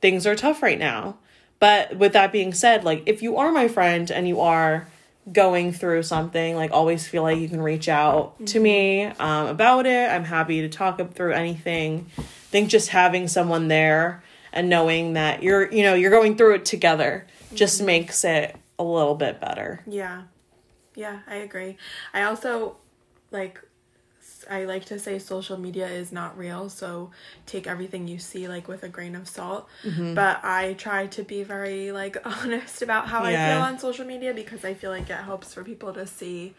things 0.00 0.26
are 0.26 0.34
tough 0.34 0.62
right 0.62 0.78
now. 0.78 1.16
But 1.60 1.96
with 1.96 2.12
that 2.14 2.32
being 2.32 2.52
said 2.52 2.82
like 2.82 3.04
if 3.06 3.22
you 3.22 3.36
are 3.36 3.52
my 3.52 3.68
friend 3.68 4.10
and 4.10 4.26
you 4.26 4.40
are 4.40 4.88
going 5.32 5.72
through 5.72 6.02
something, 6.02 6.54
like 6.54 6.70
always 6.70 7.06
feel 7.06 7.22
like 7.22 7.38
you 7.38 7.48
can 7.48 7.60
reach 7.60 7.88
out 7.88 8.34
mm-hmm. 8.34 8.44
to 8.44 8.60
me 8.60 9.04
um, 9.04 9.46
about 9.46 9.86
it. 9.86 10.10
I'm 10.10 10.24
happy 10.24 10.60
to 10.62 10.68
talk 10.68 11.14
through 11.14 11.32
anything. 11.32 12.06
I 12.18 12.22
think 12.22 12.68
just 12.68 12.90
having 12.90 13.28
someone 13.28 13.68
there 13.68 14.22
and 14.52 14.68
knowing 14.68 15.14
that 15.14 15.42
you're, 15.42 15.70
you 15.72 15.82
know, 15.82 15.94
you're 15.94 16.10
going 16.10 16.36
through 16.36 16.56
it 16.56 16.64
together 16.64 17.26
mm-hmm. 17.46 17.56
just 17.56 17.82
makes 17.82 18.24
it 18.24 18.56
a 18.78 18.84
little 18.84 19.14
bit 19.14 19.40
better. 19.40 19.82
Yeah. 19.86 20.22
Yeah, 20.94 21.20
I 21.26 21.36
agree. 21.36 21.76
I 22.12 22.22
also 22.22 22.76
like 23.30 23.60
I 24.50 24.64
like 24.64 24.84
to 24.86 24.98
say 24.98 25.18
social 25.18 25.56
media 25.58 25.86
is 25.86 26.12
not 26.12 26.36
real, 26.36 26.68
so 26.68 27.10
take 27.46 27.66
everything 27.66 28.08
you 28.08 28.18
see 28.18 28.48
like 28.48 28.68
with 28.68 28.82
a 28.82 28.88
grain 28.88 29.14
of 29.14 29.28
salt. 29.28 29.68
Mm-hmm. 29.84 30.14
But 30.14 30.40
I 30.44 30.74
try 30.74 31.06
to 31.08 31.22
be 31.22 31.42
very 31.42 31.92
like 31.92 32.16
honest 32.24 32.82
about 32.82 33.08
how 33.08 33.26
yeah. 33.26 33.46
I 33.46 33.52
feel 33.52 33.62
on 33.62 33.78
social 33.78 34.04
media 34.06 34.34
because 34.34 34.64
I 34.64 34.74
feel 34.74 34.90
like 34.90 35.10
it 35.10 35.16
helps 35.16 35.54
for 35.54 35.64
people 35.64 35.92
to 35.94 36.06
see 36.06 36.54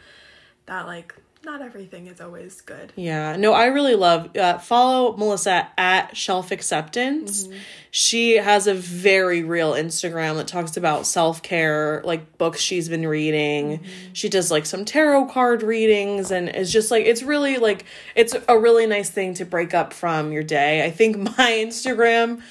that 0.65 0.87
like 0.87 1.15
not 1.45 1.61
everything 1.61 2.07
is 2.07 2.19
always 2.19 2.59
good. 2.61 2.91
Yeah. 2.95 3.35
No, 3.37 3.53
I 3.53 3.67
really 3.67 3.95
love 3.95 4.35
uh, 4.35 4.57
follow 4.57 5.15
Melissa 5.15 5.69
at 5.77 6.17
Shelf 6.17 6.51
Acceptance. 6.51 7.45
Mm-hmm. 7.45 7.57
She 7.91 8.33
has 8.33 8.67
a 8.67 8.73
very 8.73 9.43
real 9.43 9.73
Instagram 9.73 10.35
that 10.35 10.47
talks 10.47 10.75
about 10.75 11.05
self-care, 11.05 12.01
like 12.03 12.37
books 12.37 12.59
she's 12.59 12.89
been 12.89 13.07
reading. 13.07 13.79
Mm-hmm. 13.79 14.13
She 14.13 14.27
does 14.27 14.51
like 14.51 14.65
some 14.65 14.83
tarot 14.83 15.27
card 15.27 15.63
readings 15.63 16.31
and 16.31 16.49
it's 16.49 16.71
just 16.71 16.91
like 16.91 17.05
it's 17.05 17.23
really 17.23 17.57
like 17.57 17.85
it's 18.15 18.35
a 18.49 18.57
really 18.57 18.87
nice 18.87 19.09
thing 19.09 19.33
to 19.35 19.45
break 19.45 19.73
up 19.73 19.93
from 19.93 20.31
your 20.31 20.43
day. 20.43 20.83
I 20.83 20.91
think 20.91 21.17
my 21.37 21.51
Instagram 21.51 22.41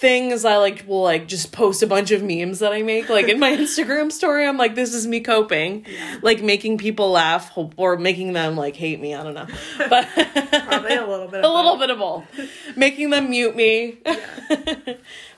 things 0.00 0.46
I 0.46 0.56
like 0.56 0.84
will 0.86 1.02
like 1.02 1.28
just 1.28 1.52
post 1.52 1.82
a 1.82 1.86
bunch 1.86 2.10
of 2.10 2.22
memes 2.22 2.60
that 2.60 2.72
I 2.72 2.80
make 2.82 3.10
like 3.10 3.28
in 3.28 3.38
my 3.38 3.50
Instagram 3.56 4.10
story. 4.10 4.46
I'm 4.46 4.56
like, 4.56 4.74
this 4.74 4.94
is 4.94 5.06
me 5.06 5.20
coping, 5.20 5.84
yeah. 5.86 6.18
like 6.22 6.42
making 6.42 6.78
people 6.78 7.10
laugh 7.10 7.52
or 7.76 7.98
making 7.98 8.32
them 8.32 8.56
like 8.56 8.76
hate 8.76 8.98
me. 8.98 9.14
I 9.14 9.22
don't 9.22 9.34
know, 9.34 9.46
but 9.90 10.08
probably 10.66 10.96
a 10.96 11.06
little 11.06 11.28
bit. 11.28 11.44
a 11.44 11.48
little 11.48 11.76
bit 11.76 11.90
of 11.90 11.98
both, 11.98 12.24
making 12.76 13.10
them 13.10 13.28
mute 13.28 13.54
me. 13.54 13.98
Yeah. 14.04 14.94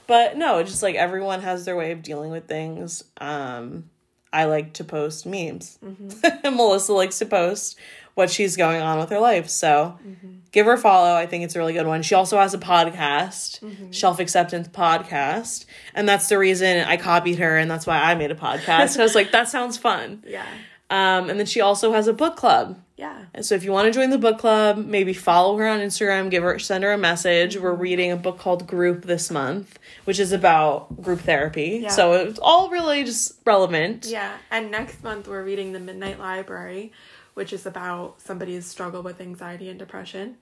but 0.07 0.37
no, 0.37 0.63
just 0.63 0.83
like 0.83 0.95
everyone 0.95 1.41
has 1.41 1.65
their 1.65 1.77
way 1.77 1.91
of 1.91 2.03
dealing 2.03 2.31
with 2.31 2.47
things. 2.47 3.03
Um, 3.21 3.91
I 4.33 4.45
like 4.45 4.75
to 4.75 4.85
post 4.85 5.27
memes. 5.27 5.79
Mm-hmm. 5.85 6.57
Melissa 6.57 6.93
likes 6.93 7.19
to 7.19 7.27
post 7.27 7.79
what 8.15 8.31
she's 8.31 8.57
going 8.57 8.81
on 8.83 8.99
with 8.99 9.11
her 9.11 9.19
life. 9.19 9.49
So 9.49 9.99
give 10.53 10.67
her 10.67 10.73
a 10.73 10.79
follow. 10.79 11.15
I 11.15 11.27
think 11.27 11.45
it's 11.45 11.57
a 11.57 11.59
really 11.59 11.73
good 11.73 11.87
one. 11.87 12.03
She 12.03 12.15
also 12.15 12.39
has 12.39 12.53
a 12.55 12.59
podcast, 12.59 13.95
Shelf 13.95 14.21
Acceptance 14.21 14.69
Podcast. 14.69 15.65
And 15.95 16.09
that's 16.09 16.29
the 16.29 16.39
reason 16.39 16.85
I 16.85 16.97
copied 16.97 17.39
her 17.39 17.57
and 17.57 17.71
that's 17.71 17.87
why 17.87 17.99
I 17.99 18.15
made 18.15 18.31
a 18.31 18.35
podcast. 18.35 18.99
I 18.99 19.03
was 19.03 19.15
like, 19.15 19.33
that 19.33 19.49
sounds 19.49 19.79
fun. 19.79 20.23
Yeah. 20.33 20.47
Um, 20.91 21.31
and 21.31 21.39
then 21.39 21.47
she 21.47 21.63
also 21.63 21.93
has 21.93 22.07
a 22.07 22.13
book 22.13 22.37
club. 22.37 22.79
Yeah. 22.99 23.25
And 23.33 23.47
so 23.47 23.55
if 23.55 23.65
you 23.65 23.73
want 23.73 23.87
to 23.87 23.93
join 23.99 24.11
the 24.11 24.19
book 24.19 24.39
club, 24.39 24.77
maybe 24.77 25.15
follow 25.15 25.57
her 25.57 25.67
on 25.67 25.81
Instagram, 25.81 26.31
give 26.31 26.43
her 26.43 26.59
send 26.59 26.85
her 26.85 26.93
a 26.93 26.99
message. 26.99 27.57
We're 27.57 27.73
reading 27.75 28.13
a 28.13 28.17
book 28.17 28.39
called 28.39 28.67
Group 28.67 29.07
this 29.07 29.31
month, 29.31 29.79
which 30.05 30.21
is 30.21 30.33
about 30.33 31.01
group 31.03 31.21
therapy. 31.21 31.81
Yeah. 31.83 31.89
So 31.89 32.13
it's 32.13 32.39
all 32.39 32.69
really 32.69 33.05
just 33.05 33.41
relevant. 33.47 34.05
Yeah. 34.07 34.37
And 34.51 34.71
next 34.71 35.03
month 35.03 35.29
we're 35.29 35.43
reading 35.43 35.73
The 35.73 35.81
Midnight 35.81 36.19
Library, 36.19 36.93
which 37.35 37.53
is 37.53 37.67
about 37.67 38.21
somebody's 38.21 38.67
struggle 38.67 39.03
with 39.03 39.21
anxiety 39.21 39.69
and 39.69 39.79
depression 39.79 40.37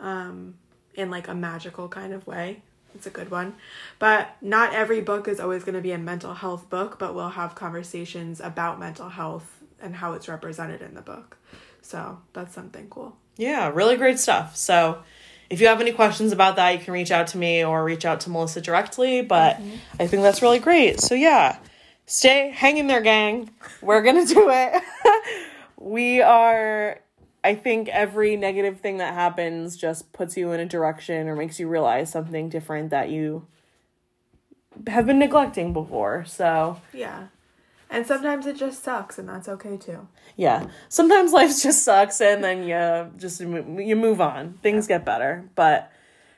um, 0.00 0.54
in 0.94 1.10
like 1.10 1.28
a 1.28 1.34
magical 1.34 1.88
kind 1.88 2.12
of 2.12 2.26
way. 2.26 2.62
It's 2.94 3.06
a 3.06 3.10
good 3.10 3.30
one. 3.30 3.54
But 3.98 4.36
not 4.40 4.74
every 4.74 5.00
book 5.00 5.28
is 5.28 5.38
always 5.38 5.64
going 5.64 5.74
to 5.74 5.80
be 5.80 5.92
a 5.92 5.98
mental 5.98 6.34
health 6.34 6.68
book, 6.70 6.98
but 6.98 7.14
we'll 7.14 7.30
have 7.30 7.54
conversations 7.54 8.40
about 8.40 8.78
mental 8.78 9.08
health 9.08 9.62
and 9.80 9.94
how 9.94 10.14
it's 10.14 10.28
represented 10.28 10.80
in 10.80 10.94
the 10.94 11.02
book. 11.02 11.36
So 11.82 12.18
that's 12.32 12.54
something 12.54 12.88
cool. 12.88 13.16
Yeah, 13.36 13.70
really 13.72 13.96
great 13.96 14.18
stuff. 14.18 14.56
So 14.56 15.02
if 15.50 15.60
you 15.60 15.68
have 15.68 15.80
any 15.80 15.92
questions 15.92 16.32
about 16.32 16.56
that, 16.56 16.70
you 16.70 16.78
can 16.78 16.92
reach 16.92 17.10
out 17.10 17.28
to 17.28 17.38
me 17.38 17.64
or 17.64 17.84
reach 17.84 18.04
out 18.04 18.20
to 18.20 18.30
Melissa 18.30 18.60
directly. 18.60 19.22
But 19.22 19.60
I 20.00 20.06
think 20.06 20.22
that's 20.22 20.42
really 20.42 20.58
great. 20.58 21.00
So 21.00 21.14
yeah, 21.14 21.58
stay 22.06 22.50
hang 22.50 22.78
in 22.78 22.86
there, 22.86 23.02
gang. 23.02 23.50
We're 23.82 24.02
gonna 24.02 24.26
do 24.26 24.48
it. 24.50 24.82
we 25.86 26.20
are. 26.22 27.00
I 27.44 27.54
think 27.54 27.88
every 27.88 28.34
negative 28.36 28.80
thing 28.80 28.96
that 28.98 29.14
happens 29.14 29.76
just 29.76 30.12
puts 30.12 30.36
you 30.36 30.50
in 30.50 30.58
a 30.58 30.66
direction 30.66 31.28
or 31.28 31.36
makes 31.36 31.60
you 31.60 31.68
realize 31.68 32.10
something 32.10 32.48
different 32.48 32.90
that 32.90 33.08
you 33.08 33.46
have 34.88 35.06
been 35.06 35.18
neglecting 35.20 35.72
before. 35.72 36.24
So 36.26 36.80
Yeah. 36.92 37.28
And 37.88 38.04
sometimes 38.04 38.46
it 38.46 38.56
just 38.56 38.82
sucks, 38.82 39.16
and 39.16 39.28
that's 39.28 39.48
okay 39.48 39.76
too. 39.76 40.08
yeah 40.34 40.66
sometimes 40.88 41.32
life 41.32 41.50
just 41.62 41.84
sucks 41.84 42.20
and 42.20 42.42
then 42.42 42.64
you 42.64 43.12
just 43.16 43.40
you 43.40 43.94
move 43.96 44.20
on 44.20 44.54
things 44.60 44.88
get 44.88 45.04
better 45.04 45.44
but 45.54 45.92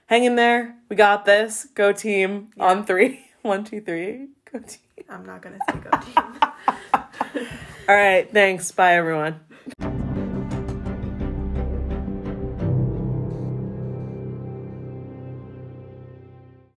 hang 0.07 0.25
in 0.25 0.37
there 0.37 0.77
we 0.91 0.95
got 0.95 1.25
this 1.25 1.67
go 1.75 1.91
team 1.91 2.49
on 2.61 2.85
three 2.85 3.25
one 3.43 3.65
two 3.65 3.81
three 3.81 4.29
go 4.53 4.59
team 4.59 4.81
I'm 5.09 5.25
not 5.25 5.41
going 5.41 5.59
to 5.59 5.61
say 5.73 5.79
go 5.81 5.91
team. 6.05 7.49
all 7.89 7.95
right 7.95 8.31
thanks. 8.33 8.71
Bye 8.73 8.95
everyone 8.95 9.41